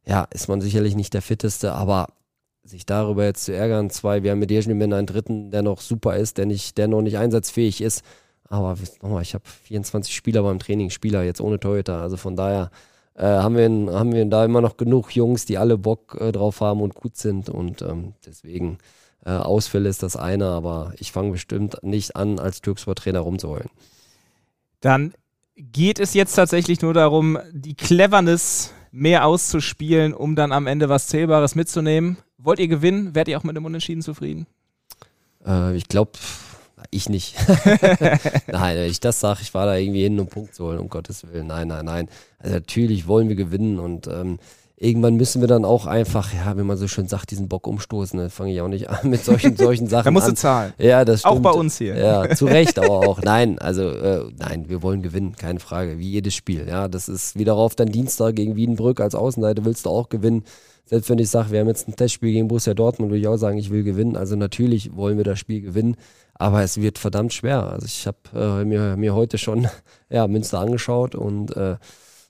Ja, 0.05 0.27
ist 0.33 0.49
man 0.49 0.61
sicherlich 0.61 0.97
nicht 0.97 1.15
der 1.15 1.23
fitteste, 1.23 1.73
aber 1.73 2.09
sich 2.65 2.85
darüber 2.85 3.25
jetzt 3.25 3.45
zu 3.45 3.55
ärgern, 3.55 3.91
zwei, 3.91 4.25
wir 4.25 4.33
haben 4.33 4.41
mit 4.41 4.51
Dejmin 4.51 4.93
einen 4.93 5.07
dritten, 5.07 5.53
der 5.53 5.63
noch 5.63 5.81
super 5.81 6.17
ist, 6.17 6.39
der, 6.39 6.47
nicht, 6.47 6.77
der 6.77 6.89
noch 6.89 7.03
nicht 7.03 7.17
einsatzfähig 7.17 7.81
ist, 7.81 8.03
aber 8.49 8.77
nochmal, 9.03 9.23
ich 9.23 9.35
habe 9.35 9.45
24 9.65 10.15
Spieler 10.15 10.43
beim 10.43 10.59
Training, 10.59 10.91
Spieler 10.91 11.23
jetzt 11.23 11.41
ohne 11.41 11.59
Torhüter. 11.59 12.01
Also 12.01 12.17
von 12.17 12.37
daher 12.37 12.71
äh, 13.15 13.25
haben, 13.25 13.57
wir, 13.57 13.95
haben 13.99 14.13
wir 14.13 14.25
da 14.27 14.45
immer 14.45 14.61
noch 14.61 14.77
genug 14.77 15.15
Jungs, 15.15 15.47
die 15.47 15.59
alle 15.59 15.79
Bock 15.79 16.17
äh, 16.21 16.33
drauf 16.33 16.61
haben 16.61 16.81
und 16.81 16.95
gut 16.95 17.17
sind. 17.17 17.49
Und 17.49 17.83
ähm, 17.83 18.15
deswegen 18.27 18.79
äh, 19.25 19.31
Ausfälle 19.31 19.89
ist 19.89 20.03
das 20.03 20.17
eine, 20.17 20.47
aber 20.49 20.93
ich 20.99 21.13
fange 21.13 21.33
bestimmt 21.33 21.79
nicht 21.83 22.17
an, 22.17 22.39
als 22.39 22.61
Türksport-Trainer 22.61 23.21
rumzuheulen. 23.21 23.71
Dann 24.81 25.15
geht 25.57 25.99
es 25.99 26.15
jetzt 26.15 26.35
tatsächlich 26.35 26.83
nur 26.83 26.95
darum, 26.95 27.39
die 27.53 27.75
Cleverness 27.75 28.73
mehr 28.91 29.27
auszuspielen, 29.27 30.15
um 30.15 30.37
dann 30.37 30.53
am 30.53 30.67
Ende 30.67 30.89
was 30.89 31.09
Zählbares 31.09 31.55
mitzunehmen. 31.55 32.19
Wollt 32.39 32.59
ihr 32.59 32.69
gewinnen? 32.69 33.15
Werdet 33.15 33.33
ihr 33.33 33.39
auch 33.39 33.45
mit 33.45 33.57
dem 33.57 33.65
Unentschieden 33.65 34.03
zufrieden? 34.03 34.47
Äh, 35.47 35.77
ich 35.77 35.89
glaube, 35.89 36.13
ich 36.95 37.09
nicht. 37.09 37.35
nein, 38.47 38.77
wenn 38.77 38.91
ich 38.91 39.01
das 39.01 39.21
sage, 39.21 39.41
ich 39.43 39.55
war 39.55 39.67
da 39.67 39.77
irgendwie 39.77 40.03
hin, 40.03 40.19
um 40.21 40.27
Punkt 40.29 40.55
zu 40.55 40.65
holen, 40.65 40.79
um 40.79 40.89
Gottes 40.89 41.27
Willen. 41.31 41.49
Nein, 41.49 41.69
nein, 41.69 41.85
nein. 41.85 42.09
Also 42.39 42.55
natürlich 42.55 43.07
wollen 43.07 43.29
wir 43.29 43.37
gewinnen 43.37 43.79
und 43.79 44.07
ähm, 44.07 44.39
irgendwann 44.77 45.15
müssen 45.15 45.41
wir 45.41 45.49
dann 45.49 45.65
auch 45.65 45.87
einfach, 45.87 46.33
ja, 46.33 46.57
wenn 46.57 46.67
man 46.67 46.77
so 46.77 46.89
schön 46.89 47.09
sagt, 47.09 47.31
diesen 47.31 47.49
Bock 47.49 47.67
umstoßen. 47.67 48.19
Da 48.19 48.29
fange 48.29 48.53
ich 48.53 48.61
auch 48.61 48.69
nicht 48.69 48.89
an 48.91 49.11
mit 49.11 49.25
solchen, 49.25 49.57
solchen 49.57 49.87
Sachen. 49.87 50.05
da 50.05 50.11
musst 50.11 50.27
an. 50.27 50.35
du 50.35 50.41
zahlen. 50.41 50.73
Ja, 50.79 51.05
das 51.05 51.21
stimmt. 51.21 51.35
Auch 51.35 51.41
bei 51.41 51.51
uns 51.51 51.79
hier. 51.79 51.97
Ja, 51.97 52.31
zu 52.35 52.47
Recht, 52.47 52.79
aber 52.79 52.91
auch. 52.91 53.23
Nein, 53.23 53.59
also 53.59 53.89
äh, 53.89 54.25
nein, 54.39 54.69
wir 54.69 54.83
wollen 54.83 55.03
gewinnen, 55.03 55.37
keine 55.37 55.61
Frage. 55.61 55.99
Wie 55.99 56.11
jedes 56.11 56.35
Spiel. 56.35 56.67
Ja, 56.69 56.89
das 56.89 57.09
ist 57.09 57.39
wieder 57.39 57.55
auf 57.55 57.75
dann 57.75 57.89
Dienstag 57.89 58.37
gegen 58.37 58.57
Wiedenbrück 58.57 59.01
als 59.01 59.15
Außenseite 59.15 59.65
willst 59.65 59.87
du 59.87 59.91
auch 59.91 60.09
gewinnen. 60.09 60.45
Selbst 60.87 61.09
wenn 61.09 61.19
ich 61.19 61.31
sage, 61.31 61.51
wir 61.51 61.61
haben 61.61 61.69
jetzt 61.69 61.89
ein 61.89 61.97
Testspiel 61.97 62.33
gegen 62.33 62.49
Borussia 62.49 62.75
Dortmund, 62.75 63.11
würde 63.11 63.21
ich 63.21 63.29
auch 63.29 63.37
sagen, 63.37 63.57
ich 63.57 63.71
will 63.71 63.83
gewinnen. 63.83 64.17
Also 64.17 64.37
natürlich 64.37 64.95
wollen 64.95 65.17
wir 65.17 65.25
das 65.25 65.39
Spiel 65.39 65.61
gewinnen. 65.61 65.97
Aber 66.35 66.63
es 66.63 66.81
wird 66.81 66.99
verdammt 66.99 67.33
schwer. 67.33 67.69
Also 67.69 67.87
ich 67.87 68.07
habe 68.07 68.19
äh, 68.35 68.65
mir, 68.65 68.97
mir 68.97 69.15
heute 69.15 69.39
schon 69.39 69.69
ja, 70.11 70.27
Münster 70.27 70.59
angeschaut 70.59 71.15
und 71.15 71.57
äh, 71.57 71.77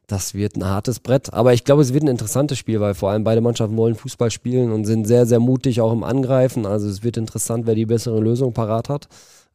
das 0.07 0.35
wird 0.35 0.57
ein 0.57 0.67
hartes 0.67 1.01
Brett. 1.01 1.33
Aber 1.33 1.55
ich 1.55 1.65
glaube, 1.65 1.83
es 1.83 1.95
wird 1.95 2.05
ein 2.05 2.09
interessantes 2.09 2.59
Spiel, 2.59 2.81
weil 2.81 2.95
vor 2.95 3.11
allem 3.11 3.25
beide 3.25 3.41
Mannschaften 3.41 3.77
wollen 3.77 3.95
Fußball 3.95 4.31
spielen 4.31 4.71
und 4.71 4.85
sind 4.85 5.07
sehr, 5.07 5.27
sehr 5.27 5.41
mutig 5.41 5.81
auch 5.81 5.93
im 5.93 6.05
Angreifen. 6.05 6.67
Also 6.67 6.89
es 6.89 7.03
wird 7.03 7.17
interessant, 7.17 7.67
wer 7.67 7.75
die 7.75 7.87
bessere 7.87 8.21
Lösung 8.21 8.53
parat 8.53 8.89
hat. 8.89 9.09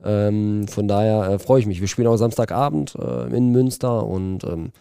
Ähm, 0.04 0.68
von 0.68 0.88
daher 0.88 1.30
äh, 1.30 1.40
freue 1.40 1.60
ich 1.60 1.68
mich. 1.68 1.82
Wir 1.82 1.88
spielen 1.88 2.08
auch 2.08 2.18
Samstagabend 2.18 2.96
äh, 2.96 3.36
in 3.36 3.52
Münster 3.52 4.06
und 4.06 4.44
ähm, 4.44 4.72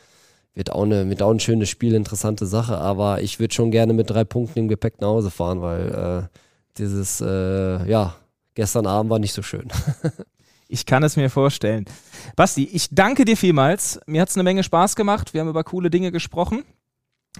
wird, 0.58 0.72
auch 0.72 0.82
eine, 0.82 1.08
wird 1.08 1.22
auch 1.22 1.30
ein 1.30 1.40
schönes 1.40 1.70
Spiel, 1.70 1.94
interessante 1.94 2.44
Sache. 2.44 2.76
Aber 2.78 3.22
ich 3.22 3.38
würde 3.38 3.54
schon 3.54 3.70
gerne 3.70 3.92
mit 3.92 4.10
drei 4.10 4.24
Punkten 4.24 4.58
im 4.58 4.68
Gepäck 4.68 5.00
nach 5.00 5.08
Hause 5.08 5.30
fahren, 5.30 5.62
weil 5.62 6.28
äh, 6.28 6.38
dieses, 6.76 7.20
äh, 7.20 7.88
ja, 7.88 8.16
gestern 8.54 8.86
Abend 8.86 9.08
war 9.08 9.20
nicht 9.20 9.32
so 9.32 9.42
schön. 9.42 9.68
ich 10.68 10.84
kann 10.84 11.04
es 11.04 11.16
mir 11.16 11.30
vorstellen. 11.30 11.86
Basti, 12.34 12.64
ich 12.64 12.88
danke 12.90 13.24
dir 13.24 13.36
vielmals. 13.36 14.00
Mir 14.06 14.20
hat 14.20 14.30
es 14.30 14.36
eine 14.36 14.42
Menge 14.42 14.64
Spaß 14.64 14.96
gemacht. 14.96 15.32
Wir 15.32 15.40
haben 15.40 15.48
über 15.48 15.62
coole 15.62 15.90
Dinge 15.90 16.10
gesprochen. 16.10 16.64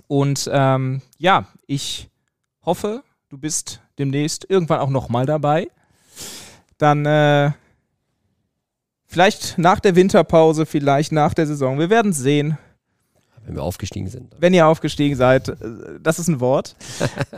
Und 0.06 0.48
ähm, 0.52 1.02
ja, 1.18 1.46
ich 1.66 2.08
hoffe, 2.64 3.02
du 3.30 3.36
bist 3.36 3.80
demnächst 3.98 4.48
irgendwann 4.48 4.78
auch 4.78 4.90
nochmal 4.90 5.26
dabei. 5.26 5.68
Dann 6.78 7.04
äh, 7.04 7.50
vielleicht 9.06 9.58
nach 9.58 9.80
der 9.80 9.96
Winterpause, 9.96 10.66
vielleicht 10.66 11.10
nach 11.10 11.34
der 11.34 11.48
Saison. 11.48 11.80
Wir 11.80 11.90
werden 11.90 12.12
sehen. 12.12 12.56
Wenn 13.48 13.56
wir 13.56 13.62
aufgestiegen 13.62 14.08
sind. 14.08 14.36
Wenn 14.38 14.52
ihr 14.52 14.66
aufgestiegen 14.66 15.16
seid, 15.16 15.48
äh, 15.48 15.56
das 16.00 16.18
ist 16.18 16.28
ein 16.28 16.40
Wort. 16.40 16.76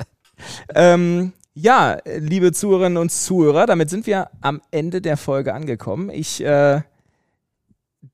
ähm, 0.74 1.32
ja, 1.54 1.98
liebe 2.04 2.52
Zuhörerinnen 2.52 2.98
und 2.98 3.12
Zuhörer, 3.12 3.66
damit 3.66 3.90
sind 3.90 4.06
wir 4.06 4.28
am 4.40 4.60
Ende 4.72 5.00
der 5.00 5.16
Folge 5.16 5.54
angekommen. 5.54 6.10
Ich 6.10 6.44
äh, 6.44 6.80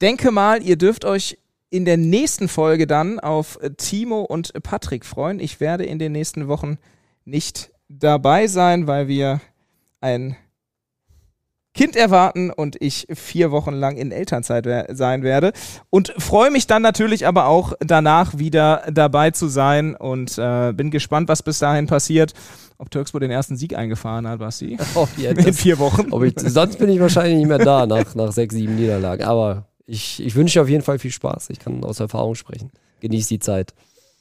denke 0.01 0.31
mal, 0.31 0.63
ihr 0.63 0.77
dürft 0.77 1.07
euch 1.07 1.39
in 1.71 1.87
der 1.87 1.97
nächsten 1.97 2.49
Folge 2.49 2.87
dann 2.87 3.19
auf 3.19 3.59
Timo 3.79 4.23
und 4.23 4.53
Patrick 4.63 5.05
freuen. 5.05 5.41
Ich 5.41 5.59
werde 5.59 5.85
in 5.85 5.99
den 5.99 6.13
nächsten 6.13 6.49
Wochen 6.49 6.79
nicht 7.25 7.71
dabei 7.89 8.47
sein, 8.47 8.87
weil 8.87 9.09
wir 9.09 9.41
ein 10.01 10.37
Kind 11.77 11.95
erwarten 11.95 12.51
und 12.51 12.77
ich 12.81 13.07
vier 13.15 13.51
Wochen 13.51 13.75
lang 13.75 13.99
in 13.99 14.11
Elternzeit 14.11 14.67
sein 14.97 15.23
werde. 15.23 15.53
Und 15.91 16.13
freue 16.17 16.51
mich 16.51 16.67
dann 16.67 16.81
natürlich 16.81 17.27
aber 17.27 17.47
auch 17.47 17.75
danach 17.81 18.39
wieder 18.39 18.83
dabei 18.91 19.31
zu 19.31 19.49
sein 19.49 19.95
und 19.95 20.39
äh, 20.39 20.73
bin 20.73 20.91
gespannt, 20.91 21.29
was 21.29 21.43
bis 21.43 21.59
dahin 21.59 21.87
passiert. 21.87 22.33
Ob 22.79 22.91
Türkspor 22.91 23.21
den 23.21 23.31
ersten 23.31 23.57
Sieg 23.57 23.77
eingefahren 23.77 24.27
hat, 24.27 24.39
Basti. 24.39 24.79
Oh, 24.95 25.07
ja, 25.19 25.33
in 25.33 25.53
vier 25.53 25.79
Wochen. 25.79 26.09
Ich, 26.25 26.35
sonst 26.39 26.79
bin 26.79 26.89
ich 26.89 26.99
wahrscheinlich 26.99 27.37
nicht 27.37 27.49
mehr 27.49 27.59
da 27.59 27.87
nach, 27.87 28.15
nach 28.15 28.33
sechs, 28.33 28.55
sieben 28.55 28.77
Niederlagen. 28.77 29.25
Aber 29.25 29.67
ich, 29.85 30.25
ich 30.25 30.35
wünsche 30.35 30.63
auf 30.63 30.69
jeden 30.69 30.83
Fall 30.83 30.99
viel 30.99 31.11
Spaß. 31.13 31.51
Ich 31.51 31.59
kann 31.59 31.85
aus 31.85 32.01
Erfahrung 32.01 32.35
sprechen. 32.35 32.71
Genieß 33.01 33.29
die 33.29 33.39
Zeit. 33.39 33.75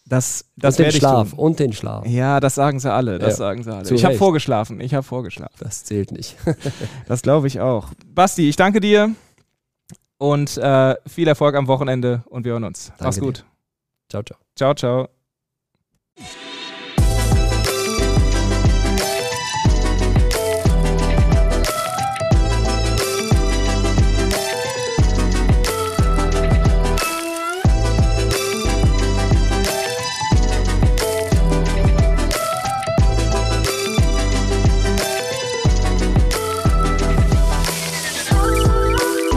Das, 0.07 0.45
das 0.55 0.77
und 0.77 0.85
den 0.85 0.91
Schlaf 0.91 1.33
und 1.33 1.59
den 1.59 1.73
Schlaf. 1.73 2.05
Ja, 2.05 2.39
das 2.39 2.55
sagen 2.55 2.79
sie 2.79 2.91
alle. 2.91 3.17
Das 3.17 3.33
ja. 3.33 3.35
sagen 3.37 3.63
sie 3.63 3.73
alle. 3.73 3.83
Zu 3.85 3.95
ich 3.95 4.05
habe 4.05 4.15
vorgeschlafen. 4.15 4.79
Ich 4.79 4.93
habe 4.93 5.03
vorgeschlafen. 5.03 5.55
Das 5.59 5.83
zählt 5.83 6.11
nicht. 6.11 6.35
das 7.07 7.23
glaube 7.23 7.47
ich 7.47 7.59
auch. 7.59 7.89
Basti, 8.05 8.47
ich 8.47 8.55
danke 8.55 8.79
dir 8.79 9.15
und 10.17 10.57
äh, 10.57 10.95
viel 11.07 11.27
Erfolg 11.27 11.55
am 11.55 11.67
Wochenende 11.67 12.23
und 12.29 12.45
wir 12.45 12.51
hören 12.51 12.65
uns. 12.65 12.87
Danke 12.89 13.03
Mach's 13.03 13.19
gut. 13.19 13.37
Dir. 13.39 13.43
Ciao, 14.09 14.23
ciao. 14.23 14.37
Ciao, 14.55 14.75
ciao. 14.75 16.35